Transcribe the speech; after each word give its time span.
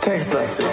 Textlastig. 0.00 0.66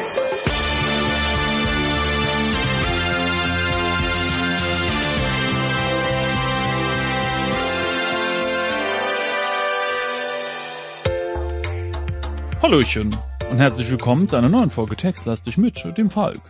Hallöchen 12.62 13.16
und 13.50 13.60
herzlich 13.60 13.90
willkommen 13.92 14.28
zu 14.28 14.38
einer 14.38 14.50
neuen 14.50 14.70
Folge 14.70 14.96
Textlastig 14.96 15.58
mit 15.58 15.98
dem 15.98 16.10
Falk 16.10 16.42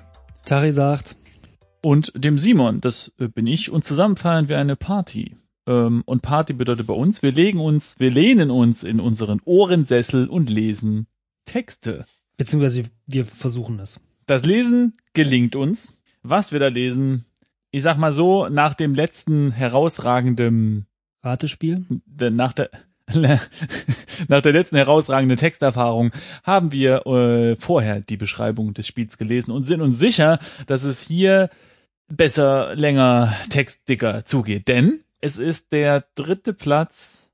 Tari 0.45 0.73
sagt, 0.73 1.15
und 1.82 2.11
dem 2.16 2.38
Simon. 2.38 2.82
Das 2.82 3.11
äh, 3.20 3.27
bin 3.27 3.48
ich 3.48 3.71
und 3.71 3.84
zusammen 3.84 4.16
feiern 4.16 4.49
wir 4.49 4.59
eine 4.59 4.76
Party. 4.76 5.35
Ähm, 5.67 6.03
und 6.05 6.22
Party 6.22 6.53
bedeutet 6.53 6.88
bei 6.88 6.94
uns, 6.94 7.22
wir 7.22 7.31
legen 7.31 7.59
uns, 7.59 7.99
wir 7.99 8.12
lehnen 8.12 8.52
uns 8.52 8.84
in 8.84 8.99
unseren 8.99 9.41
Ohrensessel 9.45 10.27
und 10.27 10.49
lesen 10.49 11.08
Texte. 11.45 12.05
beziehungsweise 12.38 12.86
wir 13.08 13.25
versuchen 13.25 13.80
es. 13.80 13.99
Das 14.25 14.45
Lesen 14.45 14.94
gelingt 15.13 15.55
uns. 15.55 15.98
Was 16.23 16.52
wir 16.52 16.59
da 16.59 16.67
lesen, 16.67 17.25
ich 17.72 17.81
sag 17.81 17.98
mal 17.98 18.13
so, 18.13 18.48
nach 18.48 18.75
dem 18.75 18.94
letzten 18.94 19.52
herausragenden, 19.52 20.86
Ratespiel? 21.23 21.86
nach 22.31 22.53
der, 22.53 22.70
nach 24.27 24.41
der 24.41 24.52
letzten 24.53 24.75
herausragenden 24.75 25.38
Texterfahrung 25.38 26.11
haben 26.44 26.72
wir 26.72 27.05
äh, 27.08 27.55
vorher 27.55 28.02
die 28.02 28.17
Beschreibung 28.17 28.73
des 28.73 28.88
Spiels 28.88 29.17
gelesen 29.17 29.52
und 29.52 29.63
sind 29.63 29.81
uns 29.81 30.00
sicher, 30.00 30.39
dass 30.67 30.84
es 30.84 31.02
hier 31.02 31.50
besser, 32.11 32.75
länger, 32.75 33.33
textdicker 33.49 34.25
zugeht. 34.25 34.67
Denn 34.67 35.03
es 35.19 35.39
ist 35.39 35.71
der 35.71 36.05
dritte 36.15 36.53
Platz 36.53 37.31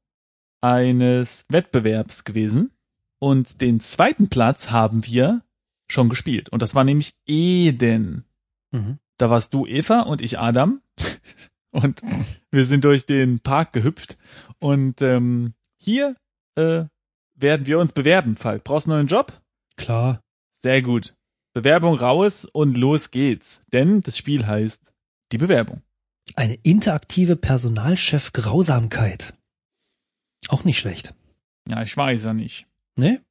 eines 0.62 1.46
Wettbewerbs 1.50 2.24
gewesen 2.24 2.72
und 3.20 3.62
den 3.62 3.80
zweiten 3.80 4.30
Platz 4.30 4.72
haben 4.72 5.06
wir 5.06 5.42
schon 5.90 6.10
gespielt. 6.10 6.50
Und 6.50 6.62
das 6.62 6.76
war 6.76 6.84
nämlich 6.84 7.16
Eden. 7.26 8.26
Mhm. 8.72 9.00
Da 9.18 9.30
warst 9.30 9.54
du 9.54 9.66
Eva 9.66 10.02
und 10.02 10.22
ich 10.22 10.40
Adam. 10.40 10.82
Und 11.72 12.02
wir 12.50 12.66
sind 12.66 12.86
durch 12.86 13.06
den 13.06 13.40
Park 13.40 13.72
gehüpft. 13.72 14.18
Und 14.58 15.02
ähm, 15.04 15.54
hier 15.76 16.16
äh, 16.56 16.86
werden 17.36 17.68
wir 17.68 17.78
uns 17.78 17.92
bewerben, 17.92 18.36
Falk. 18.36 18.64
Brauchst 18.64 18.88
du 18.88 18.92
einen 18.92 19.00
neuen 19.02 19.08
Job? 19.08 19.42
Klar. 19.76 20.22
Sehr 20.52 20.82
gut. 20.82 21.17
Bewerbung 21.58 21.96
raus 21.96 22.46
und 22.46 22.78
los 22.78 23.10
geht's. 23.10 23.62
Denn 23.74 24.02
das 24.02 24.16
Spiel 24.16 24.46
heißt 24.46 24.94
die 25.32 25.40
Bewerbung. 25.40 25.82
Eine 26.36 26.54
interaktive 26.54 27.36
Personalchef-Grausamkeit. 27.36 29.34
Auch 30.50 30.66
nicht 30.66 30.78
schlecht. 30.78 31.16
Ja, 31.68 31.82
ich 31.82 31.98
weiß 31.98 32.26
ja 32.26 32.34
nicht. 32.36 32.68
Ne? 32.96 33.22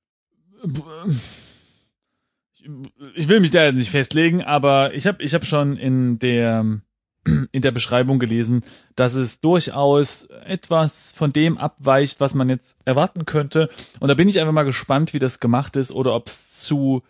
Ich 3.15 3.29
will 3.29 3.39
mich 3.39 3.53
da 3.53 3.65
jetzt 3.65 3.77
nicht 3.77 3.91
festlegen, 3.91 4.43
aber 4.43 4.93
ich 4.93 5.07
habe 5.07 5.23
ich 5.23 5.33
hab 5.33 5.47
schon 5.47 5.77
in 5.77 6.19
der 6.19 6.81
in 7.53 7.63
der 7.63 7.71
Beschreibung 7.71 8.19
gelesen, 8.19 8.65
dass 8.97 9.15
es 9.15 9.39
durchaus 9.39 10.25
etwas 10.45 11.13
von 11.13 11.33
dem 11.33 11.59
abweicht, 11.59 12.19
was 12.19 12.35
man 12.35 12.49
jetzt 12.49 12.79
erwarten 12.85 13.25
könnte. 13.25 13.69
Und 14.01 14.09
da 14.09 14.15
bin 14.15 14.29
ich 14.29 14.41
einfach 14.41 14.53
mal 14.53 14.65
gespannt, 14.65 15.15
wie 15.15 15.21
das 15.21 15.39
gemacht 15.39 15.77
ist 15.77 15.93
oder 15.93 16.13
ob 16.13 16.27
es 16.27 16.59
zu 16.59 17.05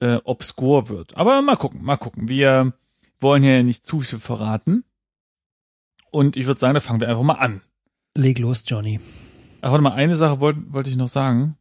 äh, 0.00 0.16
obskur 0.24 0.88
wird. 0.88 1.16
Aber 1.16 1.40
mal 1.42 1.56
gucken, 1.56 1.82
mal 1.82 1.96
gucken. 1.96 2.28
Wir 2.28 2.72
wollen 3.20 3.42
hier 3.42 3.62
nicht 3.62 3.84
zu 3.84 4.00
viel 4.00 4.18
verraten. 4.18 4.84
Und 6.10 6.36
ich 6.36 6.46
würde 6.46 6.58
sagen, 6.58 6.74
da 6.74 6.80
fangen 6.80 7.00
wir 7.00 7.08
einfach 7.08 7.22
mal 7.22 7.34
an. 7.34 7.60
Leg 8.16 8.38
los, 8.38 8.64
Johnny. 8.66 8.98
Ach, 9.60 9.70
warte 9.70 9.82
mal, 9.82 9.92
eine 9.92 10.16
Sache 10.16 10.40
wollte 10.40 10.60
wollte 10.72 10.90
ich 10.90 10.96
noch 10.96 11.08
sagen. 11.08 11.56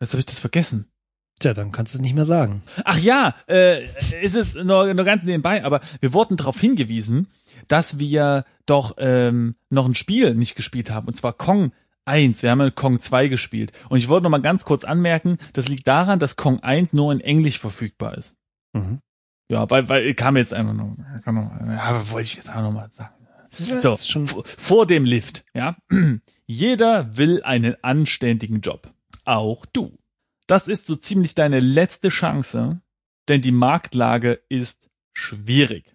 Jetzt 0.00 0.12
habe 0.12 0.20
ich 0.20 0.26
das 0.26 0.38
vergessen. 0.38 0.92
Tja, 1.40 1.54
dann 1.54 1.72
kannst 1.72 1.94
du 1.94 1.98
es 1.98 2.02
nicht 2.02 2.14
mehr 2.14 2.24
sagen. 2.24 2.62
Ach 2.84 2.98
ja, 2.98 3.34
äh, 3.48 3.84
ist 4.22 4.36
es 4.36 4.54
nur, 4.54 4.94
nur 4.94 5.04
ganz 5.04 5.24
nebenbei, 5.24 5.64
aber 5.64 5.80
wir 6.00 6.12
wurden 6.12 6.36
darauf 6.36 6.60
hingewiesen, 6.60 7.28
dass 7.66 7.98
wir 7.98 8.44
doch 8.66 8.94
ähm, 8.98 9.56
noch 9.68 9.86
ein 9.86 9.96
Spiel 9.96 10.34
nicht 10.34 10.54
gespielt 10.54 10.90
haben, 10.90 11.08
und 11.08 11.16
zwar 11.16 11.32
Kong 11.32 11.72
1. 12.04 12.42
Wir 12.42 12.50
haben 12.50 12.60
ja 12.60 12.70
Kong 12.70 13.00
2 13.00 13.28
gespielt. 13.28 13.72
Und 13.88 13.98
ich 13.98 14.08
wollte 14.08 14.24
noch 14.24 14.30
mal 14.30 14.40
ganz 14.40 14.64
kurz 14.64 14.84
anmerken, 14.84 15.38
das 15.52 15.68
liegt 15.68 15.86
daran, 15.86 16.18
dass 16.18 16.36
Kong 16.36 16.60
1 16.60 16.92
nur 16.92 17.12
in 17.12 17.20
Englisch 17.20 17.58
verfügbar 17.58 18.16
ist. 18.16 18.36
Mhm. 18.72 19.00
Ja, 19.48 19.68
weil, 19.70 19.88
weil 19.88 20.14
kam 20.14 20.36
jetzt 20.36 20.54
einfach 20.54 20.72
nur, 20.72 20.96
kam 21.24 21.34
noch, 21.34 21.50
ja, 21.60 22.10
wollte 22.10 22.26
ich 22.26 22.36
jetzt 22.36 22.50
auch 22.50 22.62
noch 22.62 22.72
mal 22.72 22.90
sagen. 22.90 23.14
So, 23.58 23.74
Das 23.80 24.00
ist 24.00 24.10
schon 24.10 24.26
vor 24.26 24.86
dem 24.86 25.04
Lift, 25.04 25.44
ja. 25.54 25.76
Jeder 26.46 27.16
will 27.16 27.42
einen 27.42 27.76
anständigen 27.82 28.60
Job. 28.62 28.90
Auch 29.24 29.66
du. 29.66 29.98
Das 30.46 30.68
ist 30.68 30.86
so 30.86 30.96
ziemlich 30.96 31.34
deine 31.34 31.60
letzte 31.60 32.08
Chance, 32.08 32.80
denn 33.28 33.42
die 33.42 33.52
Marktlage 33.52 34.40
ist 34.48 34.88
schwierig. 35.12 35.94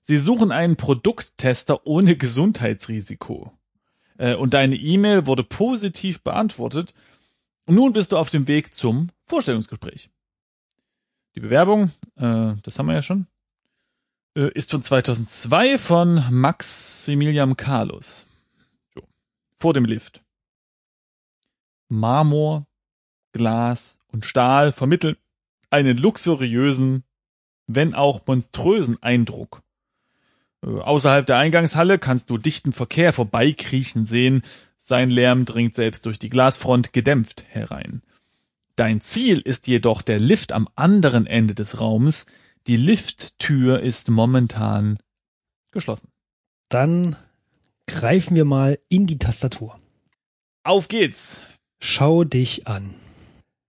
Sie 0.00 0.18
suchen 0.18 0.52
einen 0.52 0.76
Produkttester 0.76 1.86
ohne 1.86 2.16
Gesundheitsrisiko. 2.16 3.52
Äh, 4.22 4.36
Und 4.36 4.54
deine 4.54 4.76
E-Mail 4.76 5.26
wurde 5.26 5.42
positiv 5.42 6.22
beantwortet. 6.22 6.94
Nun 7.66 7.92
bist 7.92 8.12
du 8.12 8.18
auf 8.18 8.30
dem 8.30 8.46
Weg 8.46 8.72
zum 8.76 9.08
Vorstellungsgespräch. 9.26 10.10
Die 11.34 11.40
Bewerbung, 11.40 11.90
äh, 12.14 12.54
das 12.62 12.78
haben 12.78 12.86
wir 12.86 12.94
ja 12.94 13.02
schon, 13.02 13.26
äh, 14.36 14.52
ist 14.52 14.70
von 14.70 14.84
2002 14.84 15.76
von 15.76 16.24
Maximilian 16.30 17.56
Carlos. 17.56 18.28
So. 18.94 19.02
Vor 19.56 19.74
dem 19.74 19.86
Lift. 19.86 20.22
Marmor, 21.88 22.66
Glas 23.32 23.98
und 24.12 24.24
Stahl 24.24 24.70
vermitteln 24.70 25.16
einen 25.70 25.96
luxuriösen, 25.96 27.02
wenn 27.66 27.92
auch 27.94 28.24
monströsen 28.26 29.02
Eindruck. 29.02 29.62
Äh, 30.64 30.68
Außerhalb 30.68 31.26
der 31.26 31.38
Eingangshalle 31.38 31.98
kannst 31.98 32.30
du 32.30 32.38
dichten 32.38 32.72
Verkehr 32.72 33.12
vorbeikriechen 33.12 34.06
sehen. 34.06 34.42
Sein 34.78 35.10
Lärm 35.10 35.44
dringt 35.44 35.74
selbst 35.74 36.06
durch 36.06 36.18
die 36.18 36.28
Glasfront 36.28 36.92
gedämpft 36.92 37.44
herein. 37.48 38.02
Dein 38.76 39.00
Ziel 39.00 39.38
ist 39.38 39.66
jedoch 39.66 40.02
der 40.02 40.18
Lift 40.18 40.52
am 40.52 40.68
anderen 40.74 41.26
Ende 41.26 41.54
des 41.54 41.78
Raums. 41.78 42.26
Die 42.66 42.76
Lifttür 42.76 43.80
ist 43.80 44.08
momentan 44.08 44.98
geschlossen. 45.70 46.08
Dann 46.68 47.16
greifen 47.86 48.34
wir 48.34 48.44
mal 48.44 48.78
in 48.88 49.06
die 49.06 49.18
Tastatur. 49.18 49.78
Auf 50.64 50.88
geht's! 50.88 51.42
Schau 51.80 52.22
dich 52.22 52.68
an. 52.68 52.94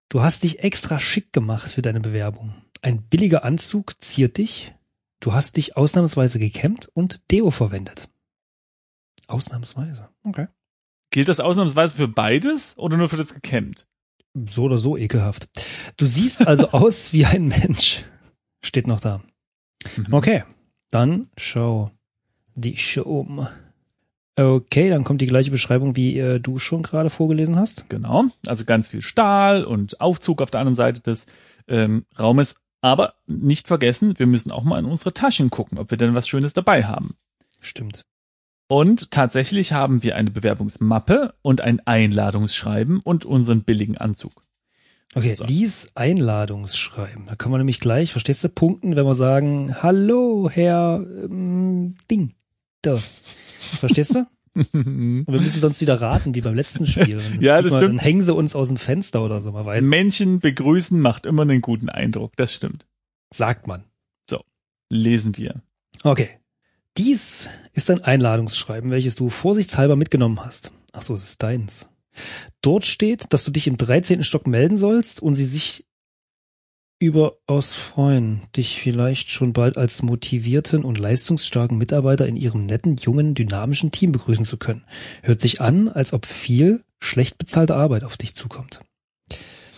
Du 0.09 0.21
hast 0.21 0.43
dich 0.43 0.63
extra 0.63 0.99
schick 0.99 1.33
gemacht 1.33 1.71
für 1.71 1.81
deine 1.81 1.99
Bewerbung. 1.99 2.53
Ein 2.81 3.01
billiger 3.01 3.43
Anzug 3.43 3.99
ziert 4.03 4.37
dich. 4.37 4.73
Du 5.23 5.31
hast 5.31 5.55
dich 5.55 5.77
ausnahmsweise 5.77 6.37
gekämmt 6.37 6.89
und 6.93 7.31
Deo 7.31 7.49
verwendet. 7.49 8.09
Ausnahmsweise. 9.27 10.09
Okay. 10.25 10.47
Gilt 11.11 11.29
das 11.29 11.39
ausnahmsweise 11.39 11.95
für 11.95 12.09
beides 12.09 12.77
oder 12.77 12.97
nur 12.97 13.07
für 13.07 13.15
das 13.15 13.33
gekämmt? 13.33 13.87
So 14.33 14.63
oder 14.63 14.77
so 14.77 14.97
ekelhaft. 14.97 15.47
Du 15.95 16.05
siehst 16.07 16.45
also 16.45 16.69
aus 16.71 17.13
wie 17.13 17.25
ein 17.25 17.47
Mensch. 17.47 18.03
Steht 18.61 18.85
noch 18.85 18.99
da. 18.99 19.21
Mhm. 19.95 20.13
Okay, 20.13 20.43
dann 20.91 21.29
schau 21.37 21.89
dich 22.55 22.99
um. 22.99 23.47
Okay, 24.35 24.89
dann 24.89 25.05
kommt 25.05 25.21
die 25.21 25.27
gleiche 25.27 25.51
Beschreibung, 25.51 25.95
wie 25.95 26.19
äh, 26.19 26.41
du 26.41 26.59
schon 26.59 26.83
gerade 26.83 27.09
vorgelesen 27.09 27.55
hast. 27.55 27.89
Genau. 27.89 28.25
Also 28.45 28.65
ganz 28.65 28.89
viel 28.89 29.01
Stahl 29.01 29.63
und 29.63 30.01
Aufzug 30.01 30.41
auf 30.41 30.51
der 30.51 30.59
anderen 30.59 30.75
Seite 30.75 30.99
des 30.99 31.27
ähm, 31.69 32.05
Raumes. 32.19 32.55
Aber 32.83 33.13
nicht 33.27 33.69
vergessen, 33.69 34.19
wir 34.19 34.27
müssen 34.27 34.51
auch 34.51 34.65
mal 34.65 34.77
in 34.77 34.83
unsere 34.83 35.13
Taschen 35.13 35.49
gucken, 35.49 35.77
ob 35.77 35.89
wir 35.89 35.97
denn 35.97 36.15
was 36.15 36.27
Schönes 36.27 36.51
dabei 36.51 36.83
haben. 36.83 37.15
Stimmt. 37.61 38.01
Und 38.67 39.09
tatsächlich 39.09 39.71
haben 39.71 40.03
wir 40.03 40.17
eine 40.17 40.31
Bewerbungsmappe 40.31 41.33
und 41.41 41.61
ein 41.61 41.79
Einladungsschreiben 41.79 42.99
und 42.99 43.23
unseren 43.23 43.63
billigen 43.63 43.97
Anzug. 43.97 44.43
Okay, 45.15 45.33
So. 45.33 45.45
lies 45.45 45.95
Einladungsschreiben. 45.95 47.25
Da 47.27 47.35
können 47.35 47.53
wir 47.53 47.59
nämlich 47.59 47.79
gleich, 47.79 48.11
verstehst 48.11 48.43
du, 48.43 48.49
punkten, 48.49 48.97
wenn 48.97 49.05
wir 49.05 49.15
sagen, 49.15 49.81
hallo, 49.81 50.49
Herr 50.51 51.05
ähm, 51.23 51.95
Ding. 52.11 52.33
Da. 52.81 52.97
Verstehst 52.97 54.15
du? 54.15 54.25
Und 54.55 54.73
wir 55.27 55.41
müssen 55.41 55.59
sonst 55.59 55.81
wieder 55.81 55.99
raten, 55.99 56.35
wie 56.35 56.41
beim 56.41 56.55
letzten 56.55 56.85
Spiel. 56.85 57.17
Dann 57.31 57.41
Ja, 57.41 57.61
das 57.61 57.71
man, 57.71 57.79
stimmt. 57.79 57.99
Dann 57.99 57.99
hängen 57.99 58.21
sie 58.21 58.33
uns 58.33 58.55
aus 58.55 58.67
dem 58.67 58.77
Fenster 58.77 59.23
oder 59.23 59.41
so, 59.41 59.51
man 59.51 59.65
weiß. 59.65 59.83
Menschen 59.83 60.39
begrüßen 60.39 60.99
macht 60.99 61.25
immer 61.25 61.43
einen 61.43 61.61
guten 61.61 61.89
Eindruck. 61.89 62.33
Das 62.35 62.53
stimmt. 62.53 62.85
Sagt 63.33 63.67
man. 63.67 63.83
Lesen 64.93 65.37
wir. 65.37 65.55
Okay. 66.03 66.29
Dies 66.97 67.49
ist 67.73 67.89
ein 67.89 68.03
Einladungsschreiben, 68.03 68.91
welches 68.91 69.15
du 69.15 69.29
vorsichtshalber 69.29 69.95
mitgenommen 69.95 70.45
hast. 70.45 70.71
Ach 70.91 71.01
so, 71.01 71.15
es 71.15 71.23
ist 71.23 71.41
deins. 71.41 71.89
Dort 72.61 72.85
steht, 72.85 73.33
dass 73.33 73.43
du 73.43 73.49
dich 73.49 73.65
im 73.65 73.77
13. 73.77 74.23
Stock 74.23 74.45
melden 74.45 74.77
sollst 74.77 75.19
und 75.19 75.33
sie 75.33 75.45
sich 75.45 75.87
überaus 77.03 77.73
freuen, 77.73 78.41
dich 78.55 78.79
vielleicht 78.79 79.29
schon 79.29 79.53
bald 79.53 79.77
als 79.77 80.01
motivierten 80.03 80.83
und 80.83 80.97
leistungsstarken 80.97 81.77
Mitarbeiter 81.77 82.27
in 82.27 82.35
ihrem 82.35 82.65
netten, 82.65 82.95
jungen, 82.97 83.35
dynamischen 83.35 83.91
Team 83.91 84.11
begrüßen 84.11 84.45
zu 84.45 84.57
können. 84.57 84.85
Hört 85.21 85.41
sich 85.41 85.61
an, 85.61 85.89
als 85.89 86.13
ob 86.13 86.25
viel 86.25 86.83
schlecht 86.99 87.37
bezahlte 87.37 87.75
Arbeit 87.75 88.03
auf 88.03 88.17
dich 88.17 88.35
zukommt. 88.35 88.79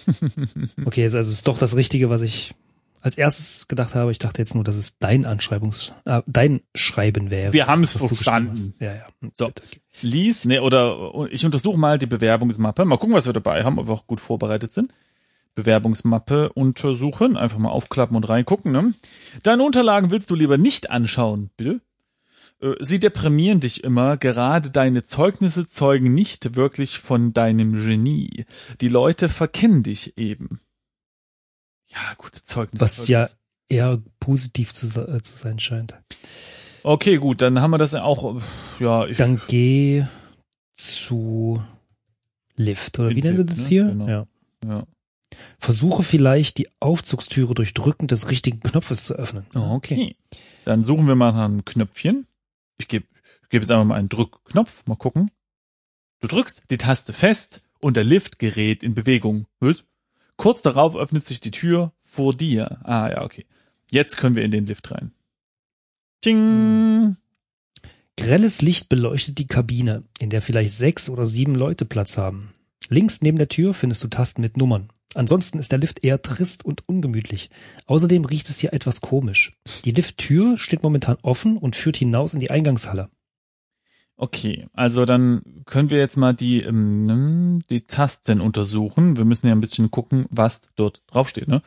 Okay, 0.85 1.03
also 1.03 1.17
es 1.17 1.29
ist 1.29 1.47
doch 1.47 1.57
das 1.57 1.75
Richtige, 1.75 2.11
was 2.11 2.21
ich 2.21 2.53
als 3.01 3.17
erstes 3.17 3.67
gedacht 3.67 3.95
habe. 3.95 4.11
Ich 4.11 4.19
dachte 4.19 4.41
jetzt 4.41 4.55
nur, 4.55 4.63
dass 4.63 4.75
es 4.75 4.97
dein 4.99 5.25
Anschreibungs, 5.25 5.93
äh, 6.05 6.21
dein 6.27 6.61
Schreiben 6.73 7.29
wäre. 7.29 7.53
Wir 7.53 7.67
haben 7.67 7.83
es 7.83 7.93
verstanden. 7.93 8.73
Ja, 8.79 8.93
ja. 8.93 9.05
So. 9.33 9.51
Lies, 10.01 10.45
ne, 10.45 10.61
oder 10.61 11.11
ich 11.29 11.45
untersuche 11.45 11.77
mal 11.77 11.99
die 11.99 12.07
Bewerbungsmappe. 12.07 12.85
Mal 12.85 12.97
gucken, 12.97 13.15
was 13.15 13.25
wir 13.25 13.33
dabei 13.33 13.63
haben, 13.63 13.79
ob 13.79 13.87
wir 13.87 13.93
auch 13.93 14.07
gut 14.07 14.19
vorbereitet 14.19 14.73
sind. 14.73 14.91
Bewerbungsmappe 15.55 16.51
untersuchen, 16.53 17.37
einfach 17.37 17.57
mal 17.57 17.69
aufklappen 17.69 18.15
und 18.15 18.27
reingucken. 18.27 18.71
Ne? 18.71 18.93
Deine 19.43 19.63
Unterlagen 19.63 20.11
willst 20.11 20.29
du 20.29 20.35
lieber 20.35 20.57
nicht 20.57 20.91
anschauen, 20.91 21.49
bitte. 21.57 21.81
Äh, 22.61 22.73
Sie 22.79 22.99
deprimieren 22.99 23.59
dich 23.59 23.83
immer, 23.83 24.17
gerade 24.17 24.71
deine 24.71 25.03
Zeugnisse 25.03 25.67
zeugen 25.67 26.13
nicht 26.13 26.55
wirklich 26.55 26.99
von 26.99 27.33
deinem 27.33 27.73
Genie. 27.73 28.45
Die 28.81 28.89
Leute 28.89 29.29
verkennen 29.29 29.83
dich 29.83 30.17
eben. 30.17 30.59
Ja, 31.87 32.13
gute 32.17 32.43
Zeugnisse. 32.43 32.81
Was 32.81 33.07
ja 33.07 33.27
eher 33.69 34.01
positiv 34.19 34.73
zu, 34.73 34.85
äh, 35.07 35.21
zu 35.21 35.35
sein 35.35 35.59
scheint. 35.59 35.97
Okay, 36.83 37.17
gut, 37.17 37.41
dann 37.41 37.61
haben 37.61 37.71
wir 37.71 37.77
das 37.77 37.93
ja 37.93 38.03
auch, 38.03 38.41
ja, 38.79 39.07
ich, 39.07 39.17
Dann 39.17 39.41
geh 39.47 40.05
zu 40.73 41.63
Lift, 42.55 42.99
oder 42.99 43.09
wie 43.09 43.21
nennen 43.21 43.37
sie 43.37 43.45
das 43.45 43.57
ne? 43.57 43.67
hier? 43.67 43.83
Genau. 43.85 44.07
Ja. 44.07 44.27
ja. 44.65 44.83
Versuche 45.59 46.03
vielleicht 46.03 46.57
die 46.57 46.69
Aufzugstüre 46.79 47.53
durch 47.53 47.73
Drücken 47.73 48.07
des 48.07 48.29
richtigen 48.29 48.59
Knopfes 48.59 49.05
zu 49.05 49.15
öffnen. 49.15 49.45
Okay. 49.53 50.15
Dann 50.65 50.83
suchen 50.83 51.07
wir 51.07 51.15
mal 51.15 51.31
nach 51.31 51.45
einem 51.45 51.65
Knöpfchen. 51.65 52.27
Ich 52.77 52.87
gebe 52.87 53.05
ich 53.43 53.49
geb 53.49 53.61
jetzt 53.61 53.71
einfach 53.71 53.85
mal 53.85 53.95
einen 53.95 54.09
Drückknopf. 54.09 54.85
Mal 54.87 54.95
gucken. 54.95 55.29
Du 56.19 56.27
drückst 56.27 56.63
die 56.71 56.77
Taste 56.77 57.13
fest 57.13 57.63
und 57.79 57.95
der 57.95 58.03
Lift 58.03 58.39
gerät 58.39 58.83
in 58.83 58.95
Bewegung. 58.95 59.45
Was? 59.59 59.83
Kurz 60.37 60.61
darauf 60.61 60.95
öffnet 60.95 61.25
sich 61.25 61.39
die 61.39 61.51
Tür 61.51 61.93
vor 62.03 62.33
dir. 62.33 62.79
Ah, 62.83 63.09
ja, 63.09 63.21
okay. 63.21 63.45
Jetzt 63.91 64.17
können 64.17 64.35
wir 64.35 64.43
in 64.43 64.51
den 64.51 64.65
Lift 64.65 64.91
rein. 64.91 65.11
Ting. 66.21 67.17
Grelles 68.17 68.61
Licht 68.61 68.89
beleuchtet 68.89 69.37
die 69.37 69.47
Kabine, 69.47 70.03
in 70.19 70.29
der 70.29 70.41
vielleicht 70.41 70.73
sechs 70.73 71.09
oder 71.09 71.25
sieben 71.25 71.53
Leute 71.53 71.85
Platz 71.85 72.17
haben. 72.17 72.53
Links 72.89 73.21
neben 73.21 73.37
der 73.37 73.49
Tür 73.49 73.73
findest 73.73 74.03
du 74.03 74.07
Tasten 74.07 74.41
mit 74.41 74.57
Nummern. 74.57 74.89
Ansonsten 75.15 75.59
ist 75.59 75.71
der 75.71 75.79
Lift 75.79 76.03
eher 76.03 76.21
trist 76.21 76.65
und 76.65 76.87
ungemütlich. 76.87 77.49
Außerdem 77.87 78.25
riecht 78.25 78.49
es 78.49 78.59
hier 78.59 78.73
etwas 78.73 79.01
komisch. 79.01 79.57
Die 79.85 79.91
Lifttür 79.91 80.57
steht 80.57 80.83
momentan 80.83 81.17
offen 81.21 81.57
und 81.57 81.75
führt 81.75 81.97
hinaus 81.97 82.33
in 82.33 82.39
die 82.39 82.51
Eingangshalle. 82.51 83.09
Okay, 84.17 84.67
also 84.73 85.05
dann 85.05 85.41
können 85.65 85.89
wir 85.89 85.97
jetzt 85.97 86.15
mal 86.15 86.33
die, 86.33 86.61
ähm, 86.61 87.61
die 87.69 87.81
Tasten 87.81 88.39
untersuchen. 88.39 89.17
Wir 89.17 89.25
müssen 89.25 89.47
ja 89.47 89.53
ein 89.53 89.59
bisschen 89.59 89.91
gucken, 89.91 90.25
was 90.29 90.61
dort 90.75 91.01
draufsteht, 91.07 91.49
ne? 91.49 91.61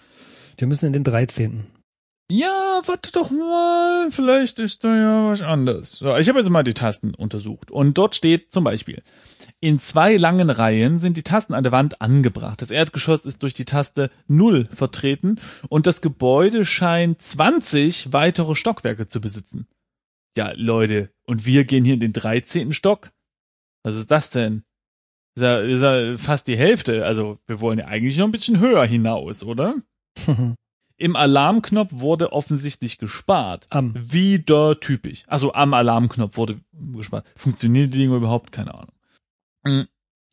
Wir 0.56 0.66
müssen 0.66 0.86
in 0.86 0.92
den 0.94 1.04
13. 1.04 1.66
Ja, 2.30 2.82
warte 2.84 3.10
doch 3.12 3.30
mal, 3.30 4.10
vielleicht 4.10 4.58
ist 4.58 4.84
da 4.84 4.94
ja 4.94 5.30
was 5.30 5.40
anderes. 5.40 5.92
So, 5.92 6.14
ich 6.14 6.28
habe 6.28 6.38
jetzt 6.38 6.50
mal 6.50 6.62
die 6.62 6.74
Tasten 6.74 7.14
untersucht 7.14 7.70
und 7.70 7.96
dort 7.96 8.14
steht 8.14 8.52
zum 8.52 8.64
Beispiel, 8.64 9.02
in 9.60 9.78
zwei 9.78 10.18
langen 10.18 10.50
Reihen 10.50 10.98
sind 10.98 11.16
die 11.16 11.22
Tasten 11.22 11.54
an 11.54 11.62
der 11.62 11.72
Wand 11.72 12.02
angebracht. 12.02 12.60
Das 12.60 12.70
Erdgeschoss 12.70 13.24
ist 13.24 13.42
durch 13.42 13.54
die 13.54 13.64
Taste 13.64 14.10
0 14.26 14.66
vertreten 14.66 15.40
und 15.70 15.86
das 15.86 16.02
Gebäude 16.02 16.66
scheint 16.66 17.22
20 17.22 18.12
weitere 18.12 18.54
Stockwerke 18.54 19.06
zu 19.06 19.22
besitzen. 19.22 19.66
Ja, 20.36 20.52
Leute, 20.54 21.10
und 21.24 21.46
wir 21.46 21.64
gehen 21.64 21.86
hier 21.86 21.94
in 21.94 22.00
den 22.00 22.12
13. 22.12 22.74
Stock? 22.74 23.10
Was 23.82 23.96
ist 23.96 24.10
das 24.10 24.28
denn? 24.28 24.64
Ist 25.34 25.42
ja, 25.42 25.60
ist 25.60 25.82
ja 25.82 26.18
fast 26.18 26.46
die 26.46 26.58
Hälfte. 26.58 27.06
Also, 27.06 27.38
wir 27.46 27.60
wollen 27.60 27.78
ja 27.78 27.86
eigentlich 27.86 28.18
noch 28.18 28.26
ein 28.26 28.32
bisschen 28.32 28.60
höher 28.60 28.84
hinaus, 28.84 29.42
oder? 29.42 29.76
Im 31.00 31.14
Alarmknopf 31.14 31.90
wurde 31.92 32.32
offensichtlich 32.32 32.98
gespart. 32.98 33.66
Am. 33.70 33.94
Wieder 33.94 34.80
typisch. 34.80 35.22
Also 35.28 35.54
am 35.54 35.72
Alarmknopf 35.72 36.36
wurde 36.36 36.60
gespart. 36.72 37.24
Funktionieren 37.36 37.90
die 37.90 37.98
Dinge 37.98 38.16
überhaupt? 38.16 38.50
Keine 38.50 38.74
Ahnung. 38.74 38.92
Mm. 39.64 39.82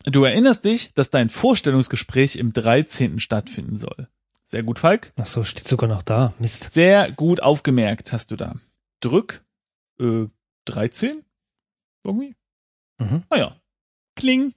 Du 0.06 0.24
erinnerst 0.24 0.66
dich, 0.66 0.92
dass 0.96 1.12
dein 1.12 1.30
Vorstellungsgespräch 1.30 2.36
im 2.36 2.52
13. 2.52 3.20
stattfinden 3.20 3.78
soll. 3.78 4.08
Sehr 4.48 4.64
gut, 4.64 4.80
Falk. 4.80 5.14
Ach 5.20 5.26
so, 5.28 5.44
steht 5.44 5.68
sogar 5.68 5.88
noch 5.88 6.02
da. 6.02 6.34
Mist. 6.40 6.74
Sehr 6.74 7.12
gut 7.12 7.42
aufgemerkt 7.42 8.12
hast 8.12 8.32
du 8.32 8.36
da. 8.36 8.56
Drück 9.02 9.46
äh, 10.00 10.26
13? 10.66 11.24
Irgendwie? 12.04 12.36
Mhm. 13.00 13.24
Ah 13.30 13.38
ja. 13.38 13.56
Kling. 14.16 14.54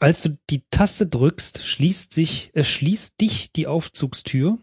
Als 0.00 0.22
du 0.22 0.38
die 0.50 0.64
Taste 0.70 1.06
drückst, 1.06 1.64
schließt 1.64 2.12
sich, 2.12 2.50
es 2.54 2.68
schließt 2.68 3.20
dich 3.20 3.52
die 3.52 3.66
Aufzugstür 3.66 4.58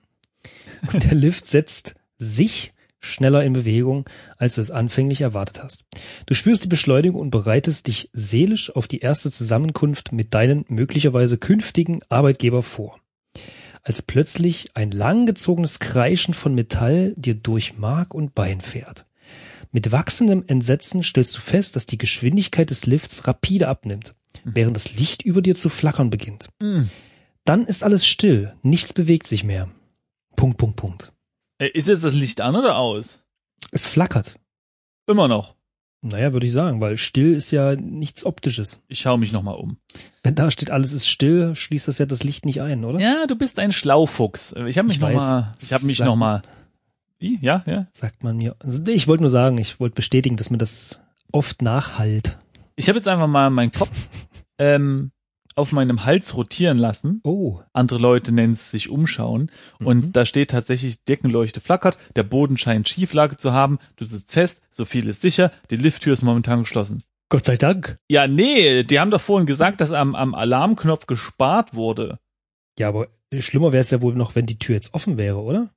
und 0.93 1.03
der 1.03 1.15
Lift 1.15 1.47
setzt 1.47 1.95
sich 2.17 2.73
schneller 2.99 3.43
in 3.43 3.53
Bewegung, 3.53 4.05
als 4.37 4.55
du 4.55 4.61
es 4.61 4.71
anfänglich 4.71 5.21
erwartet 5.21 5.63
hast. 5.63 5.85
Du 6.25 6.33
spürst 6.33 6.65
die 6.65 6.69
Beschleunigung 6.69 7.21
und 7.21 7.31
bereitest 7.31 7.87
dich 7.87 8.09
seelisch 8.13 8.75
auf 8.75 8.87
die 8.87 8.99
erste 8.99 9.31
Zusammenkunft 9.31 10.11
mit 10.11 10.33
deinen 10.33 10.65
möglicherweise 10.67 11.37
künftigen 11.37 12.01
Arbeitgeber 12.09 12.61
vor. 12.61 12.99
Als 13.83 14.01
plötzlich 14.01 14.71
ein 14.75 14.91
langgezogenes 14.91 15.79
Kreischen 15.79 16.33
von 16.33 16.53
Metall 16.53 17.13
dir 17.15 17.35
durch 17.35 17.77
Mark 17.77 18.13
und 18.13 18.35
Bein 18.35 18.59
fährt. 18.59 19.05
Mit 19.71 19.91
wachsendem 19.91 20.43
Entsetzen 20.47 21.03
stellst 21.03 21.37
du 21.37 21.41
fest, 21.41 21.75
dass 21.75 21.85
die 21.85 21.97
Geschwindigkeit 21.97 22.69
des 22.69 22.85
Lifts 22.85 23.27
rapide 23.27 23.67
abnimmt, 23.67 24.15
während 24.43 24.75
das 24.75 24.95
Licht 24.95 25.21
über 25.23 25.41
dir 25.41 25.55
zu 25.55 25.69
flackern 25.69 26.09
beginnt. 26.09 26.49
Dann 27.45 27.65
ist 27.65 27.83
alles 27.83 28.05
still, 28.05 28.53
nichts 28.61 28.93
bewegt 28.93 29.27
sich 29.27 29.43
mehr. 29.43 29.69
Punkt, 30.39 30.57
Punkt, 30.57 30.75
Punkt. 30.77 31.11
Äh, 31.57 31.67
Ist 31.73 31.89
jetzt 31.89 32.03
das 32.05 32.13
Licht 32.13 32.39
an 32.39 32.55
oder 32.55 32.77
aus? 32.77 33.25
Es 33.71 33.85
flackert. 33.85 34.35
Immer 35.05 35.27
noch. 35.27 35.55
Naja, 36.01 36.31
würde 36.31 36.45
ich 36.45 36.53
sagen, 36.53 36.79
weil 36.79 36.95
still 36.95 37.33
ist 37.35 37.51
ja 37.51 37.75
nichts 37.75 38.25
Optisches. 38.25 38.83
Ich 38.87 39.01
schaue 39.01 39.17
mich 39.17 39.33
nochmal 39.33 39.55
um. 39.55 39.77
Wenn 40.23 40.35
da 40.35 40.49
steht, 40.49 40.71
alles 40.71 40.93
ist 40.93 41.09
still, 41.09 41.55
schließt 41.55 41.89
das 41.89 41.97
ja 41.97 42.05
das 42.05 42.23
Licht 42.23 42.45
nicht 42.45 42.61
ein, 42.61 42.85
oder? 42.85 42.99
Ja, 43.01 43.25
du 43.27 43.35
bist 43.35 43.59
ein 43.59 43.73
Schlaufuchs. 43.73 44.53
Ich 44.67 44.77
habe 44.77 44.87
mich 44.87 44.95
Ich 44.95 45.01
noch 45.01 45.09
weiß. 45.09 45.21
mal, 45.21 45.51
ich 45.59 45.73
habe 45.73 45.85
mich 45.85 45.97
Sag- 45.97 46.05
noch 46.07 46.15
mal. 46.15 46.41
Wie? 47.19 47.37
Ja, 47.41 47.63
ja. 47.65 47.87
Sagt 47.91 48.23
man 48.23 48.37
mir. 48.37 48.55
Also 48.59 48.81
ich 48.87 49.09
wollte 49.09 49.23
nur 49.23 49.29
sagen, 49.29 49.57
ich 49.57 49.81
wollte 49.81 49.95
bestätigen, 49.95 50.37
dass 50.37 50.51
mir 50.51 50.57
das 50.57 51.01
oft 51.33 51.61
nachhalt. 51.61 52.37
Ich 52.77 52.87
habe 52.87 52.97
jetzt 52.97 53.09
einfach 53.09 53.27
mal 53.27 53.49
meinen 53.49 53.73
Kopf 53.73 53.91
ähm, 54.57 55.11
auf 55.59 55.71
meinem 55.71 56.05
Hals 56.05 56.35
rotieren 56.35 56.77
lassen. 56.77 57.21
Oh, 57.23 57.59
Andere 57.73 57.99
Leute 57.99 58.31
nennen 58.31 58.53
es 58.53 58.71
sich 58.71 58.89
umschauen. 58.89 59.51
Und 59.79 60.05
Mhm. 60.05 60.11
da 60.13 60.25
steht 60.25 60.51
tatsächlich, 60.51 61.03
Deckenleuchte 61.05 61.61
flackert, 61.61 61.97
der 62.15 62.23
Boden 62.23 62.57
scheint 62.57 62.89
Schieflage 62.89 63.37
zu 63.37 63.53
haben, 63.53 63.77
du 63.97 64.05
sitzt 64.05 64.31
fest, 64.33 64.61
so 64.69 64.85
viel 64.85 65.07
ist 65.07 65.21
sicher, 65.21 65.51
die 65.69 65.75
Lifttür 65.75 66.13
ist 66.13 66.23
momentan 66.23 66.59
geschlossen. 66.61 67.03
Gott 67.29 67.45
sei 67.45 67.57
Dank. 67.57 67.97
Ja, 68.09 68.27
nee, 68.27 68.83
die 68.83 68.99
haben 68.99 69.11
doch 69.11 69.21
vorhin 69.21 69.45
gesagt, 69.45 69.81
dass 69.81 69.91
am, 69.91 70.15
am 70.15 70.33
Alarmknopf 70.33 71.05
gespart 71.05 71.75
wurde. 71.75 72.17
Ja, 72.79 72.87
aber 72.87 73.07
schlimmer 73.37 73.71
wäre 73.71 73.81
es 73.81 73.91
ja 73.91 74.01
wohl 74.01 74.15
noch, 74.15 74.33
wenn 74.35 74.47
die 74.47 74.57
Tür 74.57 74.73
jetzt 74.75 74.93
offen 74.95 75.17
wäre, 75.19 75.37
oder? 75.43 75.69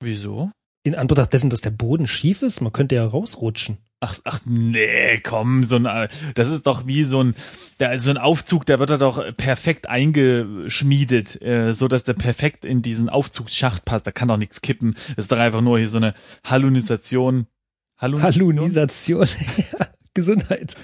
Wieso? 0.00 0.50
In 0.84 0.94
Anbetracht 0.94 1.32
dessen, 1.32 1.50
dass 1.50 1.60
der 1.60 1.70
Boden 1.70 2.06
schief 2.06 2.42
ist, 2.42 2.60
man 2.60 2.72
könnte 2.72 2.94
ja 2.96 3.06
rausrutschen. 3.06 3.78
Ach, 4.00 4.14
ach 4.24 4.40
nee, 4.44 5.18
komm, 5.18 5.64
so 5.64 5.76
ein, 5.76 6.08
das 6.34 6.48
ist 6.50 6.68
doch 6.68 6.86
wie 6.86 7.02
so 7.02 7.22
ein, 7.22 7.34
da 7.78 7.98
so 7.98 8.10
ein 8.10 8.16
Aufzug, 8.16 8.64
der 8.64 8.78
wird 8.78 8.90
da 8.90 8.96
doch 8.96 9.20
perfekt 9.36 9.88
eingeschmiedet, 9.88 11.42
äh, 11.42 11.74
so 11.74 11.88
dass 11.88 12.04
der 12.04 12.14
perfekt 12.14 12.64
in 12.64 12.80
diesen 12.80 13.08
Aufzugsschacht 13.08 13.84
passt. 13.84 14.06
Da 14.06 14.12
kann 14.12 14.28
doch 14.28 14.36
nichts 14.36 14.60
kippen. 14.60 14.94
Das 15.16 15.24
ist 15.24 15.32
doch 15.32 15.38
einfach 15.38 15.62
nur 15.62 15.78
hier 15.78 15.88
so 15.88 15.96
eine 15.96 16.14
Hallunisation. 16.44 17.48
Hallunisation? 17.96 18.54
Hallunisation. 18.54 19.26
Ja, 19.78 19.88
Gesundheit. 20.14 20.74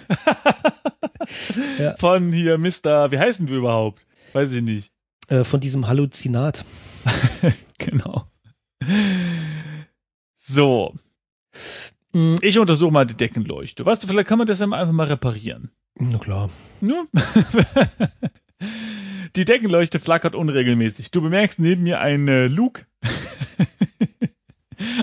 Von 1.99 2.33
hier 2.33 2.59
Mister, 2.59 3.11
wie 3.12 3.18
heißen 3.18 3.49
wir 3.49 3.59
überhaupt? 3.59 4.06
Weiß 4.33 4.52
ich 4.52 4.62
nicht. 4.62 4.92
Äh, 5.28 5.44
von 5.44 5.61
diesem 5.61 5.87
Halluzinat. 5.87 6.64
Genau. 7.78 8.26
So. 10.38 10.94
Ich 12.40 12.59
untersuche 12.59 12.92
mal 12.92 13.04
die 13.04 13.16
Deckenleuchte. 13.16 13.85
Weißt 13.85 14.02
du, 14.02 14.06
vielleicht 14.06 14.28
kann 14.28 14.38
man 14.38 14.47
das 14.47 14.61
ja 14.61 14.66
einfach 14.66 14.92
mal 14.92 15.06
reparieren. 15.06 15.71
Na 15.97 16.18
klar. 16.18 16.50
Ne? 16.80 17.06
Die 19.37 19.44
Deckenleuchte 19.44 19.99
flackert 19.99 20.37
unregelmäßig. 20.37 21.11
Du 21.11 21.21
bemerkst 21.21 21.59
neben 21.59 21.83
mir 21.83 22.00
eine 22.00 22.47
Luke. 22.47 22.87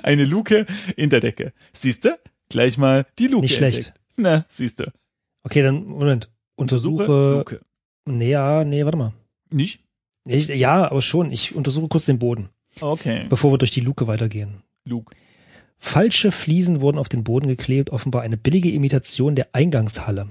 eine 0.03 0.23
Luke 0.23 0.65
in 0.95 1.09
der 1.09 1.19
Decke. 1.19 1.51
Siehst 1.73 2.05
du? 2.05 2.17
Gleich 2.47 2.77
mal 2.77 3.05
die 3.19 3.27
Luke. 3.27 3.41
Nicht 3.41 3.55
schlecht. 3.55 3.77
entdeckt. 3.77 3.99
Na, 4.15 4.45
siehst 4.47 4.79
du. 4.79 4.91
Okay, 5.43 5.61
dann, 5.61 5.85
Moment. 5.85 6.29
Untersuche. 6.55 7.05
Luke. 7.05 7.61
Nee, 8.05 8.31
ja, 8.31 8.63
nee, 8.63 8.85
warte 8.85 8.97
mal. 8.97 9.13
Nicht? 9.49 9.81
Ich, 10.25 10.47
ja, 10.47 10.89
aber 10.89 11.01
schon. 11.01 11.31
Ich 11.31 11.55
untersuche 11.55 11.89
kurz 11.89 12.05
den 12.05 12.19
Boden. 12.19 12.49
Okay. 12.79 13.25
bevor 13.27 13.51
wir 13.51 13.57
durch 13.57 13.71
die 13.71 13.81
Luke 13.81 14.07
weitergehen. 14.07 14.63
Luke. 14.85 15.13
Falsche 15.83 16.31
Fliesen 16.31 16.79
wurden 16.79 16.99
auf 16.99 17.09
den 17.09 17.23
Boden 17.23 17.47
geklebt, 17.47 17.89
offenbar 17.89 18.21
eine 18.21 18.37
billige 18.37 18.69
Imitation 18.71 19.35
der 19.35 19.49
Eingangshalle. 19.53 20.29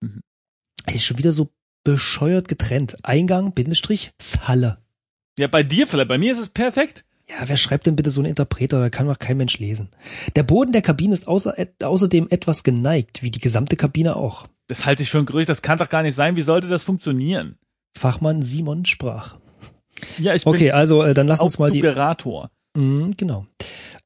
Mhm. 0.00 0.20
Ey, 0.86 1.00
schon 1.00 1.18
wieder 1.18 1.32
so 1.32 1.48
bescheuert 1.84 2.48
getrennt. 2.48 2.98
Eingang, 3.02 3.52
Bindestrich, 3.52 4.12
Halle. 4.42 4.78
Ja, 5.38 5.46
bei 5.48 5.62
dir 5.62 5.86
vielleicht. 5.86 6.08
Bei 6.08 6.18
mir 6.18 6.30
ist 6.30 6.38
es 6.38 6.50
perfekt. 6.50 7.06
Ja, 7.30 7.36
wer 7.48 7.56
schreibt 7.56 7.86
denn 7.86 7.96
bitte 7.96 8.10
so 8.10 8.20
einen 8.20 8.28
Interpreter? 8.28 8.78
Da 8.78 8.90
kann 8.90 9.06
doch 9.06 9.18
kein 9.18 9.38
Mensch 9.38 9.58
lesen. 9.58 9.88
Der 10.36 10.42
Boden 10.42 10.72
der 10.72 10.82
Kabine 10.82 11.14
ist 11.14 11.26
außer, 11.26 11.54
außerdem 11.82 12.26
etwas 12.28 12.62
geneigt, 12.62 13.22
wie 13.22 13.30
die 13.30 13.40
gesamte 13.40 13.76
Kabine 13.76 14.16
auch. 14.16 14.48
Das 14.66 14.84
halte 14.84 15.02
ich 15.02 15.10
für 15.10 15.18
ein 15.18 15.26
Gerücht. 15.26 15.48
Das 15.48 15.62
kann 15.62 15.78
doch 15.78 15.88
gar 15.88 16.02
nicht 16.02 16.14
sein. 16.14 16.36
Wie 16.36 16.42
sollte 16.42 16.68
das 16.68 16.84
funktionieren? 16.84 17.56
Fachmann 17.96 18.42
Simon 18.42 18.84
sprach. 18.84 19.38
Ja, 20.18 20.34
ich 20.34 20.46
Okay, 20.46 20.64
bin 20.64 20.72
also 20.72 21.02
äh, 21.02 21.14
dann 21.14 21.26
lass 21.26 21.40
uns 21.40 21.58
mal 21.58 21.70
die. 21.70 21.82
Mhm, 22.76 23.14
genau. 23.16 23.46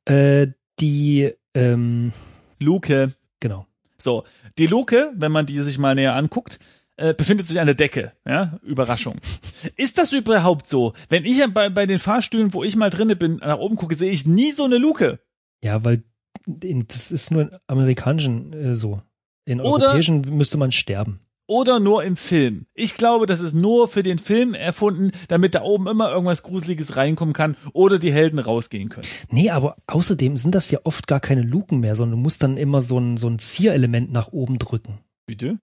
Äh, 0.05 0.49
die, 0.81 1.33
ähm, 1.55 2.13
Luke. 2.59 3.13
genau. 3.41 3.67
So, 3.99 4.25
die 4.59 4.67
Luke, 4.67 5.13
wenn 5.15 5.33
man 5.33 5.47
die 5.47 5.61
sich 5.61 5.79
mal 5.79 5.95
näher 5.95 6.15
anguckt, 6.15 6.59
äh, 6.97 7.15
befindet 7.15 7.47
sich 7.47 7.59
an 7.61 7.67
der 7.67 7.75
Decke. 7.75 8.13
Ja, 8.27 8.59
Überraschung. 8.63 9.17
Ist 9.77 9.99
das 9.99 10.13
überhaupt 10.13 10.69
so? 10.69 10.93
Wenn 11.09 11.25
ich 11.25 11.43
bei, 11.53 11.69
bei 11.69 11.87
den 11.87 11.99
Fahrstühlen, 11.99 12.55
wo 12.55 12.63
ich 12.63 12.77
mal 12.77 12.91
drinne 12.91 13.17
bin, 13.17 13.37
nach 13.37 13.59
oben 13.59 13.77
gucke, 13.77 13.97
sehe 13.97 14.11
ich 14.13 14.27
nie 14.27 14.53
so 14.53 14.65
eine 14.65 14.79
Luke. 14.79 15.19
Ja, 15.63 15.85
weil 15.85 16.03
das 16.47 17.11
ist 17.11 17.31
nur 17.31 17.43
in 17.43 17.51
amerikanischen 17.67 18.53
äh, 18.53 18.75
so. 18.75 19.03
In 19.45 19.61
Oder- 19.61 19.87
europäischen 19.87 20.21
müsste 20.21 20.59
man 20.59 20.73
sterben. 20.73 21.21
Oder 21.47 21.79
nur 21.79 22.03
im 22.05 22.17
Film. 22.17 22.65
Ich 22.75 22.95
glaube, 22.95 23.27
das 23.27 23.43
ist 23.43 23.55
nur 23.55 23.87
für 23.87 24.03
den 24.03 24.19
Film 24.19 24.55
erfunden, 24.55 25.13
damit 25.29 25.55
da 25.55 25.63
oben 25.63 25.87
immer 25.89 26.11
irgendwas 26.11 26.43
Gruseliges 26.43 26.97
reinkommen 26.97 27.35
kann 27.35 27.57
oder 27.75 27.99
die 27.99 28.13
Helden 28.13 28.39
rausgehen 28.39 28.89
können. 28.89 29.07
Nee, 29.31 29.51
aber 29.51 29.77
außerdem 29.87 30.39
sind 30.39 30.55
das 30.55 30.71
ja 30.71 30.79
oft 30.85 31.07
gar 31.07 31.21
keine 31.21 31.43
Luken 31.43 31.81
mehr, 31.81 31.97
sondern 31.97 32.19
du 32.19 32.23
musst 32.23 32.43
dann 32.43 32.57
immer 32.57 32.81
so 32.81 32.99
ein, 32.99 33.19
so 33.19 33.29
ein 33.29 33.39
Zierelement 33.39 34.11
nach 34.11 34.29
oben 34.29 34.59
drücken. 34.59 35.01
Bitte? 35.27 35.59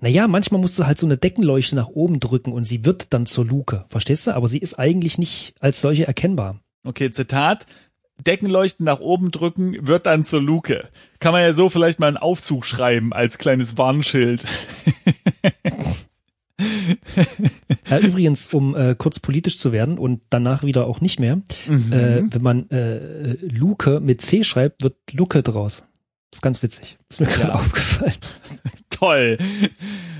Naja, 0.00 0.28
manchmal 0.28 0.60
musst 0.60 0.78
du 0.78 0.84
halt 0.84 0.98
so 0.98 1.06
eine 1.06 1.16
Deckenleuchte 1.16 1.76
nach 1.76 1.88
oben 1.88 2.20
drücken 2.20 2.52
und 2.52 2.64
sie 2.64 2.84
wird 2.84 3.12
dann 3.14 3.24
zur 3.24 3.46
Luke. 3.46 3.86
Verstehst 3.88 4.26
du? 4.26 4.32
Aber 4.34 4.48
sie 4.48 4.58
ist 4.58 4.78
eigentlich 4.78 5.16
nicht 5.16 5.54
als 5.60 5.80
solche 5.80 6.06
erkennbar. 6.06 6.60
Okay, 6.86 7.10
Zitat. 7.10 7.66
Deckenleuchten 8.26 8.84
nach 8.84 9.00
oben 9.00 9.30
drücken 9.30 9.86
wird 9.86 10.06
dann 10.06 10.24
zur 10.24 10.40
Luke. 10.40 10.88
Kann 11.20 11.32
man 11.32 11.42
ja 11.42 11.52
so 11.52 11.68
vielleicht 11.68 11.98
mal 12.00 12.06
einen 12.08 12.16
Aufzug 12.16 12.64
schreiben 12.64 13.12
als 13.12 13.38
kleines 13.38 13.76
Warnschild. 13.78 14.44
Ja, 17.88 17.98
übrigens, 17.98 18.54
um 18.54 18.76
äh, 18.76 18.94
kurz 18.96 19.18
politisch 19.18 19.58
zu 19.58 19.72
werden 19.72 19.98
und 19.98 20.20
danach 20.30 20.62
wieder 20.62 20.86
auch 20.86 21.00
nicht 21.00 21.18
mehr, 21.18 21.36
Mhm. 21.68 21.92
äh, 21.92 22.22
wenn 22.32 22.42
man 22.42 22.70
äh, 22.70 23.34
Luke 23.40 23.98
mit 24.00 24.22
C 24.22 24.44
schreibt, 24.44 24.82
wird 24.84 24.94
Luke 25.12 25.42
draus. 25.42 25.86
ist 26.32 26.42
ganz 26.42 26.62
witzig. 26.62 26.96
Ist 27.08 27.20
mir 27.20 27.26
gerade 27.26 27.48
Ja. 27.48 27.54
aufgefallen. 27.54 28.14
Toll. 28.94 29.38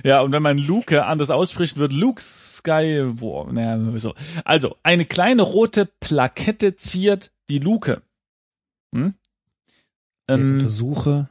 Ja, 0.05 0.21
und 0.21 0.33
wenn 0.33 0.43
man 0.43 0.59
Luke 0.59 1.05
anders 1.05 1.31
ausspricht, 1.31 1.79
wird 1.79 1.93
Luke 1.93 2.21
Skywalker. 2.21 3.53
Naja, 3.53 3.99
so. 3.99 4.15
Also, 4.45 4.77
eine 4.83 5.07
kleine 5.07 5.43
rote 5.43 5.87
Plakette 5.87 6.77
ziert 6.77 7.33
die 7.49 7.59
Luke. 7.59 8.03
Hm? 8.95 9.15
Ähm, 10.29 10.55
untersuche. 10.55 11.31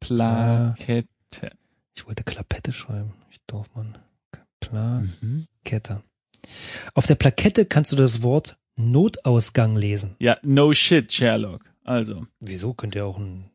Plakette. 0.00 1.50
Ich 1.94 2.06
wollte 2.06 2.24
Klapette 2.24 2.72
schreiben. 2.72 3.12
Ich 3.30 3.40
Dorfmann. 3.46 3.98
Mhm. 4.72 5.46
Plakette. 5.62 6.02
Auf 6.94 7.06
der 7.06 7.14
Plakette 7.14 7.66
kannst 7.66 7.92
du 7.92 7.96
das 7.96 8.22
Wort 8.22 8.56
Notausgang 8.76 9.76
lesen. 9.76 10.16
Ja, 10.18 10.38
no 10.42 10.72
shit, 10.72 11.12
Sherlock. 11.12 11.62
Also. 11.84 12.26
Wieso 12.40 12.74
könnte 12.74 13.00
ja 13.00 13.04
auch 13.04 13.18
ein 13.18 13.50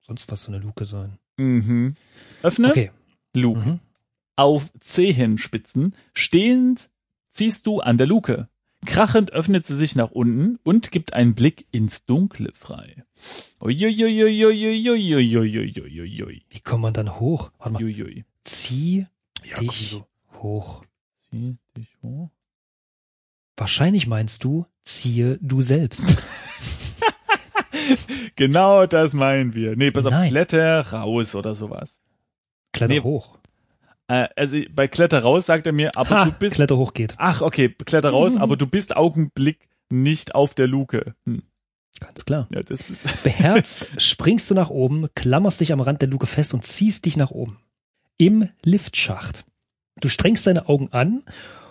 sonst 0.00 0.30
was 0.30 0.42
so 0.42 0.52
eine 0.52 0.62
Luke 0.62 0.84
sein? 0.84 1.18
Mhm. 1.36 1.94
Öffne. 2.42 2.70
Okay. 2.70 2.90
Luke. 3.34 3.60
Mhm. 3.60 3.80
Auf 4.36 4.70
Zehenspitzen 4.80 5.94
stehend 6.12 6.90
ziehst 7.30 7.66
du 7.66 7.80
an 7.80 7.98
der 7.98 8.06
Luke. 8.06 8.48
Krachend 8.84 9.32
öffnet 9.32 9.66
sie 9.66 9.74
sich 9.74 9.96
nach 9.96 10.10
unten 10.10 10.58
und 10.62 10.92
gibt 10.92 11.14
einen 11.14 11.34
Blick 11.34 11.66
ins 11.72 12.04
Dunkle 12.04 12.52
frei. 12.54 13.02
Wie 13.60 13.94
kommt 16.62 16.82
man 16.82 16.94
dann 16.94 17.18
hoch? 17.18 17.50
Warte 17.58 17.72
mal. 17.72 17.82
Uiuiui. 17.82 18.24
Zieh 18.44 19.06
ja, 19.44 19.56
dich 19.56 19.90
so. 19.90 20.06
hoch. 20.34 20.84
Zieh 21.30 21.56
dich 21.76 21.88
hoch. 22.02 22.30
Wahrscheinlich 23.56 24.06
meinst 24.06 24.44
du, 24.44 24.66
ziehe 24.82 25.38
du 25.40 25.62
selbst. 25.62 26.22
Genau 28.36 28.86
das 28.86 29.14
meinen 29.14 29.54
wir. 29.54 29.76
Nee, 29.76 29.90
pass 29.90 30.06
auf, 30.06 30.12
Nein. 30.12 30.30
Kletter 30.30 30.80
raus 30.92 31.34
oder 31.34 31.54
sowas. 31.54 32.00
Kletter 32.72 32.94
Nee. 32.94 33.00
hoch. 33.00 33.38
Äh, 34.08 34.28
also 34.36 34.58
bei 34.72 34.88
Kletter 34.88 35.20
raus 35.20 35.46
sagt 35.46 35.66
er 35.66 35.72
mir, 35.72 35.90
aber 35.96 36.10
Ha, 36.10 36.24
du 36.26 36.32
bist. 36.32 36.56
Kletter 36.56 36.76
hoch 36.76 36.92
geht. 36.94 37.14
Ach, 37.18 37.40
okay, 37.42 37.68
Kletter 37.68 38.10
raus, 38.10 38.36
aber 38.36 38.56
du 38.56 38.66
bist 38.66 38.96
Augenblick 38.96 39.68
nicht 39.90 40.34
auf 40.34 40.54
der 40.54 40.66
Luke. 40.66 41.14
Hm. 41.24 41.42
Ganz 42.00 42.24
klar. 42.26 42.46
Ja, 42.52 42.60
das 42.60 42.90
ist. 42.90 43.22
Beherzt 43.24 43.88
springst 43.98 44.50
du 44.50 44.54
nach 44.54 44.70
oben, 44.70 45.06
klammerst 45.14 45.60
dich 45.60 45.72
am 45.72 45.80
Rand 45.80 46.02
der 46.02 46.08
Luke 46.08 46.26
fest 46.26 46.52
und 46.54 46.64
ziehst 46.66 47.06
dich 47.06 47.16
nach 47.16 47.30
oben. 47.30 47.58
Im 48.18 48.48
Liftschacht. 48.64 49.44
Du 50.00 50.08
strengst 50.08 50.46
deine 50.46 50.68
Augen 50.68 50.88
an, 50.92 51.22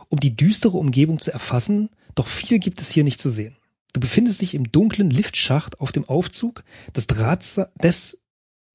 um 0.10 0.20
die 0.20 0.36
düstere 0.36 0.78
Umgebung 0.78 1.20
zu 1.20 1.32
erfassen, 1.32 1.90
doch 2.16 2.28
viel 2.28 2.60
gibt 2.60 2.82
es 2.82 2.90
hier 2.92 3.04
nicht 3.04 3.20
zu 3.20 3.30
sehen. 3.30 3.56
Du 3.96 4.02
befindest 4.02 4.42
dich 4.42 4.56
im 4.56 4.70
dunklen 4.74 5.10
Liftschacht 5.10 5.80
auf 5.80 5.94
dem 5.94 6.04
Aufzug 6.04 6.66
des 6.94 7.08
Drahtsa 7.08 7.70
des 7.82 8.22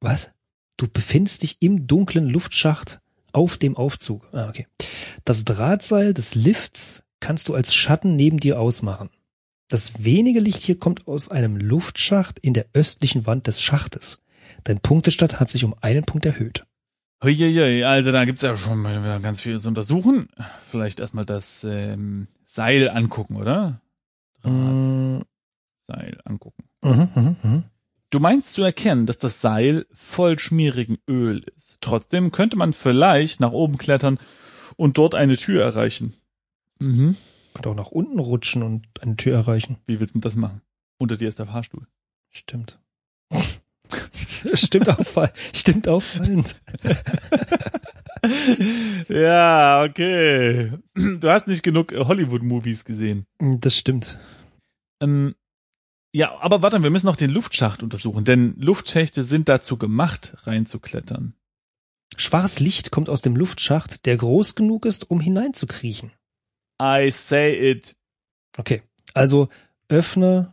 was? 0.00 0.31
Du 0.79 0.89
befindest 0.89 1.43
dich 1.43 1.59
im 1.61 1.87
dunklen 1.87 2.27
Luftschacht 2.27 3.00
auf 3.33 3.59
dem 3.59 3.77
Aufzug. 3.77 4.27
Ah, 4.33 4.49
okay. 4.49 4.67
Das 5.27 5.45
Drahtseil 5.45 6.15
des 6.15 6.35
Lifts 6.37 7.05
kannst 7.21 7.50
du 7.50 7.55
als 7.55 7.75
Schatten 7.75 8.17
neben 8.17 8.41
dir 8.41 8.59
ausmachen. 8.59 9.11
Das 9.69 10.03
wenige 10.03 10.41
Licht 10.41 10.62
hier 10.62 10.79
kommt 10.79 11.07
aus 11.07 11.31
einem 11.31 11.59
Luftschacht 11.59 12.39
in 12.39 12.55
der 12.55 12.65
östlichen 12.73 13.27
Wand 13.27 13.47
des 13.47 13.61
Schachtes. 13.61 14.23
Dein 14.65 14.81
Punktestand 14.81 15.39
hat 15.39 15.50
sich 15.50 15.65
um 15.65 15.75
einen 15.83 16.05
Punkt 16.05 16.25
erhöht. 16.25 16.65
Huiuiui, 17.23 17.85
also 17.85 18.11
da 18.11 18.25
gibt's 18.25 18.41
ja 18.41 18.57
schon 18.57 18.79
mal 18.79 19.21
ganz 19.21 19.43
viel 19.43 19.61
zu 19.61 19.69
untersuchen. 19.69 20.31
Vielleicht 20.71 20.99
erstmal 20.99 21.27
das 21.27 21.62
ähm, 21.65 22.27
Seil 22.47 22.89
angucken, 22.89 23.37
oder? 23.37 23.83
Mhm, 24.45 25.23
Seil 25.75 26.21
angucken. 26.25 26.65
mhm, 26.83 27.37
mhm. 27.43 27.65
Du 28.11 28.19
meinst 28.19 28.55
zu 28.55 28.63
erkennen, 28.63 29.07
dass 29.07 29.19
das 29.19 29.41
Seil 29.41 29.87
voll 29.93 30.39
schmierigen 30.39 30.99
Öl 31.09 31.45
ist. 31.57 31.77
Trotzdem 31.81 32.33
könnte 32.33 32.57
man 32.57 32.73
vielleicht 32.73 33.39
nach 33.39 33.53
oben 33.53 33.79
klettern 33.79 34.19
und 34.77 34.99
dort 34.99 35.15
eine 35.15 35.37
Tür 35.37 35.63
erreichen. 35.63 36.15
Mhm. 36.81 37.17
Könnte 37.55 37.71
auch 37.71 37.77
nach 37.77 37.93
unten 37.93 38.19
rutschen 38.19 38.63
und 38.65 38.87
eine 39.01 39.15
Tür 39.17 39.37
erreichen. 39.37 39.77
Wie 39.87 40.01
willst 40.01 40.15
du 40.15 40.19
denn 40.19 40.23
das 40.23 40.35
machen? 40.35 40.61
Unter 40.99 41.17
dir 41.17 41.29
ist 41.29 41.39
der 41.39 41.47
Fahrstuhl. 41.47 41.87
Stimmt. 42.29 42.81
Stimmt 44.55 44.89
auffallend. 44.89 45.33
Stimmt 45.55 45.87
auffallend. 45.89 46.57
Ja, 49.09 49.85
okay. 49.85 50.73
Du 50.95 51.29
hast 51.31 51.47
nicht 51.49 51.62
genug 51.62 51.93
Hollywood-Movies 51.93 52.85
gesehen. 52.85 53.27
Das 53.39 53.77
stimmt. 53.77 54.19
Ähm, 55.03 55.35
ja, 56.15 56.39
aber 56.41 56.62
warte, 56.62 56.83
wir 56.83 56.91
müssen 56.91 57.07
noch 57.07 57.17
den 57.17 57.31
Luftschacht 57.31 57.83
untersuchen, 57.83 58.25
denn 58.25 58.55
Luftschächte 58.59 59.23
sind 59.25 59.49
dazu 59.49 59.77
gemacht, 59.77 60.37
reinzuklettern. 60.45 61.35
Schwarzes 62.17 62.61
Licht 62.61 62.91
kommt 62.91 63.09
aus 63.09 63.23
dem 63.23 63.37
Luftschacht, 63.37 64.05
der 64.07 64.17
groß 64.17 64.55
genug 64.57 64.85
ist, 64.85 65.11
um 65.11 65.21
hineinzukriechen. 65.21 66.12
I 66.83 67.11
say 67.12 67.71
it. 67.73 67.97
Okay. 68.59 68.83
Also 69.15 69.49
öffne, 69.89 70.53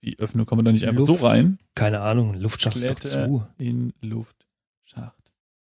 Wie 0.00 0.18
öffne, 0.18 0.44
kommen 0.44 0.60
wir 0.60 0.64
da 0.64 0.72
nicht 0.72 0.86
einfach 0.86 1.06
Luft. 1.06 1.20
so 1.20 1.26
rein? 1.26 1.58
keine 1.74 2.00
Ahnung, 2.00 2.34
Luftschacht 2.34 2.76
ist 2.76 2.88
doch 2.90 3.00
Kletter 3.00 3.26
zu. 3.26 3.46
in 3.58 3.92
Luftschacht. 4.00 5.32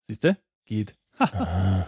Siehst 0.07 0.23
du? 0.23 0.35
Geht. 0.69 0.93
Ah. 1.17 1.87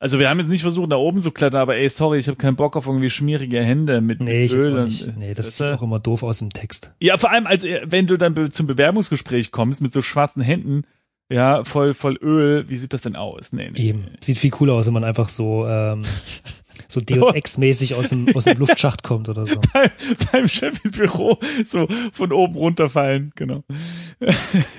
Also 0.00 0.18
wir 0.18 0.28
haben 0.28 0.40
jetzt 0.40 0.48
nicht 0.48 0.62
versucht, 0.62 0.90
da 0.90 0.96
oben 0.96 1.22
zu 1.22 1.30
klettern, 1.30 1.60
aber 1.60 1.76
ey, 1.76 1.88
sorry, 1.88 2.18
ich 2.18 2.26
habe 2.26 2.36
keinen 2.36 2.56
Bock 2.56 2.76
auf 2.76 2.86
irgendwie 2.86 3.08
schmierige 3.08 3.62
Hände 3.62 4.00
mit, 4.00 4.20
Nee, 4.20 4.44
ich 4.46 4.52
Öl. 4.52 4.84
nicht. 4.84 5.16
Nee, 5.16 5.32
das 5.32 5.56
sieht 5.56 5.68
auch 5.68 5.82
immer 5.82 6.00
doof 6.00 6.24
aus 6.24 6.40
im 6.40 6.52
Text. 6.52 6.92
Ja, 7.00 7.18
vor 7.18 7.30
allem, 7.30 7.46
als 7.46 7.62
wenn 7.62 8.08
du 8.08 8.16
dann 8.16 8.50
zum 8.50 8.66
Bewerbungsgespräch 8.66 9.52
kommst 9.52 9.80
mit 9.80 9.92
so 9.92 10.02
schwarzen 10.02 10.42
Händen, 10.42 10.82
ja, 11.30 11.62
voll, 11.62 11.94
voll 11.94 12.16
Öl, 12.20 12.68
wie 12.68 12.76
sieht 12.76 12.92
das 12.92 13.02
denn 13.02 13.14
aus? 13.14 13.52
Nee, 13.52 13.70
nee. 13.70 13.78
Eben. 13.90 14.08
Sieht 14.20 14.38
viel 14.38 14.50
cooler 14.50 14.74
aus, 14.74 14.86
wenn 14.86 14.94
man 14.94 15.04
einfach 15.04 15.28
so, 15.28 15.66
ähm, 15.68 16.02
so 16.88 17.00
Deus 17.00 17.34
Ex-mäßig 17.34 17.94
aus 17.94 18.08
dem, 18.08 18.34
aus 18.34 18.44
dem 18.44 18.58
Luftschacht 18.58 19.02
kommt 19.04 19.28
oder 19.28 19.46
so. 19.46 19.60
Beim, 19.72 19.90
beim 20.32 20.48
Chef 20.48 20.80
im 20.84 20.90
Büro 20.90 21.38
so 21.64 21.86
von 22.12 22.32
oben 22.32 22.54
runterfallen, 22.56 23.32
genau. 23.36 23.62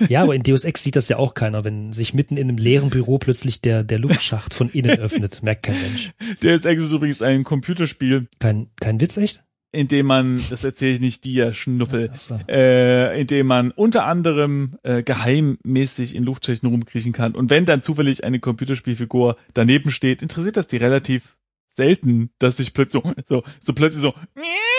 Ja, 0.08 0.22
aber 0.22 0.34
in 0.34 0.42
Deus 0.42 0.64
Ex 0.64 0.82
sieht 0.82 0.96
das 0.96 1.08
ja 1.08 1.16
auch 1.16 1.34
keiner, 1.34 1.64
wenn 1.64 1.92
sich 1.92 2.14
mitten 2.14 2.36
in 2.36 2.48
einem 2.48 2.58
leeren 2.58 2.90
Büro 2.90 3.18
plötzlich 3.18 3.60
der, 3.60 3.84
der 3.84 3.98
Luftschacht 3.98 4.54
von 4.54 4.68
innen 4.68 4.98
öffnet. 4.98 5.42
Merkt 5.42 5.64
kein 5.64 5.80
Mensch. 5.80 6.12
Deus 6.42 6.64
Ex 6.64 6.82
ist 6.82 6.92
übrigens 6.92 7.22
ein 7.22 7.44
Computerspiel, 7.44 8.28
Kein, 8.38 8.68
kein 8.80 9.00
Witz, 9.00 9.16
echt? 9.16 9.42
in 9.72 9.86
dem 9.86 10.06
man, 10.06 10.42
das 10.50 10.64
erzähle 10.64 10.94
ich 10.94 11.00
nicht 11.00 11.24
dir, 11.24 11.52
Schnuffel, 11.52 12.10
so. 12.16 12.38
äh, 12.48 13.20
in 13.20 13.26
dem 13.28 13.46
man 13.46 13.70
unter 13.70 14.04
anderem 14.04 14.76
äh, 14.82 15.02
geheimmäßig 15.04 16.16
in 16.16 16.24
Luftschächten 16.24 16.68
rumkriechen 16.68 17.12
kann. 17.12 17.36
Und 17.36 17.50
wenn 17.50 17.66
dann 17.66 17.80
zufällig 17.80 18.24
eine 18.24 18.40
Computerspielfigur 18.40 19.36
daneben 19.54 19.92
steht, 19.92 20.22
interessiert 20.22 20.56
das 20.56 20.66
die 20.66 20.78
relativ 20.78 21.36
selten, 21.68 22.30
dass 22.40 22.56
sich 22.56 22.74
plötzlich 22.74 23.02
so, 23.04 23.12
so, 23.28 23.42
so 23.60 23.72
plötzlich 23.72 24.02
so 24.02 24.14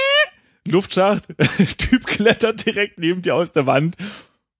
Luftschacht, 0.67 1.27
Typ 1.77 2.05
klettert 2.05 2.65
direkt 2.65 2.99
neben 2.99 3.21
dir 3.21 3.35
aus 3.35 3.53
der 3.53 3.65
Wand. 3.65 3.95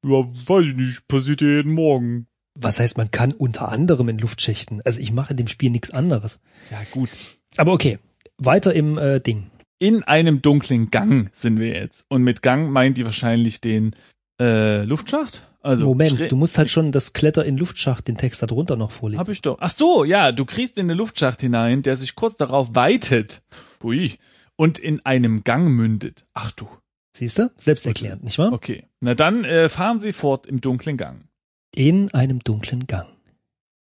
Ja, 0.03 0.27
weiß 0.47 0.65
ich 0.65 0.75
nicht, 0.75 1.07
passiert 1.07 1.41
ja 1.41 1.47
jeden 1.47 1.73
Morgen. 1.73 2.27
Was 2.55 2.79
heißt, 2.79 2.97
man 2.97 3.11
kann 3.11 3.31
unter 3.31 3.69
anderem 3.69 4.09
in 4.09 4.17
Luftschächten? 4.17 4.81
Also 4.83 4.99
ich 4.99 5.11
mache 5.11 5.31
in 5.31 5.37
dem 5.37 5.47
Spiel 5.47 5.71
nichts 5.71 5.91
anderes. 5.91 6.41
Ja, 6.69 6.81
gut. 6.91 7.09
Aber 7.57 7.71
okay, 7.71 7.99
weiter 8.37 8.73
im 8.73 8.97
äh, 8.97 9.19
Ding. 9.21 9.51
In 9.79 10.03
einem 10.03 10.41
dunklen 10.41 10.91
Gang 10.91 11.29
sind 11.33 11.59
wir 11.59 11.69
jetzt. 11.69 12.05
Und 12.09 12.23
mit 12.23 12.41
Gang 12.41 12.71
meint 12.71 12.97
die 12.97 13.05
wahrscheinlich 13.05 13.61
den 13.61 13.95
äh, 14.39 14.83
Luftschacht? 14.83 15.47
Also 15.61 15.85
Moment, 15.85 16.31
du 16.31 16.35
musst 16.35 16.57
halt 16.57 16.71
schon 16.71 16.91
das 16.91 17.13
Kletter 17.13 17.45
in 17.45 17.57
Luftschacht, 17.57 18.07
den 18.07 18.17
Text 18.17 18.41
darunter 18.41 18.75
noch 18.75 18.91
vorlesen. 18.91 19.19
Hab 19.19 19.29
ich 19.29 19.41
doch. 19.41 19.57
Ach 19.59 19.69
so, 19.69 20.03
ja, 20.03 20.31
du 20.31 20.45
kriegst 20.45 20.77
in 20.79 20.87
den 20.87 20.97
Luftschacht 20.97 21.41
hinein, 21.41 21.83
der 21.83 21.97
sich 21.97 22.15
kurz 22.15 22.35
darauf 22.35 22.73
weitet. 22.73 23.43
Ui. 23.83 24.17
Und 24.55 24.79
in 24.79 25.05
einem 25.05 25.43
Gang 25.43 25.69
mündet. 25.69 26.25
Ach 26.33 26.51
du. 26.51 26.67
Siehst 27.15 27.39
du? 27.39 27.51
Selbsterklärend, 27.55 28.23
nicht 28.23 28.39
wahr? 28.39 28.53
Okay. 28.53 28.87
Na 29.01 29.15
dann 29.15 29.45
äh, 29.45 29.67
fahren 29.69 29.99
sie 29.99 30.13
fort 30.13 30.45
im 30.47 30.61
dunklen 30.61 30.97
Gang. 30.97 31.25
In 31.73 32.13
einem 32.13 32.39
dunklen 32.39 32.85
Gang. 32.87 33.07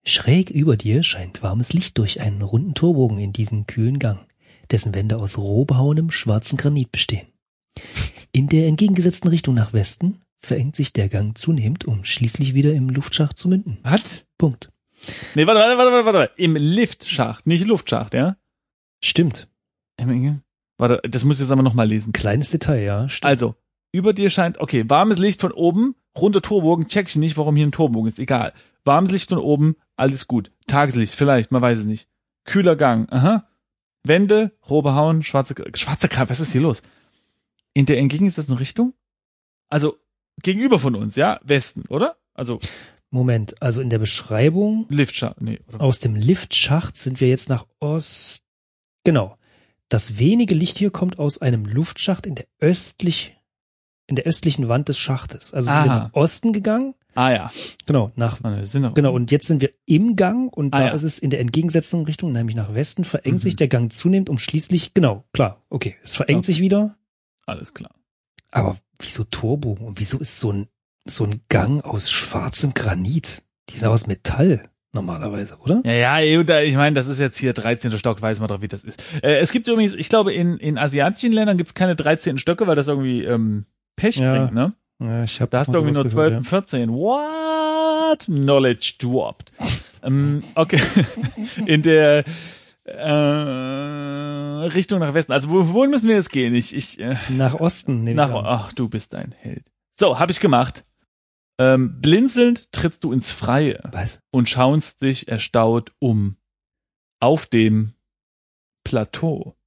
Schräg 0.06 0.50
über 0.50 0.78
dir 0.78 1.04
scheint 1.04 1.44
warmes 1.44 1.74
Licht 1.74 1.98
durch 1.98 2.22
einen 2.22 2.42
runden 2.42 2.74
Torbogen 2.74 3.20
in 3.20 3.34
diesen 3.34 3.68
kühlen 3.68 4.00
Gang, 4.00 4.26
dessen 4.72 4.96
Wände 4.96 5.18
aus 5.18 5.38
roh 5.38 5.66
behauenem 5.66 6.10
schwarzen 6.10 6.58
Granit 6.58 6.92
bestehen. 6.92 7.28
In 8.32 8.48
der 8.48 8.68
entgegengesetzten 8.68 9.30
Richtung 9.30 9.56
nach 9.56 9.74
Westen 9.74 10.22
verengt 10.42 10.76
sich 10.76 10.94
der 10.94 11.10
Gang 11.10 11.38
zunehmend, 11.38 11.86
um 11.86 12.06
schließlich 12.06 12.54
wieder 12.54 12.74
im 12.74 12.90
Luftschacht 12.90 13.38
zu 13.38 13.50
münden. 13.50 13.80
Was? 13.84 14.24
Punkt. 14.38 14.70
Nee, 15.36 15.46
warte, 15.48 15.60
warte, 15.60 15.78
warte, 15.78 15.92
warte, 16.06 16.18
warte. 16.18 16.34
Im 16.42 16.56
Liftschacht, 16.56 17.46
nicht 17.46 17.66
Luftschacht, 17.66 18.14
ja? 18.14 18.38
Stimmt. 19.04 19.48
Im- 19.98 20.42
Warte, 20.78 21.02
das 21.10 21.26
muss 21.26 21.38
ich 21.38 21.42
jetzt 21.42 21.52
aber 21.52 21.62
nochmal 21.64 21.88
lesen. 21.90 22.14
Kleines 22.14 22.52
Detail, 22.52 22.84
ja. 22.84 23.10
Stimmt. 23.10 23.26
Also, 23.30 23.56
über 23.92 24.14
dir 24.14 24.30
scheint, 24.30 24.60
okay, 24.60 24.86
warmes 24.88 25.18
Licht 25.18 25.42
von 25.42 25.52
oben, 25.52 25.96
runter 26.18 26.42
Torbogen, 26.42 26.88
check 26.88 27.08
ich 27.08 27.16
nicht, 27.16 27.38
warum 27.38 27.56
hier 27.56 27.66
ein 27.66 27.72
Torbogen 27.72 28.08
ist, 28.08 28.20
egal. 28.20 28.54
Warmes 28.86 29.12
Licht 29.12 29.30
von 29.30 29.38
oben, 29.38 29.76
alles 29.96 30.28
gut. 30.28 30.52
Tageslicht, 30.68 31.16
vielleicht, 31.16 31.52
man 31.52 31.62
weiß 31.62 31.80
es 31.80 31.86
nicht. 31.86 32.08
Kühler 32.46 32.76
Gang, 32.76 33.12
aha. 33.12 33.48
Wände, 34.04 34.52
roh 34.70 34.82
behauen, 34.82 35.24
schwarze, 35.24 35.56
schwarze 35.76 36.08
Kraft, 36.08 36.32
was 36.32 36.40
ist 36.40 36.52
hier 36.52 36.62
los? 36.62 36.82
In 37.74 37.86
der 37.86 37.98
entgegengesetzten 37.98 38.56
Richtung? 38.56 38.94
Also, 39.68 39.98
gegenüber 40.42 40.80
von 40.80 40.96
uns, 40.96 41.16
ja? 41.16 41.40
Westen, 41.44 41.84
oder? 41.90 42.18
Also, 42.34 42.60
Moment, 43.12 43.62
also 43.62 43.82
in 43.82 43.90
der 43.90 43.98
Beschreibung 43.98 44.86
Liftschacht, 44.90 45.42
nee, 45.42 45.60
oder? 45.68 45.82
aus 45.82 46.00
dem 46.00 46.16
Liftschacht 46.16 46.96
sind 46.96 47.20
wir 47.22 47.28
jetzt 47.28 47.50
nach 47.50 47.66
Ost. 47.80 48.42
Genau. 49.04 49.36
Das 49.90 50.20
wenige 50.20 50.54
Licht 50.54 50.78
hier 50.78 50.92
kommt 50.92 51.18
aus 51.18 51.40
einem 51.40 51.66
Luftschacht 51.66 52.28
in 52.28 52.36
der 52.36 52.46
östlich, 52.60 53.39
in 54.10 54.16
der 54.16 54.26
östlichen 54.26 54.68
Wand 54.68 54.90
des 54.90 54.98
Schachtes. 55.00 55.54
Also 55.54 55.72
sind 55.72 55.86
wir 55.86 55.92
Aha. 55.92 56.04
nach 56.06 56.14
Osten 56.14 56.52
gegangen. 56.54 56.96
Ah 57.16 57.32
ja, 57.32 57.52
Genau, 57.86 58.12
nach, 58.16 58.38
Ah, 58.44 58.64
sind 58.64 58.84
noch- 58.84 58.94
genau. 58.94 59.14
Und 59.14 59.32
jetzt 59.32 59.48
sind 59.48 59.62
wir 59.62 59.72
im 59.86 60.16
Gang 60.16 60.52
und 60.56 60.74
Ah, 60.74 60.80
da 60.80 60.86
ja. 60.88 60.92
ist 60.94 61.04
es 61.04 61.20
in 61.20 61.30
der 61.32 61.40
entgegengesetzten 61.40 62.04
Richtung, 62.06 62.32
nämlich 62.32 62.56
nach 62.56 62.74
Westen, 62.74 63.04
verengt 63.04 63.38
Mhm. 63.38 63.42
sich 63.42 63.56
der 63.56 63.68
Gang 63.68 63.92
zunehmend, 63.92 64.30
um 64.30 64.38
schließlich, 64.40 64.94
genau, 64.94 65.24
klar, 65.34 65.62
okay, 65.70 65.96
es 66.04 66.16
verengt 66.16 66.40
Okay. 66.40 66.46
sich 66.48 66.60
wieder. 66.62 66.96
Alles 67.46 67.74
klar. 67.74 67.92
Aber 68.52 68.78
wieso 69.00 69.24
Torbogen 69.26 69.86
und 69.88 70.00
wieso 70.00 70.18
ist 70.20 70.40
so 70.40 70.52
ein, 70.52 70.68
so 71.06 71.24
ein 71.26 71.42
Gang 71.50 71.84
aus 71.84 72.10
schwarzem 72.12 72.74
Granit? 72.74 73.42
Die 73.70 73.76
ist 73.76 73.86
aus 73.86 74.08
Metall 74.08 74.64
normalerweise, 74.94 75.58
oder? 75.60 75.82
Ja, 75.86 76.20
ja, 76.20 76.60
ich 76.62 76.76
meine, 76.76 76.94
das 76.94 77.08
ist 77.08 77.20
jetzt 77.20 77.38
hier 77.38 77.54
13. 77.54 77.92
Stock, 78.00 78.22
weiß 78.22 78.40
man 78.40 78.48
doch, 78.48 78.62
wie 78.62 78.68
das 78.68 78.84
ist. 78.84 79.02
Äh, 79.24 79.38
es 79.38 79.52
gibt 79.52 79.68
übrigens, 79.68 79.94
ich 79.94 80.10
glaube, 80.10 80.34
in, 80.34 80.58
in 80.58 80.78
asiatischen 80.80 81.32
Ländern 81.32 81.58
gibt 81.58 81.70
es 81.70 81.74
keine 81.76 81.96
13. 81.96 82.38
Stöcke, 82.40 82.66
weil 82.66 82.76
das 82.76 82.88
irgendwie 82.88 83.24
ähm, 83.24 83.66
Pech 84.00 84.16
Ja, 84.18 84.34
bringt, 84.34 84.54
ne? 84.54 84.74
Ja, 85.00 85.24
ich 85.24 85.40
hab 85.42 85.50
Da 85.52 85.60
hast 85.60 85.68
du 85.68 85.74
irgendwie 85.74 85.94
nur 85.94 86.10
sowas 86.10 86.14
12 86.14 86.28
gehört, 86.28 86.38
und 86.38 86.46
14. 86.46 86.90
What? 86.92 88.26
Knowledge 88.26 88.94
dropped. 89.00 89.52
ähm, 90.04 90.42
okay. 90.56 90.82
in 91.66 91.82
der 91.82 92.24
äh, 92.86 93.10
Richtung 94.68 95.00
nach 95.00 95.14
Westen. 95.14 95.32
Also 95.32 95.50
wo, 95.50 95.74
wohin 95.74 95.92
müssen 95.92 96.08
wir 96.08 96.16
jetzt 96.16 96.32
gehen? 96.32 96.56
Ich, 96.56 96.76
ich 96.76 97.00
äh. 97.00 97.18
Nach 97.30 97.56
Osten. 97.56 98.04
nach, 98.04 98.32
ach, 98.32 98.74
du 98.74 98.90
bist 98.90 99.14
ein 99.16 99.34
Held. 99.38 99.72
So, 99.92 100.18
habe 100.18 100.32
ich 100.32 100.40
gemacht. 100.40 100.86
Ähm, 101.60 102.00
blinzelnd 102.00 102.72
trittst 102.72 103.04
du 103.04 103.12
ins 103.12 103.32
Freie 103.32 103.82
Was? 103.92 104.22
und 104.32 104.48
schaust 104.48 105.02
dich 105.02 105.28
erstaunt 105.28 105.92
um. 106.00 106.38
Auf 107.20 107.48
dem 107.48 107.96
Plateau. 108.86 109.58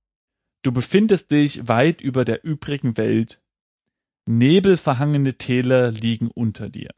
Du 0.62 0.72
befindest 0.72 1.30
dich 1.32 1.68
weit 1.68 2.00
über 2.00 2.24
der 2.24 2.44
übrigen 2.44 2.96
Welt. 2.96 3.42
Nebelverhangene 4.26 5.34
Täler 5.34 5.90
liegen 5.90 6.28
unter 6.28 6.68
dir. 6.68 6.90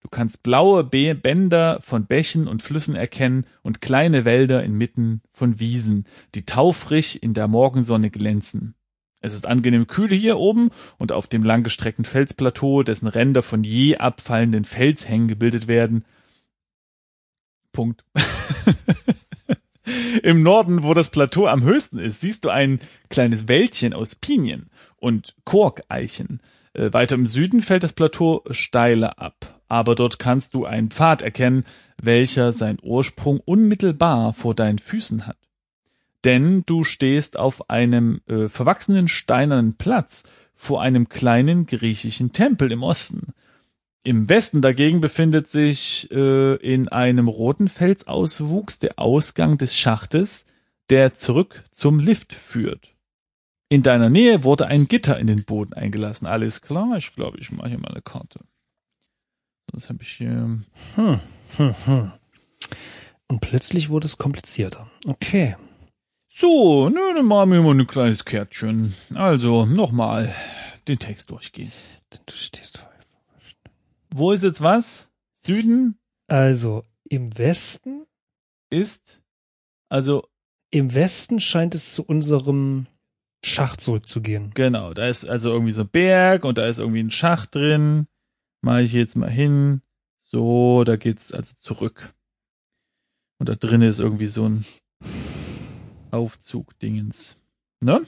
Du 0.00 0.08
kannst 0.10 0.42
blaue 0.42 0.84
Bänder 0.84 1.80
von 1.80 2.06
Bächen 2.06 2.46
und 2.46 2.62
Flüssen 2.62 2.94
erkennen 2.94 3.46
und 3.62 3.80
kleine 3.80 4.24
Wälder 4.26 4.62
inmitten 4.62 5.22
von 5.32 5.58
Wiesen, 5.60 6.04
die 6.34 6.44
taufrisch 6.44 7.16
in 7.16 7.32
der 7.32 7.48
Morgensonne 7.48 8.10
glänzen. 8.10 8.74
Es 9.20 9.32
ist 9.32 9.46
angenehm 9.46 9.86
kühl 9.86 10.12
hier 10.12 10.36
oben 10.36 10.70
und 10.98 11.10
auf 11.10 11.26
dem 11.26 11.42
langgestreckten 11.42 12.04
Felsplateau, 12.04 12.82
dessen 12.82 13.08
Ränder 13.08 13.42
von 13.42 13.64
je 13.64 13.96
abfallenden 13.96 14.64
Felshängen 14.64 15.28
gebildet 15.28 15.66
werden. 15.66 16.04
Punkt. 17.72 18.04
Im 20.22 20.42
Norden, 20.42 20.82
wo 20.82 20.94
das 20.94 21.10
Plateau 21.10 21.46
am 21.46 21.62
höchsten 21.62 21.98
ist, 21.98 22.20
siehst 22.20 22.44
du 22.44 22.50
ein 22.50 22.78
kleines 23.10 23.48
Wäldchen 23.48 23.92
aus 23.92 24.14
Pinien 24.14 24.70
und 24.96 25.34
Korkeichen. 25.44 26.40
Äh, 26.72 26.92
weiter 26.92 27.14
im 27.16 27.26
Süden 27.26 27.60
fällt 27.60 27.82
das 27.82 27.92
Plateau 27.92 28.42
steiler 28.50 29.18
ab, 29.18 29.60
aber 29.68 29.94
dort 29.94 30.18
kannst 30.18 30.54
du 30.54 30.64
einen 30.64 30.90
Pfad 30.90 31.22
erkennen, 31.22 31.64
welcher 32.02 32.52
seinen 32.52 32.78
Ursprung 32.82 33.40
unmittelbar 33.40 34.32
vor 34.32 34.54
deinen 34.54 34.78
Füßen 34.78 35.26
hat. 35.26 35.38
Denn 36.24 36.62
du 36.64 36.84
stehst 36.84 37.38
auf 37.38 37.68
einem 37.68 38.22
äh, 38.26 38.48
verwachsenen 38.48 39.08
steinernen 39.08 39.76
Platz 39.76 40.24
vor 40.54 40.80
einem 40.80 41.08
kleinen 41.08 41.66
griechischen 41.66 42.32
Tempel 42.32 42.72
im 42.72 42.82
Osten. 42.82 43.34
Im 44.06 44.28
Westen 44.28 44.60
dagegen 44.60 45.00
befindet 45.00 45.48
sich 45.48 46.10
äh, 46.12 46.56
in 46.56 46.88
einem 46.88 47.26
roten 47.26 47.68
Felsauswuchs 47.68 48.78
der 48.78 48.98
Ausgang 48.98 49.56
des 49.56 49.74
Schachtes, 49.74 50.44
der 50.90 51.14
zurück 51.14 51.64
zum 51.70 51.98
Lift 51.98 52.34
führt. 52.34 52.94
In 53.70 53.82
deiner 53.82 54.10
Nähe 54.10 54.44
wurde 54.44 54.66
ein 54.66 54.88
Gitter 54.88 55.18
in 55.18 55.26
den 55.26 55.44
Boden 55.44 55.72
eingelassen. 55.72 56.26
Alles 56.26 56.60
klar? 56.60 56.98
Ich 56.98 57.14
glaube, 57.14 57.38
ich 57.38 57.50
mache 57.50 57.70
hier 57.70 57.78
mal 57.78 57.92
eine 57.92 58.02
Karte. 58.02 58.40
Sonst 59.70 59.88
habe 59.88 60.02
ich 60.02 60.10
hier. 60.10 60.60
Hm, 60.96 61.20
hm, 61.56 61.74
hm. 61.86 62.12
Und 63.26 63.40
plötzlich 63.40 63.88
wurde 63.88 64.04
es 64.04 64.18
komplizierter. 64.18 64.90
Okay. 65.06 65.56
So, 66.28 66.90
dann 66.90 67.24
machen 67.24 67.52
wir 67.52 67.62
mal 67.62 67.74
ein 67.74 67.86
kleines 67.86 68.26
Kärtchen. 68.26 68.94
Also, 69.14 69.64
nochmal 69.64 70.34
den 70.88 70.98
Text 70.98 71.30
durchgehen. 71.30 71.72
Du 72.10 72.34
stehst 72.34 72.78
voll. 72.78 72.93
Wo 74.16 74.30
ist 74.30 74.44
jetzt 74.44 74.62
was? 74.62 75.12
Süden 75.32 75.98
Also, 76.28 76.84
im 77.08 77.36
Westen, 77.36 78.06
ist, 78.70 79.20
also, 79.88 80.28
im 80.70 80.94
Westen 80.94 81.40
scheint 81.40 81.74
es 81.74 81.94
zu 81.94 82.04
unserem 82.04 82.86
Schacht 83.44 83.80
zurückzugehen. 83.80 84.52
genau, 84.54 84.94
da 84.94 85.08
ist 85.08 85.24
also 85.24 85.50
irgendwie 85.50 85.72
so 85.72 85.80
ein 85.80 85.88
Berg 85.88 86.44
und 86.44 86.58
da 86.58 86.68
ist 86.68 86.78
irgendwie 86.78 87.02
ein 87.02 87.10
Schacht 87.10 87.56
drin. 87.56 88.06
Mache 88.60 88.82
ich 88.82 88.92
jetzt 88.92 89.16
mal 89.16 89.28
hin. 89.28 89.82
So, 90.16 90.84
da 90.84 90.94
geht's 90.94 91.32
also 91.32 91.56
zurück. 91.58 92.14
Und 93.40 93.48
da 93.48 93.56
drin 93.56 93.82
ist 93.82 93.98
irgendwie 93.98 94.28
so 94.28 94.48
ein 94.48 94.64
Aufzug-Dingens. 96.12 97.36
Ne? 97.80 98.06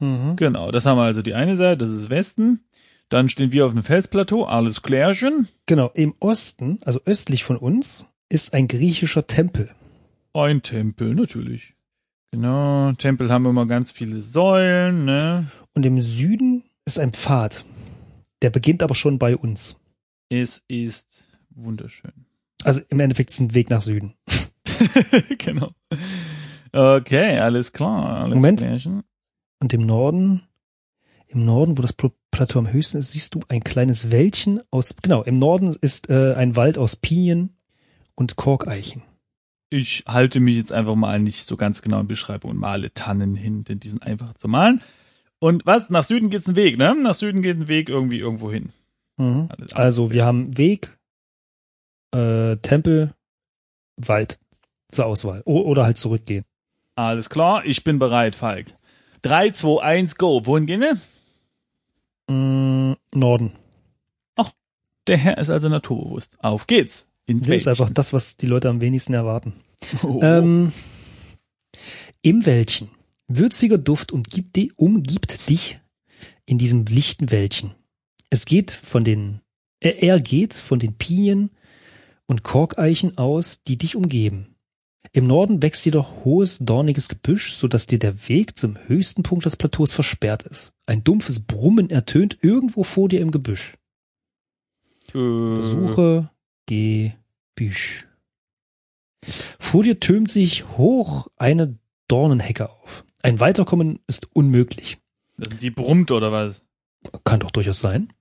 Mhm. 0.00 0.36
Genau, 0.36 0.70
das 0.70 0.84
haben 0.84 0.98
wir 0.98 1.04
also 1.04 1.22
die 1.22 1.32
eine 1.32 1.56
Seite, 1.56 1.78
das 1.78 1.92
ist 1.92 2.10
Westen. 2.10 2.65
Dann 3.08 3.28
stehen 3.28 3.52
wir 3.52 3.66
auf 3.66 3.72
einem 3.72 3.84
Felsplateau, 3.84 4.44
alles 4.44 4.82
klärchen. 4.82 5.48
Genau, 5.66 5.90
im 5.94 6.14
Osten, 6.18 6.80
also 6.84 7.00
östlich 7.04 7.44
von 7.44 7.56
uns, 7.56 8.06
ist 8.28 8.52
ein 8.52 8.66
griechischer 8.66 9.26
Tempel. 9.26 9.70
Ein 10.32 10.62
Tempel, 10.62 11.14
natürlich. 11.14 11.74
Genau, 12.32 12.92
Tempel 12.92 13.30
haben 13.30 13.46
immer 13.46 13.66
ganz 13.66 13.90
viele 13.92 14.20
Säulen, 14.20 15.04
ne? 15.04 15.46
Und 15.74 15.86
im 15.86 16.00
Süden 16.00 16.64
ist 16.84 16.98
ein 16.98 17.12
Pfad. 17.12 17.64
Der 18.42 18.50
beginnt 18.50 18.82
aber 18.82 18.94
schon 18.94 19.18
bei 19.18 19.36
uns. 19.36 19.76
Es 20.28 20.62
ist 20.66 21.26
wunderschön. 21.50 22.12
Also 22.64 22.80
im 22.88 22.98
Endeffekt 23.00 23.30
ist 23.30 23.36
es 23.36 23.40
ein 23.40 23.54
Weg 23.54 23.70
nach 23.70 23.80
Süden. 23.82 24.14
genau. 25.38 25.70
Okay, 26.72 27.38
alles 27.38 27.72
klar. 27.72 28.22
Alles 28.22 28.34
Moment. 28.34 28.60
klärchen. 28.60 29.04
Und 29.60 29.72
im 29.72 29.86
Norden, 29.86 30.42
im 31.28 31.44
Norden, 31.44 31.78
wo 31.78 31.82
das 31.82 31.96
Pl- 31.96 32.12
Plateau 32.30 32.58
am 32.58 32.72
höchsten 32.72 32.98
ist, 32.98 33.12
siehst 33.12 33.34
du 33.34 33.40
ein 33.48 33.64
kleines 33.64 34.10
Wäldchen 34.10 34.60
aus, 34.70 34.96
genau, 35.00 35.22
im 35.22 35.38
Norden 35.38 35.76
ist 35.80 36.10
äh, 36.10 36.34
ein 36.34 36.56
Wald 36.56 36.78
aus 36.78 36.96
Pinien 36.96 37.56
und 38.14 38.36
Korkeichen. 38.36 39.02
Ich 39.70 40.04
halte 40.06 40.38
mich 40.40 40.56
jetzt 40.56 40.72
einfach 40.72 40.94
mal 40.94 41.18
nicht 41.18 41.46
so 41.46 41.56
ganz 41.56 41.82
genau 41.82 42.00
in 42.00 42.06
Beschreibung 42.06 42.52
und 42.52 42.58
male 42.58 42.92
Tannen 42.94 43.34
hin, 43.34 43.64
denn 43.64 43.80
die 43.80 43.88
sind 43.88 44.02
einfach 44.02 44.34
zu 44.34 44.48
malen. 44.48 44.82
Und 45.38 45.66
was? 45.66 45.90
Nach 45.90 46.04
Süden 46.04 46.30
geht's 46.30 46.48
ein 46.48 46.56
Weg, 46.56 46.78
ne? 46.78 46.94
Nach 46.94 47.14
Süden 47.14 47.42
geht 47.42 47.56
ein 47.56 47.68
Weg 47.68 47.88
irgendwie 47.88 48.18
irgendwo 48.18 48.50
hin. 48.50 48.70
Mhm. 49.16 49.48
Also 49.72 50.12
wir 50.12 50.24
haben 50.24 50.56
Weg, 50.56 50.96
äh, 52.14 52.56
Tempel, 52.58 53.12
Wald 53.96 54.38
zur 54.92 55.06
Auswahl. 55.06 55.42
O 55.44 55.60
oder 55.60 55.84
halt 55.84 55.98
zurückgehen. 55.98 56.44
Alles 56.94 57.28
klar, 57.28 57.64
ich 57.64 57.84
bin 57.84 57.98
bereit, 57.98 58.34
Falk. 58.34 58.66
3, 59.22 59.50
2, 59.50 59.82
1, 59.82 60.16
go. 60.16 60.46
Wohin 60.46 60.66
gehen 60.66 60.80
wir? 60.80 60.96
Mm, 62.28 62.92
Norden. 63.14 63.52
Der 65.06 65.16
Herr 65.16 65.38
ist 65.38 65.50
also 65.50 65.68
naturbewusst. 65.68 66.36
Auf 66.40 66.66
geht's. 66.66 67.08
Ins 67.26 67.46
Das 67.46 67.56
ist 67.56 67.68
einfach 67.68 67.90
das, 67.90 68.12
was 68.12 68.36
die 68.36 68.46
Leute 68.46 68.68
am 68.68 68.80
wenigsten 68.80 69.14
erwarten. 69.14 69.54
Oh. 70.02 70.20
Ähm, 70.22 70.72
Im 72.22 72.46
Wäldchen. 72.46 72.88
Würziger 73.28 73.78
Duft 73.78 74.12
und 74.12 74.30
gibt 74.30 74.56
di 74.56 74.72
umgibt 74.76 75.48
dich 75.48 75.78
in 76.44 76.58
diesem 76.58 76.84
lichten 76.86 77.30
Wäldchen. 77.30 77.74
Es 78.30 78.44
geht 78.44 78.70
von 78.70 79.04
den, 79.04 79.40
er, 79.80 80.02
er 80.02 80.20
geht 80.20 80.54
von 80.54 80.78
den 80.78 80.94
Pinien 80.94 81.50
und 82.26 82.42
Korkeichen 82.42 83.18
aus, 83.18 83.62
die 83.64 83.78
dich 83.78 83.96
umgeben. 83.96 84.55
Im 85.12 85.26
Norden 85.26 85.62
wächst 85.62 85.84
jedoch 85.84 86.24
hohes, 86.24 86.58
dorniges 86.58 87.08
Gebüsch, 87.08 87.54
so 87.54 87.68
dass 87.68 87.86
dir 87.86 87.98
der 87.98 88.28
Weg 88.28 88.58
zum 88.58 88.76
höchsten 88.86 89.22
Punkt 89.22 89.44
des 89.44 89.56
Plateaus 89.56 89.92
versperrt 89.92 90.42
ist. 90.44 90.72
Ein 90.86 91.04
dumpfes 91.04 91.46
Brummen 91.46 91.90
ertönt 91.90 92.38
irgendwo 92.42 92.82
vor 92.82 93.08
dir 93.08 93.20
im 93.20 93.30
Gebüsch. 93.30 93.74
äh, 95.14 95.62
Suche 95.62 96.30
Gebüsch. 96.66 98.06
Vor 99.58 99.82
dir 99.82 99.98
türmt 100.00 100.30
sich 100.30 100.66
hoch 100.76 101.28
eine 101.36 101.78
Dornenhecke 102.08 102.70
auf. 102.70 103.04
Ein 103.22 103.40
Weiterkommen 103.40 103.98
ist 104.06 104.28
unmöglich. 104.34 104.98
das 105.36 105.48
sind 105.48 105.62
die 105.62 105.70
brummt 105.70 106.10
oder 106.12 106.30
was? 106.30 106.62
Kann 107.24 107.40
doch 107.40 107.50
durchaus 107.50 107.80
sein. 107.80 108.12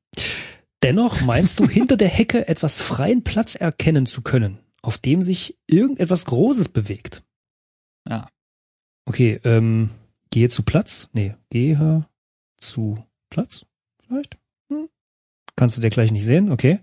Dennoch 0.84 1.22
meinst 1.22 1.60
du 1.60 1.68
hinter 1.68 1.98
der 1.98 2.08
Hecke 2.08 2.48
etwas 2.48 2.82
freien 2.82 3.24
Platz 3.24 3.56
erkennen 3.56 4.06
zu 4.06 4.22
können, 4.22 4.60
auf 4.86 5.00
dem 5.00 5.24
sich 5.24 5.58
irgendetwas 5.68 6.26
Großes 6.26 6.70
bewegt. 6.70 7.24
Ja. 8.08 8.30
Okay, 9.06 9.40
ähm, 9.44 9.90
gehe 10.30 10.50
zu 10.50 10.64
Platz? 10.64 11.10
Nee, 11.14 11.36
gehe 11.50 12.06
zu 12.58 12.96
Platz? 13.30 13.66
Vielleicht? 14.06 14.38
Hm? 14.70 14.88
Kannst 15.56 15.78
du 15.78 15.82
dir 15.82 15.90
gleich 15.90 16.12
nicht 16.12 16.26
sehen, 16.26 16.52
okay. 16.52 16.80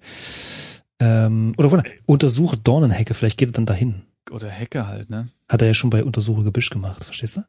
Ähm, 0.98 1.54
oder 1.56 1.70
warte, 1.70 1.90
untersuche 2.06 2.56
Dornenhecke, 2.56 3.14
vielleicht 3.14 3.38
geht 3.38 3.50
er 3.50 3.52
dann 3.52 3.66
dahin. 3.66 4.02
Oder 4.30 4.48
Hecke 4.48 4.86
halt, 4.88 5.08
ne? 5.08 5.28
Hat 5.48 5.62
er 5.62 5.68
ja 5.68 5.74
schon 5.74 5.90
bei 5.90 6.02
Untersuche 6.02 6.42
Gebüsch 6.42 6.70
gemacht, 6.70 7.04
verstehst 7.04 7.36
du? 7.36 7.42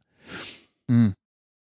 Hm. 0.87 1.15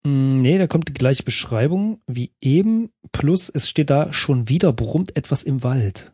Mm, 0.04 0.42
Nee, 0.42 0.58
da 0.58 0.66
kommt 0.66 0.88
die 0.88 0.94
gleiche 0.94 1.24
Beschreibung 1.24 2.02
wie 2.08 2.32
eben, 2.42 2.90
plus 3.12 3.50
es 3.50 3.70
steht 3.70 3.92
da, 3.92 4.12
schon 4.12 4.50
wieder 4.50 4.74
brummt 4.74 5.16
etwas 5.16 5.44
im 5.44 5.62
Wald. 5.62 6.12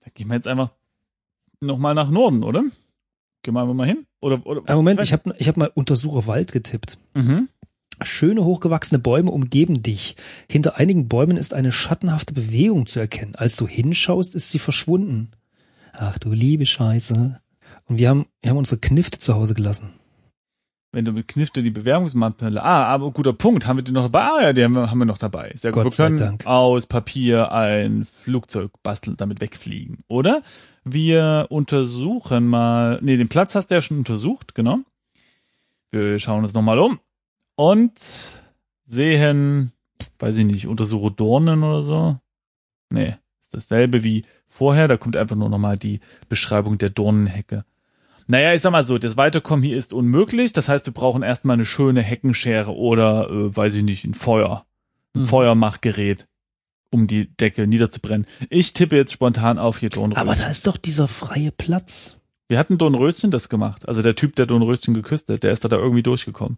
Da 0.00 0.10
gehen 0.12 0.26
wir 0.28 0.34
jetzt 0.34 0.48
einfach 0.48 0.72
nochmal 1.64 1.94
nach 1.94 2.10
Norden, 2.10 2.42
oder? 2.42 2.64
Gehen 3.42 3.54
wir 3.54 3.60
einfach 3.60 3.74
mal 3.74 3.86
hin? 3.86 4.06
Oder, 4.20 4.44
oder 4.46 4.62
Ein 4.66 4.76
Moment, 4.76 5.00
ich 5.00 5.12
habe 5.12 5.34
ich 5.38 5.48
hab 5.48 5.56
mal 5.56 5.70
Untersuche 5.74 6.26
Wald 6.26 6.52
getippt. 6.52 6.98
Mhm. 7.14 7.48
Schöne 8.02 8.44
hochgewachsene 8.44 8.98
Bäume 8.98 9.30
umgeben 9.30 9.82
dich. 9.82 10.16
Hinter 10.50 10.78
einigen 10.78 11.08
Bäumen 11.08 11.36
ist 11.36 11.54
eine 11.54 11.70
schattenhafte 11.70 12.34
Bewegung 12.34 12.86
zu 12.86 12.98
erkennen. 12.98 13.34
Als 13.36 13.56
du 13.56 13.68
hinschaust, 13.68 14.34
ist 14.34 14.50
sie 14.50 14.58
verschwunden. 14.58 15.30
Ach 15.92 16.18
du 16.18 16.32
liebe 16.32 16.66
Scheiße. 16.66 17.38
Und 17.86 17.98
wir 17.98 18.08
haben, 18.08 18.26
wir 18.42 18.50
haben 18.50 18.56
unsere 18.56 18.80
Knifte 18.80 19.18
zu 19.18 19.34
Hause 19.34 19.54
gelassen. 19.54 19.92
Wenn 20.92 21.04
du 21.04 21.12
mit 21.12 21.28
Knifte 21.28 21.62
die 21.62 21.70
Bewerbungsmappe, 21.70 22.62
ah, 22.62 22.84
aber 22.84 23.10
guter 23.10 23.32
Punkt, 23.32 23.66
haben 23.66 23.78
wir 23.78 23.82
die 23.82 23.90
noch 23.92 24.10
dabei? 24.10 24.20
Ah 24.22 24.42
ja, 24.42 24.52
die 24.52 24.62
haben 24.62 24.74
wir, 24.74 25.04
noch 25.04 25.18
dabei. 25.18 25.52
Sehr 25.56 25.72
gut. 25.72 25.82
Gott 25.82 25.92
wir 25.92 25.96
sei 25.96 26.06
können 26.06 26.18
Dank. 26.18 26.46
aus 26.46 26.86
Papier 26.86 27.50
ein 27.52 28.04
Flugzeug 28.04 28.70
basteln, 28.82 29.16
damit 29.16 29.40
wegfliegen, 29.40 30.04
oder? 30.08 30.42
Wir 30.84 31.46
untersuchen 31.48 32.46
mal, 32.46 32.98
nee, 33.02 33.16
den 33.16 33.28
Platz 33.28 33.54
hast 33.54 33.68
du 33.70 33.74
ja 33.74 33.80
schon 33.82 33.98
untersucht, 33.98 34.54
genau. 34.54 34.78
Wir 35.90 36.18
schauen 36.18 36.44
uns 36.44 36.54
nochmal 36.54 36.78
um 36.78 37.00
und 37.56 37.92
sehen, 38.84 39.72
weiß 40.18 40.36
ich 40.38 40.44
nicht, 40.44 40.66
untersuche 40.66 41.10
Dornen 41.10 41.62
oder 41.62 41.82
so. 41.82 42.18
Nee, 42.90 43.16
ist 43.40 43.54
dasselbe 43.54 44.04
wie 44.04 44.22
vorher, 44.46 44.88
da 44.88 44.96
kommt 44.96 45.16
einfach 45.16 45.36
nur 45.36 45.48
nochmal 45.48 45.78
die 45.78 46.00
Beschreibung 46.28 46.76
der 46.78 46.90
Dornenhecke. 46.90 47.64
Naja, 48.26 48.54
ich 48.54 48.60
sag 48.62 48.72
mal 48.72 48.84
so, 48.84 48.98
das 48.98 49.16
Weiterkommen 49.16 49.62
hier 49.62 49.76
ist 49.76 49.92
unmöglich. 49.92 50.52
Das 50.52 50.68
heißt, 50.68 50.86
wir 50.86 50.94
brauchen 50.94 51.22
erstmal 51.22 51.54
eine 51.54 51.66
schöne 51.66 52.00
Heckenschere 52.02 52.74
oder, 52.74 53.28
äh, 53.30 53.54
weiß 53.56 53.74
ich 53.74 53.82
nicht, 53.82 54.04
ein 54.04 54.14
Feuer. 54.14 54.64
Ein 55.14 55.22
Mhm. 55.22 55.26
Feuermachgerät, 55.26 56.26
um 56.94 57.08
die 57.08 57.36
Decke 57.36 57.66
niederzubrennen. 57.66 58.24
Ich 58.50 58.72
tippe 58.72 58.94
jetzt 58.96 59.12
spontan 59.12 59.58
auf 59.58 59.78
hier 59.78 59.88
Dornröschen. 59.88 60.28
Aber 60.28 60.36
da 60.36 60.48
ist 60.48 60.66
doch 60.68 60.76
dieser 60.76 61.08
freie 61.08 61.50
Platz. 61.50 62.18
Wir 62.46 62.56
hatten 62.56 62.78
Dornröschen 62.78 63.32
das 63.32 63.48
gemacht. 63.48 63.88
Also 63.88 64.00
der 64.00 64.14
Typ, 64.14 64.36
der 64.36 64.46
Dornröschen 64.46 64.94
geküsst 64.94 65.28
hat, 65.28 65.42
der 65.42 65.50
ist 65.50 65.64
da, 65.64 65.68
da 65.68 65.76
irgendwie 65.76 66.04
durchgekommen. 66.04 66.56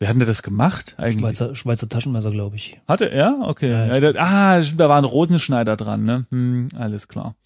Wer 0.00 0.08
hat 0.08 0.16
denn 0.16 0.26
das 0.26 0.42
gemacht 0.42 0.96
eigentlich? 0.98 1.20
Schweizer, 1.20 1.54
Schweizer 1.54 1.88
Taschenmesser, 1.88 2.30
glaube 2.30 2.56
ich. 2.56 2.80
Hatte 2.88 3.10
er? 3.10 3.38
Okay. 3.42 3.70
Ja, 3.70 3.86
Ja, 3.96 4.12
da, 4.12 4.20
ah, 4.20 4.60
da 4.60 4.88
war 4.88 4.98
ein 4.98 5.04
Rosenschneider 5.04 5.76
dran, 5.76 6.04
ne? 6.04 6.26
Hm, 6.30 6.68
alles 6.76 7.06
klar. 7.08 7.36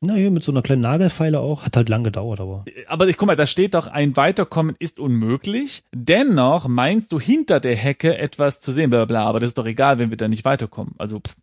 Na 0.00 0.14
hier 0.14 0.30
mit 0.30 0.44
so 0.44 0.52
einer 0.52 0.62
kleinen 0.62 0.82
Nagelfeile 0.82 1.40
auch. 1.40 1.64
Hat 1.64 1.76
halt 1.76 1.88
lang 1.88 2.04
gedauert, 2.04 2.40
aber. 2.40 2.64
Aber 2.86 3.08
ich 3.08 3.16
guck 3.16 3.26
mal, 3.26 3.36
da 3.36 3.46
steht 3.46 3.74
doch, 3.74 3.86
ein 3.86 4.16
Weiterkommen 4.16 4.76
ist 4.78 4.98
unmöglich. 4.98 5.84
Dennoch 5.92 6.68
meinst 6.68 7.12
du 7.12 7.20
hinter 7.20 7.60
der 7.60 7.76
Hecke 7.76 8.18
etwas 8.18 8.60
zu 8.60 8.72
sehen, 8.72 8.90
bla 8.90 9.00
bla 9.00 9.06
bla. 9.06 9.26
Aber 9.26 9.40
das 9.40 9.48
ist 9.48 9.58
doch 9.58 9.66
egal, 9.66 9.98
wenn 9.98 10.10
wir 10.10 10.18
da 10.18 10.28
nicht 10.28 10.44
weiterkommen. 10.44 10.94
Also 10.98 11.20
pff, 11.20 11.36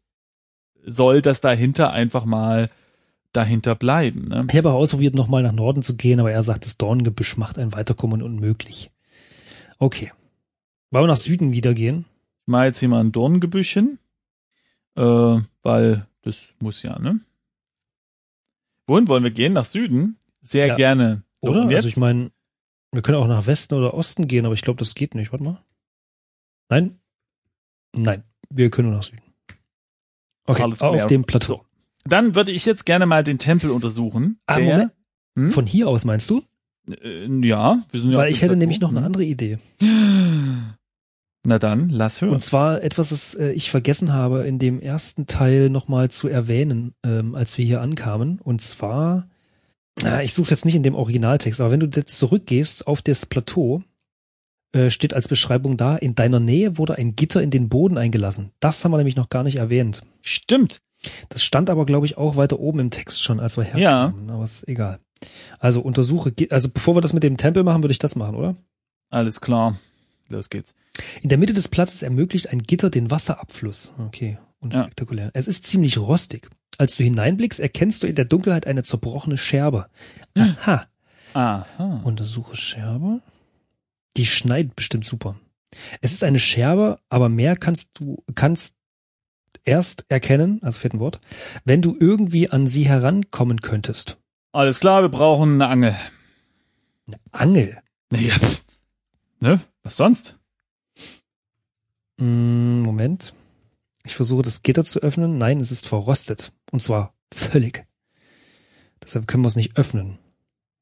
soll 0.86 1.22
das 1.22 1.42
dahinter 1.42 1.92
einfach 1.92 2.26
mal 2.26 2.70
dahinter 3.32 3.74
bleiben. 3.74 4.26
Ne? 4.26 4.48
Ich 4.50 4.58
habe 4.58 4.70
auch 4.70 4.76
ausprobiert, 4.76 5.16
nochmal 5.16 5.44
nach 5.44 5.52
Norden 5.52 5.82
zu 5.82 5.96
gehen, 5.96 6.20
aber 6.20 6.32
er 6.32 6.44
sagt, 6.44 6.66
das 6.66 6.78
Dorngebüsch 6.78 7.38
macht 7.38 7.58
ein 7.58 7.74
Weiterkommen 7.74 8.22
unmöglich. 8.22 8.92
Okay. 9.80 10.12
Wollen 10.92 11.06
wir 11.06 11.08
nach 11.08 11.16
Süden 11.16 11.52
wieder 11.52 11.74
gehen? 11.74 12.06
Ich 12.42 12.52
mal 12.52 12.68
jetzt 12.68 12.80
hier 12.80 12.90
mal 12.90 13.00
ein 13.00 13.12
Dorngebüschchen, 13.12 13.98
äh, 14.96 15.38
weil 15.64 16.06
das 16.22 16.54
muss 16.60 16.84
ja, 16.84 17.00
ne? 17.00 17.20
Wohin 18.88 19.08
wollen 19.08 19.24
wir 19.24 19.32
gehen? 19.32 19.54
Nach 19.54 19.66
Süden? 19.66 20.18
Sehr 20.42 20.68
Ja. 20.68 20.76
gerne. 20.76 21.24
So, 21.42 21.50
Oder? 21.50 21.68
Also 21.76 21.88
ich 21.88 21.98
meine, 21.98 22.32
wir 22.92 23.02
können 23.02 23.18
auch 23.18 23.28
nach 23.28 23.48
Westen 23.48 23.74
oder 23.76 23.94
Osten 23.94 24.28
gehen, 24.28 24.46
aber 24.46 24.54
ich 24.56 24.62
glaube, 24.62 24.80
das 24.80 24.96
geht 24.96 25.16
nicht. 25.16 25.32
Warte 25.32 25.44
mal. 25.44 25.62
Nein? 26.70 27.00
Nein, 27.96 28.24
wir 28.50 28.70
können 28.70 28.90
nur 28.90 28.98
nach 28.98 29.04
Süden. 29.04 29.22
Okay, 30.46 30.64
Alles 30.64 30.82
auf 30.82 30.94
klar. 30.96 31.08
dem 31.08 31.24
Plateau. 31.24 31.58
So. 31.58 31.66
Dann 32.06 32.36
würde 32.36 32.52
ich 32.52 32.66
jetzt 32.66 32.86
gerne 32.86 33.06
mal 33.06 33.24
den 33.24 33.38
Tempel 33.40 33.72
untersuchen. 33.72 34.40
Ah, 34.46 34.58
Der- 34.58 34.66
Moment. 34.66 34.92
Hm? 35.38 35.52
Von 35.52 35.66
hier 35.66 35.88
aus 35.88 36.04
meinst 36.06 36.30
du? 36.30 36.44
Äh, 37.02 37.28
ja, 37.48 37.82
wir 37.92 38.00
sind 38.00 38.12
ja 38.12 38.18
Weil 38.18 38.32
ich 38.32 38.42
hätte 38.42 38.56
nämlich 38.58 38.80
noch 38.82 38.90
eine 38.90 39.04
andere 39.04 39.24
Idee. 39.24 39.58
Na 41.46 41.60
dann, 41.60 41.90
lass 41.90 42.22
hören. 42.22 42.34
Und 42.34 42.44
zwar 42.44 42.82
etwas, 42.84 43.10
das 43.10 43.36
äh, 43.36 43.52
ich 43.52 43.70
vergessen 43.70 44.14
habe, 44.14 44.48
in 44.48 44.60
dem 44.60 44.80
ersten 44.80 45.28
Teil 45.28 45.70
nochmal 45.70 46.10
zu 46.10 46.30
erwähnen, 46.30 46.94
ähm, 47.06 47.36
als 47.36 47.58
wir 47.58 47.66
hier 47.66 47.82
ankamen. 47.82 48.40
Und 48.40 48.62
zwar, 48.62 49.28
ah, 50.04 50.22
ich 50.22 50.34
suche 50.34 50.46
es 50.46 50.50
jetzt 50.52 50.66
nicht 50.66 50.76
in 50.76 50.84
dem 50.84 50.96
Originaltext, 50.96 51.60
aber 51.60 51.72
wenn 51.72 51.82
du 51.82 51.88
jetzt 51.94 52.18
zurückgehst 52.18 52.88
auf 52.88 53.02
das 53.02 53.26
Plateau, 53.26 53.84
äh, 54.74 54.90
steht 54.90 55.14
als 55.14 55.28
Beschreibung 55.28 55.76
da, 55.76 55.98
in 55.98 56.16
deiner 56.16 56.40
Nähe 56.40 56.78
wurde 56.78 56.96
ein 56.98 57.16
Gitter 57.18 57.42
in 57.44 57.52
den 57.52 57.68
Boden 57.68 57.98
eingelassen. 57.98 58.52
Das 58.62 58.84
haben 58.84 58.92
wir 58.92 58.98
nämlich 58.98 59.18
noch 59.18 59.30
gar 59.30 59.44
nicht 59.44 59.58
erwähnt. 59.58 60.02
Stimmt. 60.22 60.80
Das 61.28 61.44
stand 61.44 61.70
aber, 61.70 61.86
glaube 61.86 62.06
ich, 62.06 62.18
auch 62.18 62.38
weiter 62.38 62.60
oben 62.62 62.80
im 62.80 62.90
Text 62.90 63.22
schon, 63.22 63.42
als 63.42 63.58
wir 63.58 63.66
Ja. 63.78 64.08
herkamen. 64.08 64.30
Aber 64.32 64.46
ist 64.46 64.66
egal. 64.70 65.00
Also 65.60 65.82
untersuche, 65.82 66.34
also 66.50 66.70
bevor 66.70 66.96
wir 66.96 67.02
das 67.02 67.12
mit 67.12 67.24
dem 67.24 67.36
Tempel 67.36 67.64
machen, 67.64 67.84
würde 67.84 67.92
ich 67.92 68.00
das 68.00 68.16
machen, 68.16 68.36
oder? 68.36 68.56
Alles 69.10 69.42
klar. 69.42 69.78
Los 70.30 70.50
geht's. 70.50 70.74
In 71.22 71.30
der 71.30 71.38
Mitte 71.38 71.54
des 71.54 71.68
Platzes 71.68 72.04
ermöglicht 72.04 72.50
ein 72.50 72.64
Gitter 72.64 72.90
den 72.90 73.10
Wasserabfluss. 73.10 73.94
Okay, 73.98 74.38
unspektakulär. 74.60 75.32
Es 75.34 75.48
ist 75.48 75.66
ziemlich 75.66 75.98
rostig. 75.98 76.50
Als 76.78 76.96
du 76.96 77.04
hineinblickst, 77.04 77.60
erkennst 77.60 78.04
du 78.04 78.08
in 78.08 78.16
der 78.16 78.26
Dunkelheit 78.26 78.68
eine 78.68 78.84
zerbrochene 78.84 79.38
Scherbe. 79.38 79.88
Aha. 80.36 80.88
Aha. 81.34 82.02
Untersuche 82.04 82.56
Scherbe. 82.56 83.22
Die 84.18 84.26
schneidet 84.26 84.76
bestimmt 84.76 85.06
super. 85.06 85.36
Es 86.02 86.14
ist 86.14 86.24
eine 86.24 86.40
Scherbe, 86.40 87.00
aber 87.10 87.30
mehr 87.30 87.56
kannst 87.58 88.00
du, 88.00 88.24
kannst, 88.36 88.76
erst 89.66 90.06
erkennen, 90.10 90.60
also 90.62 90.80
vierten 90.80 91.00
Wort, 91.00 91.20
wenn 91.66 91.82
du 91.82 91.96
irgendwie 92.00 92.50
an 92.50 92.68
sie 92.68 92.88
herankommen 92.88 93.62
könntest. 93.62 94.18
Alles 94.52 94.80
klar, 94.80 95.02
wir 95.02 95.10
brauchen 95.10 95.62
eine 95.62 95.68
Angel. 95.68 95.96
Eine 97.08 97.20
Angel. 97.32 97.78
Ja. 98.12 98.36
Ne? 99.40 99.60
Was 99.84 99.98
sonst? 99.98 100.38
Mm, 102.18 102.82
Moment. 102.82 103.34
Ich 104.06 104.16
versuche 104.16 104.44
das 104.44 104.64
Gitter 104.64 104.84
zu 104.84 105.00
öffnen. 105.02 105.38
Nein, 105.38 105.60
es 105.60 105.72
ist 105.72 105.88
verrostet. 105.88 106.52
Und 106.72 106.82
zwar 106.82 107.14
völlig. 107.34 107.86
Deshalb 109.04 109.28
können 109.28 109.44
wir 109.44 109.48
es 109.48 109.56
nicht 109.56 109.78
öffnen. 109.78 110.18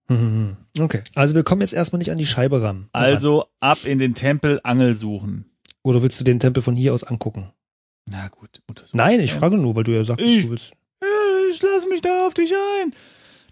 Okay. 0.80 1.04
Also 1.16 1.36
wir 1.36 1.44
kommen 1.44 1.62
jetzt 1.62 1.74
erstmal 1.74 2.00
nicht 2.00 2.12
an 2.12 2.18
die 2.18 2.26
Scheibe 2.26 2.62
ran. 2.62 2.90
Also 2.92 3.46
ab 3.62 3.86
in 3.86 3.98
den 3.98 4.14
Tempel 4.14 4.60
Angel 4.64 4.94
suchen. 4.96 5.46
Oder 5.84 6.02
willst 6.02 6.20
du 6.20 6.24
den 6.26 6.40
Tempel 6.40 6.62
von 6.62 6.76
hier 6.76 6.94
aus 6.94 7.04
angucken? 7.04 7.52
Na 8.10 8.28
gut. 8.30 8.62
Nein, 8.94 9.20
ich 9.22 9.34
frage 9.34 9.58
nur, 9.58 9.76
weil 9.76 9.84
du 9.84 9.92
ja 9.94 10.04
sagst, 10.04 10.22
Ich- 10.26 10.46
du 10.46 10.52
willst. 10.52 10.74
Ich 11.50 11.62
lass 11.62 11.86
mich 11.88 12.02
da 12.02 12.26
auf 12.28 12.34
dich 12.34 12.52
ein. 12.82 12.94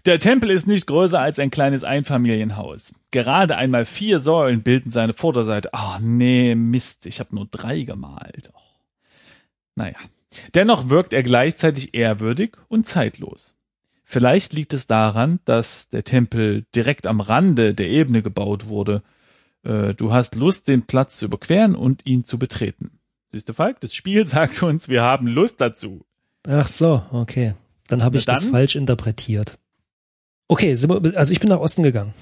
Der 0.06 0.18
Tempel 0.18 0.50
ist 0.50 0.66
nicht 0.66 0.86
größer 0.86 1.20
als 1.20 1.38
ein 1.38 1.50
kleines 1.50 1.84
Einfamilienhaus. 1.84 2.94
Gerade 3.10 3.56
einmal 3.56 3.84
vier 3.84 4.18
Säulen 4.18 4.62
bilden 4.62 4.90
seine 4.90 5.12
Vorderseite. 5.12 5.74
Ah, 5.74 5.98
nee, 6.00 6.54
Mist, 6.54 7.04
ich 7.06 7.20
habe 7.20 7.34
nur 7.34 7.46
drei 7.50 7.82
gemalt. 7.82 8.50
Oh. 8.54 8.60
Naja. 9.74 9.96
Dennoch 10.54 10.88
wirkt 10.88 11.12
er 11.12 11.22
gleichzeitig 11.22 11.94
ehrwürdig 11.94 12.56
und 12.68 12.86
zeitlos. 12.86 13.56
Vielleicht 14.04 14.52
liegt 14.52 14.72
es 14.72 14.86
daran, 14.86 15.38
dass 15.44 15.88
der 15.88 16.04
Tempel 16.04 16.64
direkt 16.74 17.06
am 17.06 17.20
Rande 17.20 17.74
der 17.74 17.88
Ebene 17.88 18.22
gebaut 18.22 18.66
wurde. 18.66 19.02
Äh, 19.64 19.94
Du 19.94 20.12
hast 20.12 20.34
Lust, 20.34 20.66
den 20.66 20.86
Platz 20.86 21.18
zu 21.18 21.26
überqueren 21.26 21.74
und 21.74 22.06
ihn 22.06 22.24
zu 22.24 22.38
betreten. 22.38 22.98
Siehst 23.28 23.48
du, 23.48 23.52
Falk, 23.52 23.80
das 23.80 23.94
Spiel 23.94 24.26
sagt 24.26 24.62
uns, 24.62 24.88
wir 24.88 25.02
haben 25.02 25.26
Lust 25.26 25.60
dazu. 25.60 26.04
Ach 26.48 26.66
so, 26.66 27.02
okay. 27.12 27.54
Dann 27.88 28.02
habe 28.02 28.16
ich 28.18 28.24
das 28.24 28.42
dann. 28.42 28.50
falsch 28.50 28.76
interpretiert. 28.76 29.59
Okay, 30.50 30.74
sind 30.74 30.90
wir, 30.90 31.16
also 31.16 31.32
ich 31.32 31.38
bin 31.38 31.48
nach 31.48 31.60
Osten 31.60 31.84
gegangen. 31.84 32.12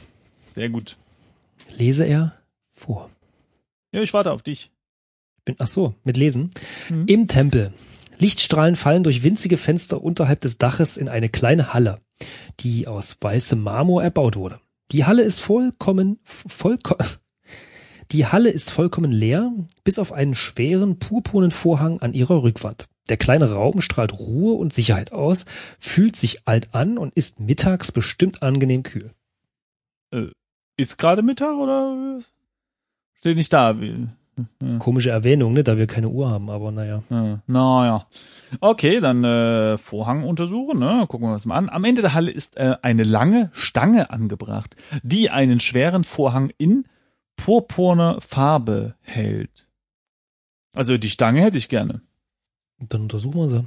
Sehr 0.54 0.68
gut. 0.68 0.98
Lese 1.78 2.04
er 2.04 2.36
vor. 2.70 3.08
Ja, 3.90 4.02
ich 4.02 4.12
warte 4.12 4.32
auf 4.32 4.42
dich. 4.42 4.70
Ich 5.38 5.44
bin, 5.44 5.56
ach 5.58 5.66
so, 5.66 5.94
mit 6.04 6.18
Lesen. 6.18 6.50
Mhm. 6.90 7.06
Im 7.06 7.26
Tempel. 7.26 7.72
Lichtstrahlen 8.18 8.76
fallen 8.76 9.02
durch 9.02 9.22
winzige 9.22 9.56
Fenster 9.56 10.02
unterhalb 10.02 10.42
des 10.42 10.58
Daches 10.58 10.98
in 10.98 11.08
eine 11.08 11.30
kleine 11.30 11.72
Halle, 11.72 11.94
die 12.60 12.86
aus 12.86 13.16
weißem 13.18 13.62
Marmor 13.62 14.02
erbaut 14.02 14.36
wurde. 14.36 14.60
Die 14.92 15.06
Halle 15.06 15.22
ist 15.22 15.40
vollkommen, 15.40 16.18
vollkommen, 16.22 17.08
die 18.12 18.26
Halle 18.26 18.50
ist 18.50 18.70
vollkommen 18.70 19.10
leer, 19.10 19.50
bis 19.84 19.98
auf 19.98 20.12
einen 20.12 20.34
schweren 20.34 20.98
purpurnen 20.98 21.50
Vorhang 21.50 22.00
an 22.00 22.12
ihrer 22.12 22.42
Rückwand. 22.42 22.88
Der 23.08 23.16
kleine 23.16 23.52
Raum 23.52 23.80
strahlt 23.80 24.18
Ruhe 24.18 24.54
und 24.54 24.72
Sicherheit 24.72 25.12
aus, 25.12 25.46
fühlt 25.78 26.16
sich 26.16 26.46
alt 26.46 26.74
an 26.74 26.98
und 26.98 27.14
ist 27.14 27.40
mittags 27.40 27.92
bestimmt 27.92 28.42
angenehm 28.42 28.82
kühl. 28.82 29.12
Ist 30.76 30.98
gerade 30.98 31.22
Mittag 31.22 31.56
oder 31.56 32.20
steht 33.18 33.36
nicht 33.36 33.52
da? 33.52 33.74
Ja. 34.60 34.78
Komische 34.78 35.10
Erwähnung, 35.10 35.52
ne, 35.52 35.64
da 35.64 35.76
wir 35.78 35.88
keine 35.88 36.08
Uhr 36.08 36.30
haben, 36.30 36.48
aber 36.48 36.70
naja. 36.70 37.02
Ja, 37.10 37.40
naja. 37.48 38.06
Okay, 38.60 39.00
dann 39.00 39.24
äh, 39.24 39.78
Vorhang 39.78 40.22
untersuchen, 40.22 40.78
ne? 40.78 41.06
Gucken 41.08 41.26
wir 41.28 41.32
uns 41.32 41.44
mal 41.44 41.56
an. 41.56 41.68
Am 41.68 41.84
Ende 41.84 42.02
der 42.02 42.14
Halle 42.14 42.30
ist 42.30 42.56
äh, 42.56 42.76
eine 42.82 43.02
lange 43.02 43.50
Stange 43.52 44.10
angebracht, 44.10 44.76
die 45.02 45.30
einen 45.30 45.58
schweren 45.58 46.04
Vorhang 46.04 46.52
in 46.56 46.84
purpurner 47.36 48.20
Farbe 48.20 48.94
hält. 49.00 49.66
Also 50.72 50.98
die 50.98 51.10
Stange 51.10 51.42
hätte 51.42 51.58
ich 51.58 51.68
gerne. 51.68 52.02
Dann 52.78 53.02
untersuchen 53.02 53.38
wir 53.40 53.48
sie. 53.48 53.64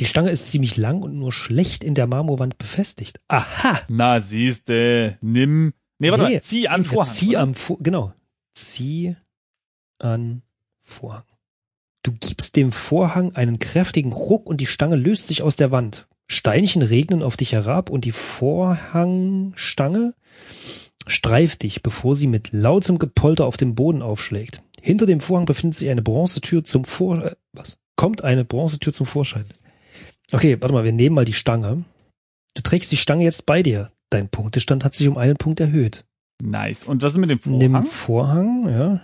Die 0.00 0.04
Stange 0.06 0.30
ist 0.30 0.48
ziemlich 0.48 0.76
lang 0.76 1.02
und 1.02 1.16
nur 1.18 1.32
schlecht 1.32 1.84
in 1.84 1.94
der 1.94 2.06
Marmorwand 2.06 2.58
befestigt. 2.58 3.20
Aha! 3.28 3.80
Na, 3.88 4.20
siehste, 4.20 5.18
nimm. 5.20 5.72
Nee, 5.98 6.10
warte 6.10 6.24
Nee, 6.24 6.34
mal, 6.34 6.42
zieh 6.42 6.68
an 6.68 6.84
Vorhang. 6.84 7.12
Zieh 7.12 7.28
oder? 7.30 7.40
am 7.40 7.54
Vor 7.54 7.78
genau. 7.80 8.12
Zieh 8.54 9.16
an 9.98 10.42
Vorhang. 10.82 11.24
Du 12.02 12.12
gibst 12.12 12.56
dem 12.56 12.72
Vorhang 12.72 13.34
einen 13.34 13.58
kräftigen 13.58 14.12
Ruck 14.12 14.48
und 14.48 14.62
die 14.62 14.66
Stange 14.66 14.96
löst 14.96 15.28
sich 15.28 15.42
aus 15.42 15.56
der 15.56 15.70
Wand. 15.70 16.06
Steinchen 16.26 16.80
regnen 16.80 17.22
auf 17.22 17.36
dich 17.36 17.52
herab 17.52 17.90
und 17.90 18.06
die 18.06 18.12
Vorhangstange 18.12 20.14
streift 21.06 21.62
dich, 21.62 21.82
bevor 21.82 22.14
sie 22.14 22.28
mit 22.28 22.52
lautem 22.52 22.98
Gepolter 22.98 23.44
auf 23.44 23.58
dem 23.58 23.74
Boden 23.74 24.00
aufschlägt. 24.00 24.62
Hinter 24.80 25.04
dem 25.04 25.20
Vorhang 25.20 25.44
befindet 25.44 25.78
sich 25.78 25.90
eine 25.90 26.00
Bronzetür 26.02 26.64
zum 26.64 26.84
Vor... 26.84 27.22
Äh, 27.22 27.36
was? 27.52 27.76
Kommt 28.00 28.24
eine 28.24 28.46
Bronzetür 28.46 28.94
zum 28.94 29.04
Vorschein. 29.04 29.44
Okay, 30.32 30.56
warte 30.58 30.72
mal, 30.72 30.84
wir 30.84 30.92
nehmen 30.92 31.14
mal 31.14 31.26
die 31.26 31.34
Stange. 31.34 31.84
Du 32.54 32.62
trägst 32.62 32.90
die 32.90 32.96
Stange 32.96 33.24
jetzt 33.24 33.44
bei 33.44 33.62
dir. 33.62 33.92
Dein 34.08 34.30
Punktestand 34.30 34.86
hat 34.86 34.94
sich 34.94 35.06
um 35.06 35.18
einen 35.18 35.36
Punkt 35.36 35.60
erhöht. 35.60 36.06
Nice. 36.40 36.84
Und 36.84 37.02
was 37.02 37.12
ist 37.12 37.18
mit 37.18 37.28
dem 37.28 37.38
Vorhang? 37.38 37.58
Nimm 37.58 37.82
Vorhang, 37.82 38.68
ja. 38.70 39.00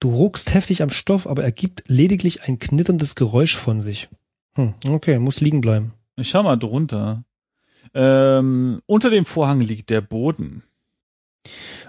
Du 0.00 0.10
ruckst 0.10 0.52
heftig 0.52 0.82
am 0.82 0.90
Stoff, 0.90 1.26
aber 1.26 1.44
er 1.44 1.50
gibt 1.50 1.84
lediglich 1.86 2.42
ein 2.42 2.58
knitterndes 2.58 3.14
Geräusch 3.14 3.56
von 3.56 3.80
sich. 3.80 4.10
Hm, 4.56 4.74
okay, 4.90 5.18
muss 5.18 5.40
liegen 5.40 5.62
bleiben. 5.62 5.94
Ich 6.16 6.28
schau 6.28 6.42
mal 6.42 6.56
drunter. 6.56 7.24
Ähm, 7.94 8.82
unter 8.84 9.08
dem 9.08 9.24
Vorhang 9.24 9.62
liegt 9.62 9.88
der 9.88 10.02
Boden. 10.02 10.62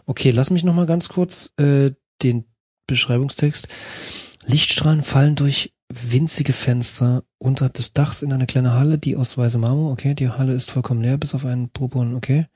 Okay, 0.05 0.31
lass 0.31 0.49
mich 0.49 0.63
noch 0.63 0.75
mal 0.75 0.85
ganz 0.85 1.09
kurz 1.09 1.51
äh, 1.57 1.91
den 2.21 2.45
Beschreibungstext. 2.87 3.67
Lichtstrahlen 4.45 5.03
fallen 5.03 5.35
durch 5.35 5.73
winzige 5.89 6.53
Fenster 6.53 7.23
unterhalb 7.37 7.73
des 7.73 7.93
Dachs 7.93 8.21
in 8.21 8.33
eine 8.33 8.47
kleine 8.47 8.73
Halle, 8.73 8.97
die 8.97 9.15
aus 9.15 9.37
weißem 9.37 9.61
Marmor. 9.61 9.91
Okay, 9.91 10.15
die 10.15 10.29
Halle 10.29 10.53
ist 10.53 10.71
vollkommen 10.71 11.01
leer, 11.01 11.17
bis 11.17 11.35
auf 11.35 11.45
einen 11.45 11.69
purpurnen. 11.69 12.15
Okay. 12.15 12.47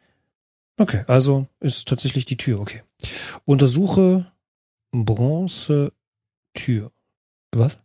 Okay, 0.78 1.04
also 1.08 1.48
ist 1.60 1.88
tatsächlich 1.88 2.26
die 2.26 2.38
Tür. 2.38 2.60
Okay. 2.60 2.84
Untersuche 3.46 4.26
Bronze 4.92 5.94
Tür. 6.54 6.92
Was? 7.52 7.80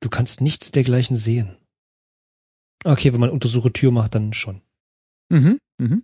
Du 0.00 0.08
kannst 0.08 0.40
nichts 0.40 0.72
dergleichen 0.72 1.16
sehen. 1.16 1.56
Okay, 2.84 3.12
wenn 3.12 3.20
man 3.20 3.30
Untersuche 3.30 3.72
Tür 3.72 3.90
macht, 3.90 4.14
dann 4.14 4.32
schon. 4.32 4.62
Mhm. 5.28 5.58
Mhm. 5.78 6.02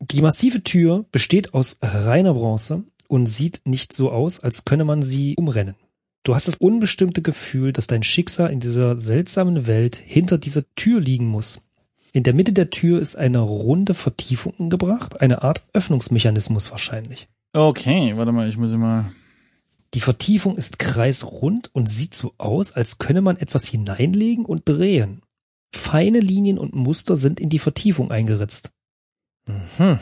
Die 0.00 0.20
massive 0.20 0.62
Tür 0.62 1.06
besteht 1.10 1.54
aus 1.54 1.78
reiner 1.80 2.34
Bronze 2.34 2.84
und 3.08 3.26
sieht 3.26 3.62
nicht 3.64 3.92
so 3.92 4.10
aus, 4.10 4.40
als 4.40 4.64
könne 4.64 4.84
man 4.84 5.02
sie 5.02 5.34
umrennen. 5.36 5.76
Du 6.28 6.34
hast 6.34 6.46
das 6.46 6.56
unbestimmte 6.56 7.22
Gefühl, 7.22 7.72
dass 7.72 7.86
dein 7.86 8.02
Schicksal 8.02 8.50
in 8.50 8.60
dieser 8.60 9.00
seltsamen 9.00 9.66
Welt 9.66 9.96
hinter 9.96 10.36
dieser 10.36 10.62
Tür 10.74 11.00
liegen 11.00 11.24
muss. 11.24 11.62
In 12.12 12.22
der 12.22 12.34
Mitte 12.34 12.52
der 12.52 12.68
Tür 12.68 13.00
ist 13.00 13.16
eine 13.16 13.38
runde 13.38 13.94
Vertiefung 13.94 14.52
angebracht, 14.58 15.22
eine 15.22 15.40
Art 15.40 15.62
Öffnungsmechanismus 15.72 16.70
wahrscheinlich. 16.70 17.28
Okay, 17.54 18.14
warte 18.14 18.32
mal, 18.32 18.46
ich 18.46 18.58
muss 18.58 18.74
immer. 18.74 19.10
Die 19.94 20.02
Vertiefung 20.02 20.58
ist 20.58 20.78
kreisrund 20.78 21.70
und 21.72 21.88
sieht 21.88 22.12
so 22.12 22.34
aus, 22.36 22.72
als 22.72 22.98
könne 22.98 23.22
man 23.22 23.38
etwas 23.38 23.66
hineinlegen 23.66 24.44
und 24.44 24.68
drehen. 24.68 25.22
Feine 25.74 26.20
Linien 26.20 26.58
und 26.58 26.74
Muster 26.74 27.16
sind 27.16 27.40
in 27.40 27.48
die 27.48 27.58
Vertiefung 27.58 28.10
eingeritzt. 28.10 28.70
Mhm. 29.46 29.98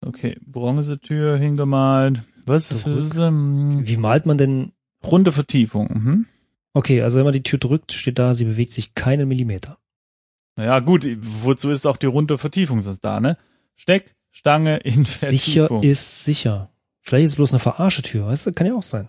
Okay, 0.00 0.38
Bronzetür 0.46 1.36
hingemalt. 1.36 2.22
Was 2.46 2.72
ist? 2.72 3.16
Ähm, 3.18 3.86
Wie 3.86 3.98
malt 3.98 4.24
man 4.24 4.38
denn 4.38 4.72
runde 5.04 5.32
Vertiefung. 5.32 5.88
Mhm. 5.92 6.26
Okay, 6.74 7.02
also 7.02 7.18
wenn 7.18 7.24
man 7.24 7.32
die 7.32 7.42
Tür 7.42 7.58
drückt, 7.58 7.92
steht 7.92 8.18
da, 8.18 8.34
sie 8.34 8.44
bewegt 8.44 8.70
sich 8.70 8.94
keinen 8.94 9.28
Millimeter. 9.28 9.78
Naja, 10.56 10.80
gut, 10.80 11.06
wozu 11.20 11.70
ist 11.70 11.86
auch 11.86 11.96
die 11.96 12.06
runde 12.06 12.38
Vertiefung 12.38 12.82
sonst 12.82 13.00
da, 13.00 13.20
ne? 13.20 13.36
Steck, 13.74 14.14
Stange 14.30 14.78
in 14.78 15.04
Sicher 15.04 15.66
Vertiefung. 15.66 15.82
ist 15.82 16.24
sicher. 16.24 16.70
Vielleicht 17.00 17.24
ist 17.24 17.30
es 17.32 17.36
bloß 17.36 17.52
eine 17.52 17.60
Verarschetür, 17.60 18.26
weißt 18.26 18.46
du? 18.46 18.52
Kann 18.52 18.66
ja 18.66 18.74
auch 18.74 18.82
sein. 18.82 19.08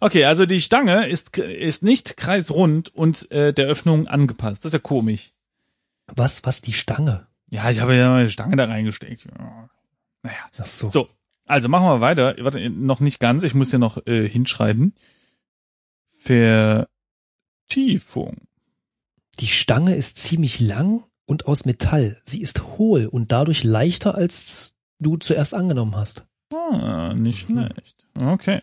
Okay, 0.00 0.24
also 0.24 0.46
die 0.46 0.60
Stange 0.60 1.08
ist, 1.08 1.36
ist 1.38 1.82
nicht 1.82 2.16
kreisrund 2.16 2.94
und 2.94 3.30
äh, 3.30 3.52
der 3.52 3.66
Öffnung 3.66 4.06
angepasst. 4.06 4.64
Das 4.64 4.70
ist 4.70 4.72
ja 4.74 4.78
komisch. 4.78 5.32
Was, 6.06 6.44
was, 6.44 6.62
die 6.62 6.72
Stange? 6.72 7.26
Ja, 7.50 7.70
ich 7.70 7.80
habe 7.80 7.94
ja 7.94 8.10
meine 8.10 8.30
Stange 8.30 8.56
da 8.56 8.64
reingesteckt. 8.64 9.24
Ja. 9.24 9.68
Naja. 10.22 10.36
Ach 10.58 10.66
so. 10.66 10.90
So, 10.90 11.08
also 11.48 11.68
machen 11.68 11.86
wir 11.86 12.00
weiter. 12.00 12.36
Warte, 12.38 12.70
noch 12.70 13.00
nicht 13.00 13.18
ganz. 13.20 13.42
Ich 13.42 13.54
muss 13.54 13.70
hier 13.70 13.78
noch 13.78 14.06
äh, 14.06 14.28
hinschreiben. 14.28 14.92
Vertiefung. 17.66 18.36
Die 19.40 19.46
Stange 19.46 19.94
ist 19.94 20.18
ziemlich 20.18 20.60
lang 20.60 21.02
und 21.26 21.46
aus 21.46 21.64
Metall. 21.64 22.18
Sie 22.24 22.40
ist 22.40 22.62
hohl 22.78 23.06
und 23.06 23.32
dadurch 23.32 23.64
leichter, 23.64 24.14
als 24.14 24.74
du 24.98 25.16
zuerst 25.16 25.54
angenommen 25.54 25.96
hast. 25.96 26.26
Ah, 26.52 27.14
nicht 27.14 27.48
Mhm. 27.48 27.66
schlecht. 27.66 28.06
Okay. 28.14 28.60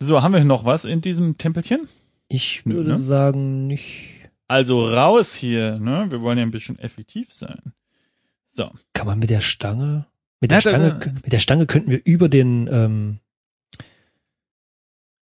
So, 0.00 0.22
haben 0.22 0.34
wir 0.34 0.44
noch 0.44 0.64
was 0.64 0.84
in 0.84 1.00
diesem 1.00 1.38
Tempelchen? 1.38 1.88
Ich 2.28 2.66
würde 2.66 2.90
ne? 2.90 2.98
sagen, 2.98 3.66
nicht. 3.66 4.10
Also 4.48 4.84
raus 4.86 5.34
hier, 5.34 5.78
ne? 5.78 6.06
Wir 6.10 6.20
wollen 6.22 6.38
ja 6.38 6.44
ein 6.44 6.50
bisschen 6.50 6.78
effektiv 6.78 7.32
sein. 7.32 7.72
So. 8.44 8.70
Kann 8.92 9.06
man 9.06 9.18
mit 9.18 9.30
der 9.30 9.40
Stange. 9.40 10.06
Mit 10.44 10.50
der 10.50 10.58
Ja, 10.58 10.78
da- 10.78 10.98
Stange, 11.00 11.14
mit 11.24 11.32
der 11.32 11.38
Stange 11.38 11.66
könnten 11.66 11.90
wir 11.90 12.00
über 12.04 12.28
den, 12.28 12.68
ähm, 12.70 13.18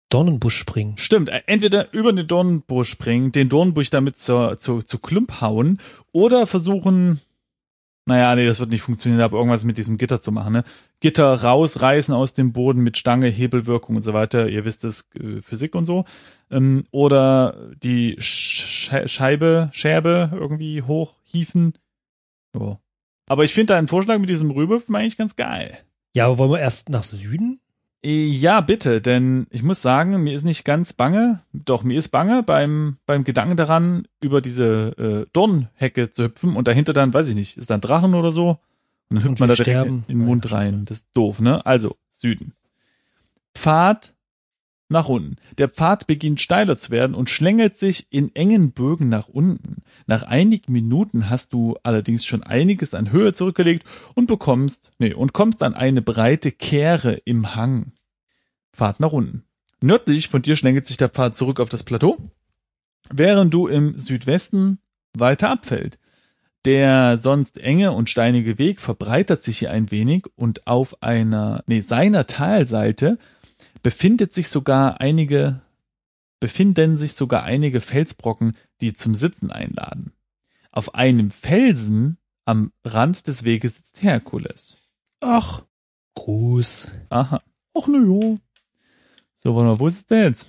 Dornenbusch 0.10 0.58
springen. 0.58 0.98
Stimmt, 0.98 1.30
äh, 1.30 1.42
entweder 1.48 1.94
über 1.94 2.14
den 2.14 2.28
Dornenbusch 2.28 2.90
springen, 2.90 3.32
den 3.32 3.50
Dornenbusch 3.50 3.90
damit 3.90 4.18
zur, 4.18 4.58
zu, 4.58 4.82
zu 4.82 5.00
Klump 5.00 5.42
hauen 5.42 5.80
oder 6.14 6.48
versuchen, 6.48 7.20
naja, 8.06 8.34
nee, 8.36 8.46
das 8.46 8.62
wird 8.62 8.70
nicht 8.70 8.82
funktionieren, 8.84 9.22
aber 9.22 9.38
irgendwas 9.38 9.66
mit 9.66 9.78
diesem 9.78 9.98
Gitter 9.98 10.22
zu 10.22 10.32
machen, 10.32 10.54
ne? 10.54 10.64
Gitter 11.02 11.42
rausreißen 11.44 12.14
aus 12.14 12.32
dem 12.34 12.54
Boden 12.54 12.82
mit 12.82 12.98
Stange, 12.98 13.28
Hebelwirkung 13.28 13.98
und 13.98 14.02
so 14.02 14.14
weiter. 14.14 14.48
Ihr 14.48 14.64
wisst 14.64 14.86
es, 14.86 15.10
äh, 15.20 15.42
Physik 15.42 15.76
und 15.76 15.84
so. 15.84 16.06
Ähm, 16.50 16.86
oder 16.92 17.70
die 17.84 18.16
Sch 18.20 18.88
Scheibe, 19.08 19.70
Scherbe 19.74 20.32
irgendwie 20.34 20.82
hochhieven. 20.84 21.74
So. 22.54 22.80
Aber 23.28 23.44
ich 23.44 23.54
finde 23.54 23.74
deinen 23.74 23.88
Vorschlag 23.88 24.18
mit 24.20 24.30
diesem 24.30 24.50
Rübelfen 24.52 24.96
eigentlich 24.96 25.18
ganz 25.18 25.36
geil. 25.36 25.78
Ja, 26.16 26.26
aber 26.26 26.38
wollen 26.40 26.52
wir 26.52 26.60
erst 26.60 26.90
nach 26.90 27.04
Süden? 27.04 27.60
Äh, 28.04 28.26
Ja, 28.28 28.62
bitte, 28.62 29.02
denn 29.02 29.48
ich 29.52 29.64
muss 29.64 29.82
sagen, 29.82 30.24
mir 30.24 30.34
ist 30.34 30.44
nicht 30.44 30.64
ganz 30.66 30.94
bange, 30.94 31.42
doch 31.54 31.84
mir 31.84 31.98
ist 31.98 32.10
bange 32.10 32.42
beim, 32.44 32.98
beim 33.06 33.24
Gedanken 33.24 33.58
daran, 33.58 34.08
über 34.22 34.42
diese 34.42 35.26
äh, 35.26 35.30
Dornhecke 35.34 36.10
zu 36.10 36.24
hüpfen 36.26 36.56
und 36.56 36.68
dahinter 36.68 36.94
dann, 36.94 37.14
weiß 37.14 37.28
ich 37.28 37.36
nicht, 37.36 37.58
ist 37.58 37.70
da 37.70 37.76
ein 37.76 37.82
Drachen 37.82 38.14
oder 38.16 38.32
so? 38.32 38.60
Und 39.10 39.18
dann 39.18 39.24
hüpft 39.24 39.30
Und 39.30 39.40
man 39.42 39.50
da 39.50 39.56
direkt 39.56 39.70
sterben. 39.70 40.06
in 40.08 40.18
den 40.20 40.26
Mund 40.26 40.52
rein. 40.52 40.86
Das 40.86 41.00
ist 41.00 41.08
doof, 41.16 41.40
ne? 41.40 41.66
Also, 41.66 41.96
Süden. 42.12 42.54
Pfad 43.54 44.14
nach 44.90 45.10
unten. 45.10 45.36
Der 45.58 45.70
Pfad 45.70 46.08
beginnt 46.08 46.40
steiler 46.40 46.78
zu 46.78 46.92
werden 46.92 47.16
und 47.16 47.30
schlängelt 47.30 47.78
sich 47.78 48.08
in 48.10 48.34
engen 48.36 48.72
Bögen 48.72 49.10
nach 49.10 49.28
unten. 49.28 49.84
Nach 50.06 50.24
einigen 50.24 50.72
Minuten 50.72 51.30
hast 51.30 51.54
du 51.54 51.76
allerdings 51.84 52.26
schon 52.26 52.44
einiges 52.44 52.94
an 52.94 53.12
Höhe 53.12 53.34
zurückgelegt 53.34 53.86
und 54.16 54.28
bekommst, 54.28 54.92
nee, 55.00 55.14
und 55.14 55.34
kommst 55.34 55.64
an 55.64 55.74
eine 55.74 56.02
breite 56.02 56.52
Kehre 56.52 57.14
im 57.26 57.56
Hang. 57.56 57.92
Pfad 58.74 59.00
nach 59.00 59.12
unten. 59.12 59.44
Nördlich 59.82 60.30
von 60.30 60.42
dir 60.42 60.56
schlängelt 60.56 60.88
sich 60.88 60.98
der 60.98 61.10
Pfad 61.10 61.36
zurück 61.36 61.60
auf 61.60 61.70
das 61.70 61.84
Plateau, 61.84 62.18
während 63.12 63.54
du 63.54 63.68
im 63.68 63.98
Südwesten 63.98 64.80
weiter 65.14 65.50
abfällt. 65.50 66.00
Der 66.66 67.18
sonst 67.18 67.60
enge 67.60 67.94
und 67.94 68.10
steinige 68.10 68.58
Weg 68.58 68.82
verbreitert 68.82 69.44
sich 69.44 69.60
hier 69.60 69.72
ein 69.72 69.92
wenig 69.92 70.26
und 70.36 70.68
auf 70.68 71.02
einer, 71.02 71.64
nee, 71.68 71.80
seiner 71.80 72.28
Talseite 72.28 73.18
befindet 73.88 74.34
sich 74.34 74.50
sogar 74.50 75.00
einige, 75.00 75.62
befinden 76.42 76.98
sich 76.98 77.14
sogar 77.14 77.44
einige 77.44 77.80
Felsbrocken, 77.80 78.58
die 78.82 78.92
zum 78.92 79.16
Sitzen 79.16 79.50
einladen. 79.50 80.12
Auf 80.72 80.94
einem 80.94 81.32
Felsen 81.32 82.18
am 82.44 82.74
Rand 82.84 83.28
des 83.28 83.46
Weges 83.46 83.78
sitzt 83.78 84.04
Herkules. 84.04 84.76
Ach, 85.22 85.64
Gruß. 86.16 86.92
Aha. 87.08 87.42
Ach 87.74 87.88
ne 87.88 88.00
jo. 88.00 88.40
So, 89.36 89.56
warte 89.56 89.68
mal, 89.68 89.80
wo 89.80 89.88
ist 89.88 90.00
es 90.00 90.06
denn 90.08 90.24
jetzt? 90.24 90.48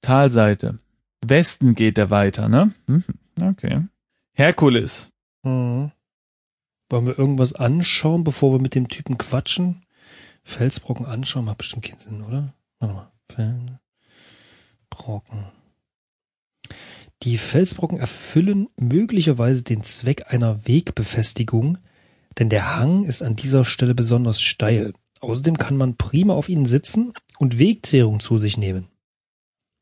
Talseite. 0.00 0.78
Westen 1.22 1.74
geht 1.74 1.98
er 1.98 2.10
weiter, 2.10 2.48
ne? 2.48 2.72
Mhm. 2.86 3.04
Okay. 3.42 3.84
Herkules. 4.32 5.10
Mhm. 5.42 5.92
Wollen 6.88 7.06
wir 7.06 7.18
irgendwas 7.18 7.54
anschauen, 7.54 8.24
bevor 8.24 8.54
wir 8.54 8.62
mit 8.62 8.74
dem 8.74 8.88
Typen 8.88 9.18
quatschen? 9.18 9.84
Felsbrocken 10.44 11.04
anschauen, 11.04 11.44
macht 11.44 11.58
bestimmt 11.58 11.84
keinen 11.84 11.98
Sinn, 11.98 12.22
oder? 12.22 12.54
Warte 12.80 12.94
mal. 12.94 13.10
Felsbrocken. 14.90 15.44
Die 17.22 17.38
Felsbrocken 17.38 17.98
erfüllen 17.98 18.68
möglicherweise 18.76 19.62
den 19.62 19.82
Zweck 19.84 20.32
einer 20.32 20.66
Wegbefestigung, 20.66 21.78
denn 22.38 22.48
der 22.48 22.76
Hang 22.76 23.04
ist 23.04 23.22
an 23.22 23.36
dieser 23.36 23.64
Stelle 23.64 23.94
besonders 23.94 24.40
steil. 24.40 24.94
Außerdem 25.20 25.58
kann 25.58 25.76
man 25.76 25.96
prima 25.96 26.32
auf 26.32 26.48
ihnen 26.48 26.64
sitzen 26.64 27.12
und 27.38 27.58
Wegzehrung 27.58 28.20
zu 28.20 28.38
sich 28.38 28.56
nehmen. 28.56 28.88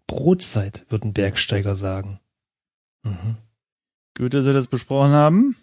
Brotzeit, 0.09 0.85
würden 0.89 1.13
Bergsteiger 1.13 1.77
sagen. 1.77 2.19
Mhm. 3.05 3.37
Gut, 4.17 4.35
dass 4.35 4.47
wir 4.47 4.53
das 4.53 4.67
besprochen 4.67 5.13
haben. 5.13 5.57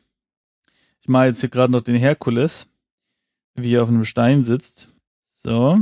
Ich 1.02 1.10
mache 1.10 1.26
jetzt 1.26 1.42
hier 1.42 1.50
gerade 1.50 1.74
noch 1.74 1.82
den 1.82 1.98
Herkules, 1.98 2.68
wie 3.56 3.74
er 3.74 3.84
auf 3.84 3.90
einem 3.90 4.06
Stein 4.06 4.46
sitzt. 4.46 4.88
So. 5.28 5.82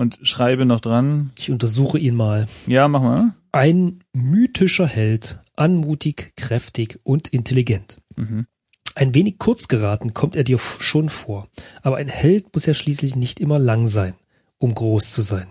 Und 0.00 0.18
schreibe 0.22 0.64
noch 0.64 0.80
dran. 0.80 1.30
Ich 1.38 1.50
untersuche 1.50 1.98
ihn 1.98 2.14
mal. 2.14 2.48
Ja, 2.66 2.88
mach 2.88 3.02
mal. 3.02 3.34
Ein 3.52 4.02
mythischer 4.14 4.86
Held, 4.86 5.38
anmutig, 5.56 6.32
kräftig 6.36 7.00
und 7.02 7.28
intelligent. 7.28 7.98
Mhm. 8.16 8.46
Ein 8.94 9.14
wenig 9.14 9.36
kurz 9.36 9.68
geraten 9.68 10.14
kommt 10.14 10.36
er 10.36 10.44
dir 10.44 10.58
schon 10.58 11.10
vor, 11.10 11.48
aber 11.82 11.98
ein 11.98 12.08
Held 12.08 12.54
muss 12.54 12.64
ja 12.64 12.72
schließlich 12.72 13.14
nicht 13.14 13.40
immer 13.40 13.58
lang 13.58 13.88
sein, 13.88 14.14
um 14.56 14.74
groß 14.74 15.12
zu 15.12 15.20
sein. 15.20 15.48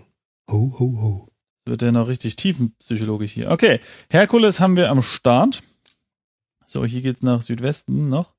Ho, 0.50 0.74
ho, 0.80 1.00
ho. 1.00 1.28
Wird 1.64 1.82
ja 1.82 1.92
noch 1.92 2.08
richtig 2.08 2.34
tiefenpsychologisch 2.34 3.30
hier. 3.30 3.52
Okay, 3.52 3.78
Herkules 4.08 4.58
haben 4.58 4.74
wir 4.74 4.90
am 4.90 5.02
Start. 5.04 5.62
So, 6.66 6.84
hier 6.84 7.02
geht's 7.02 7.22
nach 7.22 7.42
Südwesten 7.42 8.08
noch. 8.08 8.34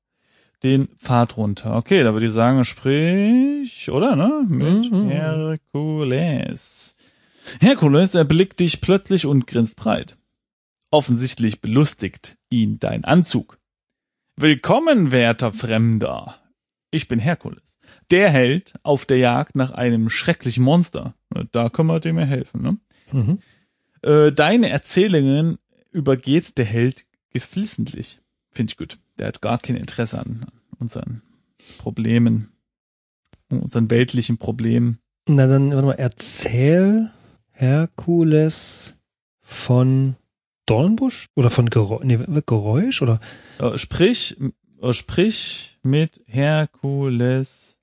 Den 0.62 0.88
Pfad 0.98 1.36
runter. 1.36 1.76
Okay, 1.76 2.02
da 2.04 2.12
würde 2.12 2.26
ich 2.26 2.32
sagen, 2.32 2.64
sprich, 2.64 3.90
oder, 3.90 4.14
ne? 4.16 4.44
Mit 4.48 4.90
Mhm. 4.92 5.08
Herkules. 5.08 6.94
Herkules 7.60 8.14
erblickt 8.14 8.60
dich 8.60 8.80
plötzlich 8.80 9.26
und 9.26 9.46
grinst 9.48 9.74
breit. 9.76 10.16
Offensichtlich 10.90 11.60
belustigt 11.60 12.36
ihn 12.50 12.78
dein 12.78 13.04
Anzug. 13.04 13.58
Willkommen, 14.36 15.10
werter 15.10 15.52
Fremder. 15.52 16.36
Ich 16.90 17.08
bin 17.08 17.18
Herkules. 17.18 17.78
Der 18.10 18.30
Held 18.30 18.74
auf 18.82 19.04
der 19.06 19.18
Jagd 19.18 19.56
nach 19.56 19.72
einem 19.72 20.10
schrecklichen 20.10 20.62
Monster. 20.62 21.14
Da 21.50 21.70
können 21.70 21.88
wir 21.88 21.98
dem 21.98 22.18
ja 22.18 22.24
helfen, 22.24 22.62
ne? 22.62 22.76
Mhm. 23.10 23.38
Äh, 24.02 24.30
deine 24.32 24.68
Erzählungen 24.68 25.58
übergeht 25.90 26.56
der 26.58 26.64
Held 26.66 27.06
geflissentlich. 27.30 28.20
Finde 28.50 28.70
ich 28.70 28.76
gut. 28.76 28.98
Der 29.18 29.28
hat 29.28 29.42
gar 29.42 29.58
kein 29.58 29.76
Interesse 29.76 30.18
an 30.18 30.46
unseren 30.78 31.22
Problemen, 31.78 32.50
unseren 33.50 33.90
weltlichen 33.90 34.38
Problemen. 34.38 34.98
Na 35.28 35.46
dann, 35.46 35.70
warte 35.72 35.86
mal, 35.86 35.92
erzähl 35.98 37.10
Herkules 37.50 38.94
von 39.42 40.16
Dornbusch? 40.66 41.26
Oder 41.36 41.50
von 41.50 41.70
Geräusch? 41.70 42.04
Nee, 42.04 42.18
Geräusch? 42.46 43.02
Oder? 43.02 43.20
Sprich, 43.76 44.36
sprich 44.90 45.78
mit 45.84 46.20
Herkules, 46.26 47.78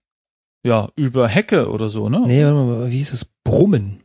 ja, 0.66 0.90
über 0.96 1.28
Hecke 1.28 1.70
oder 1.70 1.90
so, 1.90 2.10
ne? 2.10 2.22
Nee, 2.26 2.44
warte 2.44 2.56
mal, 2.56 2.92
wie 2.92 2.98
hieß 2.98 3.14
es? 3.14 3.26
Brummen. 3.44 4.02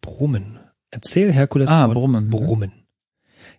Brummen. 0.00 0.58
Erzähl 0.90 1.32
Herkules 1.32 1.70
Ah, 1.70 1.86
von 1.86 1.94
Brummen. 1.94 2.30
Brummen. 2.30 2.72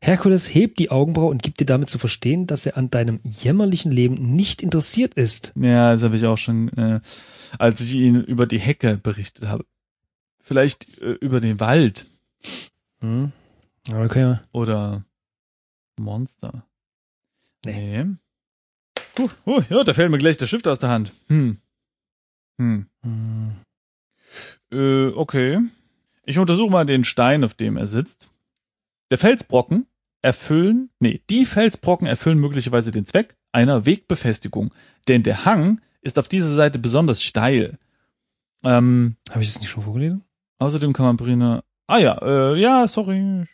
Herkules 0.01 0.53
hebt 0.53 0.79
die 0.79 0.91
Augenbraue 0.91 1.29
und 1.29 1.43
gibt 1.43 1.59
dir 1.59 1.65
damit 1.65 1.89
zu 1.89 1.97
verstehen, 1.97 2.47
dass 2.47 2.65
er 2.65 2.77
an 2.77 2.89
deinem 2.89 3.19
jämmerlichen 3.23 3.91
Leben 3.91 4.35
nicht 4.35 4.61
interessiert 4.61 5.13
ist. 5.15 5.53
Ja, 5.55 5.93
das 5.93 6.03
habe 6.03 6.17
ich 6.17 6.25
auch 6.25 6.37
schon, 6.37 6.69
äh, 6.77 6.99
als 7.57 7.81
ich 7.81 7.93
ihn 7.95 8.21
über 8.21 8.45
die 8.45 8.59
Hecke 8.59 8.97
berichtet 8.97 9.45
habe. 9.47 9.65
Vielleicht 10.41 10.99
äh, 11.01 11.13
über 11.13 11.39
den 11.39 11.59
Wald 11.59 12.05
Hm. 13.01 13.31
Okay. 13.91 14.37
oder 14.51 15.03
Monster. 15.99 16.65
Nee. 17.65 18.03
Nee. 18.03 18.15
Puh, 19.15 19.29
oh, 19.45 19.61
ja, 19.69 19.83
da 19.83 19.93
fällt 19.93 20.11
mir 20.11 20.17
gleich 20.17 20.37
der 20.37 20.47
Stift 20.47 20.67
aus 20.67 20.79
der 20.79 20.89
Hand. 20.89 21.13
Hm. 21.27 21.57
Hm. 22.57 22.87
Hm. 23.03 23.55
Äh, 24.71 25.07
okay. 25.15 25.59
Ich 26.25 26.37
untersuche 26.39 26.71
mal 26.71 26.85
den 26.85 27.03
Stein, 27.03 27.43
auf 27.43 27.53
dem 27.53 27.77
er 27.77 27.87
sitzt. 27.87 28.29
Der 29.11 29.17
Felsbrocken 29.17 29.85
erfüllen, 30.21 30.89
nee, 30.99 31.21
die 31.29 31.45
Felsbrocken 31.45 32.07
erfüllen 32.07 32.39
möglicherweise 32.39 32.91
den 32.91 33.05
Zweck 33.05 33.35
einer 33.51 33.85
Wegbefestigung, 33.85 34.73
denn 35.07 35.23
der 35.23 35.45
Hang 35.45 35.81
ist 36.01 36.17
auf 36.19 36.27
dieser 36.27 36.53
Seite 36.53 36.79
besonders 36.79 37.21
steil. 37.23 37.77
Ähm, 38.63 39.17
Habe 39.29 39.41
ich 39.43 39.49
das 39.53 39.59
nicht 39.61 39.69
schon 39.69 39.83
vorgelesen? 39.83 40.23
außerdem 40.59 40.93
kann 40.93 41.05
man 41.05 41.17
Brina. 41.17 41.63
Ah 41.87 41.97
ja, 41.99 42.17
äh, 42.21 42.55
ja, 42.59 42.87
sorry. 42.87 43.45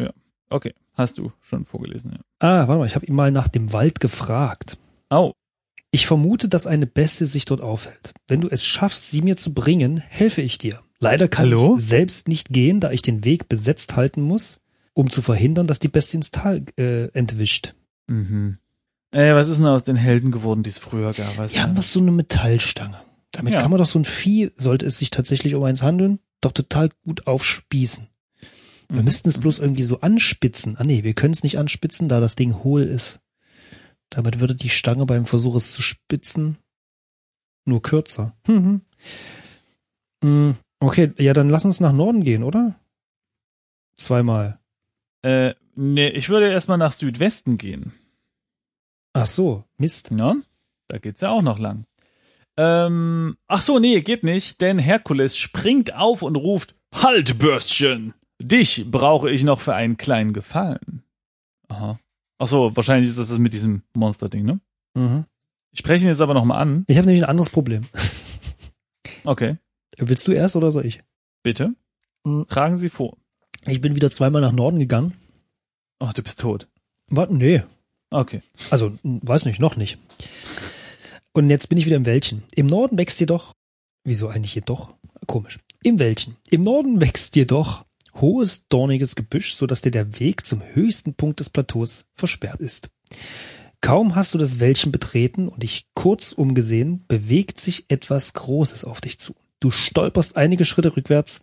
Ja, 0.00 0.10
okay, 0.48 0.72
hast 0.94 1.18
du 1.18 1.32
schon 1.40 1.64
vorgelesen. 1.64 2.12
Ja. 2.12 2.20
Ah, 2.38 2.68
warte 2.68 2.78
mal, 2.78 2.86
ich 2.86 2.94
habe 2.94 3.04
ihn 3.06 3.14
mal 3.14 3.30
nach 3.32 3.48
dem 3.48 3.72
Wald 3.72 4.00
gefragt. 4.00 4.78
Oh, 5.10 5.32
Ich 5.90 6.06
vermute, 6.06 6.48
dass 6.48 6.66
eine 6.66 6.86
Bestie 6.86 7.26
sich 7.26 7.44
dort 7.44 7.60
aufhält. 7.60 8.14
Wenn 8.28 8.40
du 8.40 8.48
es 8.48 8.64
schaffst, 8.64 9.10
sie 9.10 9.20
mir 9.22 9.36
zu 9.36 9.52
bringen, 9.54 9.98
helfe 9.98 10.40
ich 10.42 10.58
dir. 10.58 10.80
Leider 10.98 11.28
kann 11.28 11.46
Hallo? 11.46 11.76
ich 11.76 11.84
selbst 11.84 12.28
nicht 12.28 12.48
gehen, 12.50 12.80
da 12.80 12.90
ich 12.90 13.02
den 13.02 13.24
Weg 13.24 13.48
besetzt 13.48 13.96
halten 13.96 14.22
muss, 14.22 14.60
um 14.94 15.10
zu 15.10 15.20
verhindern, 15.22 15.66
dass 15.66 15.78
die 15.78 15.88
Bestie 15.88 16.16
ins 16.16 16.30
Tal 16.30 16.64
äh, 16.78 17.06
entwischt. 17.12 17.74
mhm. 18.06 18.58
Ey, 19.12 19.34
was 19.34 19.48
ist 19.48 19.58
denn 19.58 19.66
aus 19.66 19.84
den 19.84 19.96
Helden 19.96 20.30
geworden, 20.32 20.62
die 20.62 20.68
es 20.68 20.78
früher 20.78 21.12
gab? 21.14 21.38
Wir 21.38 21.46
du? 21.46 21.58
haben 21.60 21.74
doch 21.74 21.82
so 21.82 22.00
eine 22.00 22.10
Metallstange. 22.10 23.00
Damit 23.30 23.54
Ja. 23.54 23.60
kann 23.60 23.70
man 23.70 23.78
doch 23.78 23.86
so 23.86 23.98
ein 23.98 24.04
Vieh, 24.04 24.50
sollte 24.56 24.84
es 24.84 24.98
sich 24.98 25.10
tatsächlich 25.10 25.54
um 25.54 25.62
eins 25.62 25.82
handeln, 25.82 26.18
doch 26.40 26.52
total 26.52 26.88
gut 27.04 27.26
aufspießen. 27.26 28.08
Wir 28.88 28.98
Mhm. 28.98 29.04
müssten 29.04 29.28
es 29.28 29.38
bloß 29.38 29.60
irgendwie 29.60 29.84
so 29.84 30.00
anspitzen. 30.00 30.76
Ah 30.78 30.84
nee, 30.84 31.02
wir 31.04 31.14
können 31.14 31.32
es 31.32 31.44
nicht 31.44 31.56
anspitzen, 31.56 32.08
da 32.08 32.20
das 32.20 32.34
Ding 32.36 32.62
hohl 32.62 32.82
ist. 32.82 33.20
Damit 34.10 34.40
würde 34.40 34.54
die 34.54 34.68
Stange 34.68 35.06
beim 35.06 35.24
Versuch 35.24 35.54
es 35.54 35.72
zu 35.72 35.82
spitzen 35.82 36.58
nur 37.64 37.80
kürzer. 37.82 38.36
Mhm. 38.48 38.82
Mm, 40.22 40.50
Okay, 40.80 41.12
ja, 41.18 41.32
dann 41.32 41.48
lass 41.48 41.64
uns 41.64 41.80
nach 41.80 41.92
Norden 41.92 42.22
gehen, 42.22 42.42
oder? 42.42 42.78
Zweimal. 43.96 44.58
Äh, 45.22 45.54
nee, 45.74 46.08
ich 46.08 46.28
würde 46.28 46.50
erstmal 46.50 46.78
nach 46.78 46.92
Südwesten 46.92 47.56
gehen. 47.56 47.92
Ach 49.14 49.26
so, 49.26 49.64
Mist. 49.78 50.10
Ja, 50.10 50.36
da 50.88 50.98
geht's 50.98 51.22
ja 51.22 51.30
auch 51.30 51.42
noch 51.42 51.58
lang. 51.58 51.86
Ähm, 52.58 53.36
ach 53.48 53.62
so, 53.62 53.78
nee, 53.78 54.00
geht 54.00 54.22
nicht, 54.22 54.60
denn 54.60 54.78
Herkules 54.78 55.36
springt 55.36 55.94
auf 55.94 56.22
und 56.22 56.36
ruft, 56.36 56.74
Halt, 56.94 57.38
Bürstchen! 57.38 58.14
Dich 58.40 58.84
brauche 58.90 59.30
ich 59.30 59.44
noch 59.44 59.60
für 59.60 59.74
einen 59.74 59.96
kleinen 59.96 60.32
Gefallen. 60.32 61.02
Aha. 61.68 61.98
Ach 62.38 62.48
so, 62.48 62.74
wahrscheinlich 62.76 63.08
ist 63.08 63.18
das 63.18 63.28
das 63.28 63.38
mit 63.38 63.52
diesem 63.52 63.82
Monster-Ding, 63.94 64.44
ne? 64.44 64.60
Mhm. 64.94 65.24
Ich 65.72 65.80
spreche 65.80 66.04
ihn 66.04 66.10
jetzt 66.10 66.20
aber 66.20 66.34
nochmal 66.34 66.60
an. 66.60 66.84
Ich 66.86 66.96
habe 66.96 67.06
nämlich 67.06 67.24
ein 67.24 67.30
anderes 67.30 67.50
Problem. 67.50 67.82
Okay, 69.24 69.56
Willst 69.98 70.26
du 70.28 70.32
erst 70.32 70.56
oder 70.56 70.72
soll 70.72 70.86
ich? 70.86 71.00
bitte. 71.46 71.76
Mhm. 72.24 72.46
Tragen 72.48 72.76
Sie 72.76 72.88
vor. 72.88 73.16
Ich 73.66 73.80
bin 73.80 73.94
wieder 73.94 74.10
zweimal 74.10 74.42
nach 74.42 74.50
Norden 74.50 74.80
gegangen. 74.80 75.14
Ach, 76.00 76.12
du 76.12 76.22
bist 76.22 76.40
tot. 76.40 76.66
Warte, 77.08 77.34
nee. 77.34 77.62
Okay. 78.10 78.42
Also, 78.70 78.92
weiß 79.04 79.44
nicht, 79.46 79.60
noch 79.60 79.76
nicht. 79.76 79.96
Und 81.32 81.48
jetzt 81.48 81.68
bin 81.68 81.78
ich 81.78 81.86
wieder 81.86 81.96
im 81.96 82.04
Wäldchen. 82.04 82.42
Im 82.56 82.66
Norden 82.66 82.98
wächst 82.98 83.20
jedoch, 83.20 83.52
wieso 84.02 84.28
eigentlich 84.28 84.56
jedoch? 84.56 84.92
Komisch. 85.28 85.60
Im 85.84 86.00
Wäldchen. 86.00 86.34
Im 86.50 86.62
Norden 86.62 87.00
wächst 87.00 87.36
jedoch 87.36 87.84
hohes, 88.14 88.66
dorniges 88.68 89.14
Gebüsch, 89.14 89.54
sodass 89.54 89.82
dir 89.82 89.92
der 89.92 90.18
Weg 90.18 90.46
zum 90.46 90.62
höchsten 90.74 91.14
Punkt 91.14 91.38
des 91.38 91.50
Plateaus 91.50 92.06
versperrt 92.14 92.60
ist. 92.60 92.88
Kaum 93.80 94.16
hast 94.16 94.34
du 94.34 94.38
das 94.38 94.58
Wäldchen 94.58 94.90
betreten 94.90 95.46
und 95.46 95.62
dich 95.62 95.86
kurz 95.94 96.32
umgesehen, 96.32 97.04
bewegt 97.06 97.60
sich 97.60 97.84
etwas 97.88 98.32
Großes 98.32 98.84
auf 98.84 99.00
dich 99.00 99.20
zu. 99.20 99.36
Du 99.60 99.70
stolperst 99.70 100.36
einige 100.36 100.64
Schritte 100.64 100.96
rückwärts, 100.96 101.42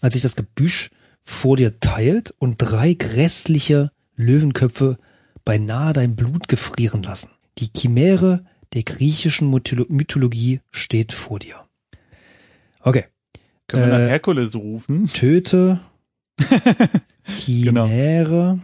als 0.00 0.14
sich 0.14 0.22
das 0.22 0.36
Gebüsch 0.36 0.90
vor 1.22 1.56
dir 1.56 1.78
teilt 1.80 2.34
und 2.38 2.56
drei 2.58 2.94
grässliche 2.94 3.90
Löwenköpfe 4.16 4.98
beinahe 5.44 5.92
dein 5.92 6.16
Blut 6.16 6.48
gefrieren 6.48 7.02
lassen. 7.02 7.30
Die 7.58 7.68
Chimäre 7.76 8.44
der 8.72 8.82
griechischen 8.84 9.52
Mytholo- 9.52 9.86
Mythologie 9.92 10.60
steht 10.70 11.12
vor 11.12 11.38
dir. 11.38 11.56
Okay. 12.82 13.04
Können 13.66 13.86
wir 13.86 13.92
Äh, 13.94 14.02
nach 14.02 14.08
Herkules 14.10 14.54
rufen? 14.54 15.06
Töte 15.08 15.80
Genau. 17.46 17.86
Chimäre 17.86 18.60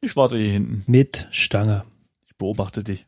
Ich 0.00 0.14
warte 0.16 0.36
hier 0.36 0.52
hinten. 0.52 0.84
mit 0.86 1.28
Stange. 1.30 1.84
Ich 2.26 2.36
beobachte 2.36 2.84
dich. 2.84 3.06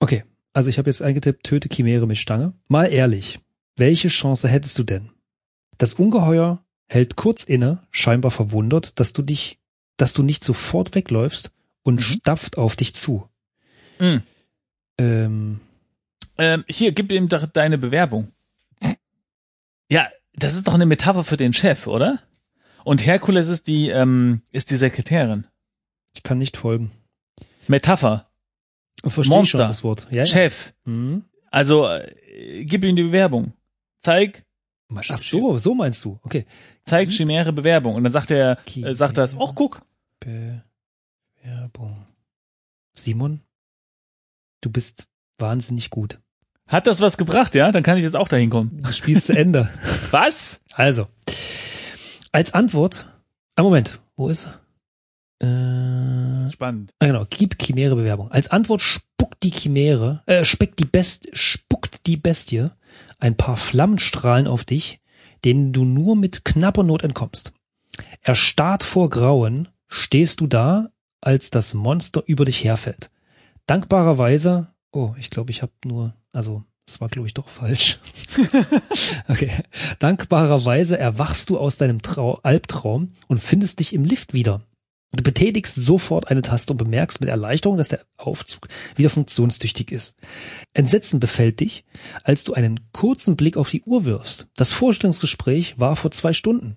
Okay, 0.00 0.24
also 0.52 0.68
ich 0.68 0.78
habe 0.78 0.88
jetzt 0.88 1.02
eingetippt, 1.02 1.44
töte 1.44 1.68
Chimäre 1.68 2.06
mit 2.06 2.16
Stange. 2.18 2.54
Mal 2.68 2.86
ehrlich, 2.92 3.40
welche 3.76 4.08
Chance 4.08 4.48
hättest 4.48 4.78
du 4.78 4.82
denn? 4.84 5.10
Das 5.78 5.94
Ungeheuer 5.94 6.64
hält 6.88 7.16
kurz 7.16 7.44
inne, 7.44 7.86
scheinbar 7.90 8.30
verwundert, 8.30 9.00
dass 9.00 9.12
du 9.12 9.22
dich, 9.22 9.58
dass 9.96 10.12
du 10.12 10.22
nicht 10.22 10.44
sofort 10.44 10.94
wegläufst 10.94 11.50
und 11.82 11.96
Mhm. 11.96 12.14
stapft 12.20 12.58
auf 12.58 12.76
dich 12.76 12.94
zu. 12.94 13.28
Mhm. 13.98 14.22
Ähm, 14.98 15.60
Ähm, 16.38 16.64
hier, 16.68 16.92
gib 16.92 17.12
ihm 17.12 17.28
doch 17.28 17.46
deine 17.46 17.76
Bewerbung. 17.78 18.32
Ja, 19.90 20.08
das 20.34 20.54
ist 20.54 20.66
doch 20.66 20.74
eine 20.74 20.86
Metapher 20.86 21.24
für 21.24 21.36
den 21.36 21.52
Chef, 21.52 21.86
oder? 21.86 22.18
Und 22.84 23.04
Herkules 23.04 23.48
ist 23.48 23.66
die, 23.68 23.88
ähm, 23.90 24.42
ist 24.50 24.70
die 24.70 24.76
Sekretärin. 24.76 25.46
ich 26.14 26.22
kann 26.22 26.38
nicht 26.38 26.56
folgen. 26.56 26.90
Metapher. 27.68 28.28
Verstehe 29.04 29.36
Monster. 29.36 29.58
schon 29.58 29.68
das 29.68 29.84
Wort. 29.84 30.06
Ja, 30.10 30.18
ja. 30.18 30.26
Chef. 30.26 30.72
Mhm. 30.84 31.24
Also, 31.50 31.86
äh, 31.88 32.64
gib 32.64 32.82
ihm 32.84 32.96
die 32.96 33.02
Bewerbung. 33.04 33.52
Zeig, 34.02 34.44
Ach 34.94 35.16
so, 35.16 35.56
so 35.58 35.74
meinst 35.74 36.04
du. 36.04 36.18
Okay. 36.22 36.44
zeig 36.82 37.08
Chimäre 37.08 37.52
Bewerbung. 37.52 37.94
Und 37.94 38.04
dann 38.04 38.12
sagt 38.12 38.30
er, 38.30 38.58
äh, 38.76 38.94
sagt 38.94 39.16
das, 39.16 39.36
oh, 39.36 39.52
guck. 39.54 39.80
Bewerbung. 40.20 42.04
Simon, 42.94 43.40
du 44.60 44.70
bist 44.70 45.06
wahnsinnig 45.38 45.88
gut. 45.90 46.20
Hat 46.66 46.86
das 46.86 47.00
was 47.00 47.16
gebracht, 47.16 47.54
ja? 47.54 47.72
Dann 47.72 47.82
kann 47.82 47.96
ich 47.96 48.04
jetzt 48.04 48.16
auch 48.16 48.28
dahin 48.28 48.50
kommen. 48.50 48.80
Das 48.82 48.96
Spiel 48.96 49.16
ist 49.16 49.26
zu 49.26 49.36
Ende. 49.36 49.70
Was? 50.10 50.62
Also, 50.74 51.06
als 52.30 52.54
Antwort, 52.54 53.10
ah, 53.56 53.62
Moment, 53.62 54.00
wo 54.16 54.28
ist 54.28 54.46
er? 54.46 54.60
Äh, 56.46 56.52
Spannend. 56.52 56.92
ah, 56.98 57.06
genau, 57.06 57.26
gib 57.28 57.60
Chimäre 57.60 57.96
Bewerbung. 57.96 58.30
Als 58.30 58.50
Antwort 58.50 58.80
spuckt 58.80 59.42
die 59.42 59.50
Chimäre, 59.50 60.22
äh, 60.26 60.44
speckt 60.44 60.78
die 60.78 60.84
Best, 60.84 61.28
spuckt 61.32 62.06
die 62.06 62.16
Bestie 62.16 62.68
ein 63.22 63.36
paar 63.36 63.56
Flammenstrahlen 63.56 64.48
auf 64.48 64.64
dich, 64.64 65.00
denen 65.44 65.72
du 65.72 65.84
nur 65.84 66.16
mit 66.16 66.44
knapper 66.44 66.82
Not 66.82 67.04
entkommst. 67.04 67.52
Erstarrt 68.20 68.82
vor 68.82 69.10
Grauen 69.10 69.68
stehst 69.86 70.40
du 70.40 70.48
da, 70.48 70.90
als 71.20 71.50
das 71.50 71.74
Monster 71.74 72.24
über 72.26 72.44
dich 72.44 72.64
herfällt. 72.64 73.10
Dankbarerweise, 73.66 74.72
oh, 74.90 75.14
ich 75.18 75.30
glaube, 75.30 75.52
ich 75.52 75.62
habe 75.62 75.72
nur, 75.84 76.14
also, 76.32 76.64
das 76.84 77.00
war, 77.00 77.08
glaube 77.08 77.28
ich, 77.28 77.34
doch 77.34 77.48
falsch. 77.48 78.00
okay. 79.28 79.52
Dankbarerweise 80.00 80.98
erwachst 80.98 81.48
du 81.48 81.58
aus 81.58 81.76
deinem 81.76 82.02
Trau 82.02 82.40
Albtraum 82.42 83.12
und 83.28 83.38
findest 83.38 83.78
dich 83.78 83.94
im 83.94 84.04
Lift 84.04 84.34
wieder. 84.34 84.62
Du 85.14 85.22
betätigst 85.22 85.74
sofort 85.74 86.28
eine 86.28 86.40
Taste 86.40 86.72
und 86.72 86.78
bemerkst 86.78 87.20
mit 87.20 87.28
Erleichterung, 87.28 87.76
dass 87.76 87.88
der 87.88 88.06
Aufzug 88.16 88.68
wieder 88.96 89.10
funktionstüchtig 89.10 89.92
ist. 89.92 90.18
Entsetzen 90.72 91.20
befällt 91.20 91.60
dich, 91.60 91.84
als 92.24 92.44
du 92.44 92.54
einen 92.54 92.80
kurzen 92.92 93.36
Blick 93.36 93.58
auf 93.58 93.68
die 93.68 93.82
Uhr 93.82 94.06
wirfst. 94.06 94.46
Das 94.56 94.72
Vorstellungsgespräch 94.72 95.78
war 95.78 95.96
vor 95.96 96.12
zwei 96.12 96.32
Stunden. 96.32 96.76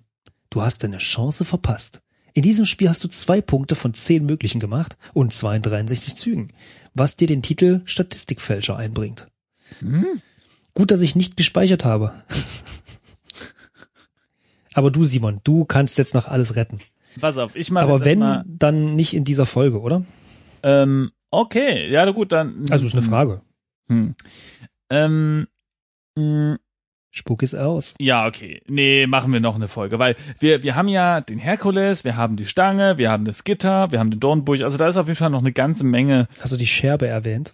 Du 0.49 0.61
hast 0.61 0.83
deine 0.83 0.97
Chance 0.97 1.45
verpasst. 1.45 2.01
In 2.33 2.41
diesem 2.41 2.65
Spiel 2.65 2.89
hast 2.89 3.03
du 3.05 3.07
zwei 3.07 3.39
Punkte 3.39 3.75
von 3.75 3.93
zehn 3.93 4.25
möglichen 4.25 4.59
gemacht 4.59 4.97
und 5.13 5.33
zwar 5.33 5.55
in 5.55 5.61
63 5.61 6.17
Zügen, 6.17 6.51
was 6.93 7.15
dir 7.15 7.27
den 7.27 7.41
Titel 7.41 7.83
Statistikfälscher 7.85 8.75
einbringt. 8.75 9.27
Hm? 9.79 10.21
Gut, 10.73 10.91
dass 10.91 11.01
ich 11.01 11.15
nicht 11.15 11.37
gespeichert 11.37 11.85
habe. 11.85 12.11
Aber 14.73 14.91
du, 14.91 15.05
Simon, 15.05 15.39
du 15.45 15.63
kannst 15.63 15.97
jetzt 15.97 16.13
noch 16.13 16.27
alles 16.27 16.57
retten. 16.57 16.79
Pass 17.19 17.37
auf, 17.37 17.55
ich 17.55 17.71
mache 17.71 17.85
Aber 17.85 18.05
wenn, 18.05 18.19
mal. 18.19 18.43
dann 18.47 18.95
nicht 18.95 19.13
in 19.13 19.23
dieser 19.23 19.45
Folge, 19.45 19.79
oder? 19.81 20.03
Ähm, 20.63 21.11
okay, 21.31 21.89
ja 21.89 22.09
gut, 22.11 22.31
dann. 22.31 22.65
Also 22.69 22.85
ist 22.85 22.93
eine 22.93 23.01
Frage. 23.01 23.41
Hm. 23.87 24.15
Ähm, 24.89 25.47
mh, 26.17 26.57
Spuck 27.11 27.43
ist 27.43 27.55
aus. 27.55 27.95
ja, 27.99 28.27
okay. 28.27 28.61
Nee, 28.67 29.07
machen 29.07 29.31
wir 29.31 29.39
noch 29.39 29.55
eine 29.55 29.67
Folge, 29.69 29.99
weil 29.99 30.15
wir, 30.39 30.63
wir 30.63 30.75
haben 30.75 30.89
ja 30.89 31.21
den 31.21 31.39
Herkules, 31.39 32.03
wir 32.03 32.17
haben 32.17 32.35
die 32.35 32.45
Stange, 32.45 32.97
wir 32.97 33.09
haben 33.09 33.23
das 33.25 33.43
Gitter, 33.45 33.91
wir 33.91 33.99
haben 33.99 34.11
den 34.11 34.19
Dornburg, 34.19 34.61
also 34.61 34.77
da 34.77 34.87
ist 34.87 34.97
auf 34.97 35.07
jeden 35.07 35.17
Fall 35.17 35.29
noch 35.29 35.39
eine 35.39 35.53
ganze 35.53 35.85
Menge, 35.85 36.27
Hast 36.41 36.51
du 36.51 36.57
die 36.57 36.67
Scherbe 36.67 37.07
erwähnt? 37.07 37.53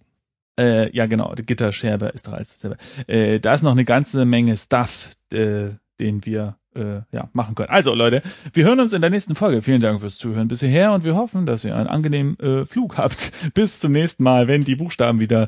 äh, 0.60 0.96
ja 0.96 1.06
genau, 1.06 1.34
die 1.36 1.44
Gitterscherbe 1.44 2.08
ist 2.08 2.28
doch 2.28 2.34
alles 2.34 2.60
selber. 2.60 2.78
Äh, 3.08 3.40
da 3.40 3.54
ist 3.54 3.62
noch 3.62 3.72
eine 3.72 3.86
ganze 3.86 4.26
Menge 4.26 4.58
Stuff, 4.58 5.12
äh, 5.32 5.70
den 6.02 6.26
wir 6.26 6.58
äh, 6.76 7.02
ja, 7.12 7.30
machen 7.34 7.56
können. 7.56 7.70
Also 7.70 7.94
Leute, 7.94 8.22
wir 8.54 8.66
hören 8.66 8.80
uns 8.80 8.94
in 8.94 9.02
der 9.02 9.10
nächsten 9.10 9.36
Folge. 9.36 9.62
Vielen 9.62 9.82
Dank 9.82 10.02
fürs 10.02 10.18
Zuhören 10.18 10.48
bis 10.48 10.62
hierher 10.62 10.94
und 10.94 11.04
wir 11.04 11.16
hoffen, 11.16 11.46
dass 11.46 11.64
ihr 11.64 11.76
einen 11.76 11.88
angenehmen 11.88 12.40
äh, 12.40 12.66
Flug 12.66 12.98
habt. 12.98 13.32
Bis 13.54 13.80
zum 13.80 13.94
nächsten 13.94 14.24
Mal, 14.24 14.48
wenn 14.48 14.62
die 14.62 14.76
Buchstaben 14.76 15.20
wieder 15.20 15.48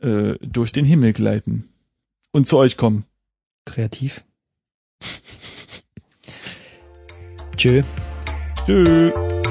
äh, 0.00 0.34
durch 0.40 0.72
den 0.72 0.84
Himmel 0.84 1.12
gleiten 1.12 1.68
und 2.32 2.46
zu 2.46 2.58
euch 2.58 2.76
kommen. 2.76 3.04
Kreativ. 3.64 4.24
Tschö. 7.56 7.82
Tschüss. 8.66 9.41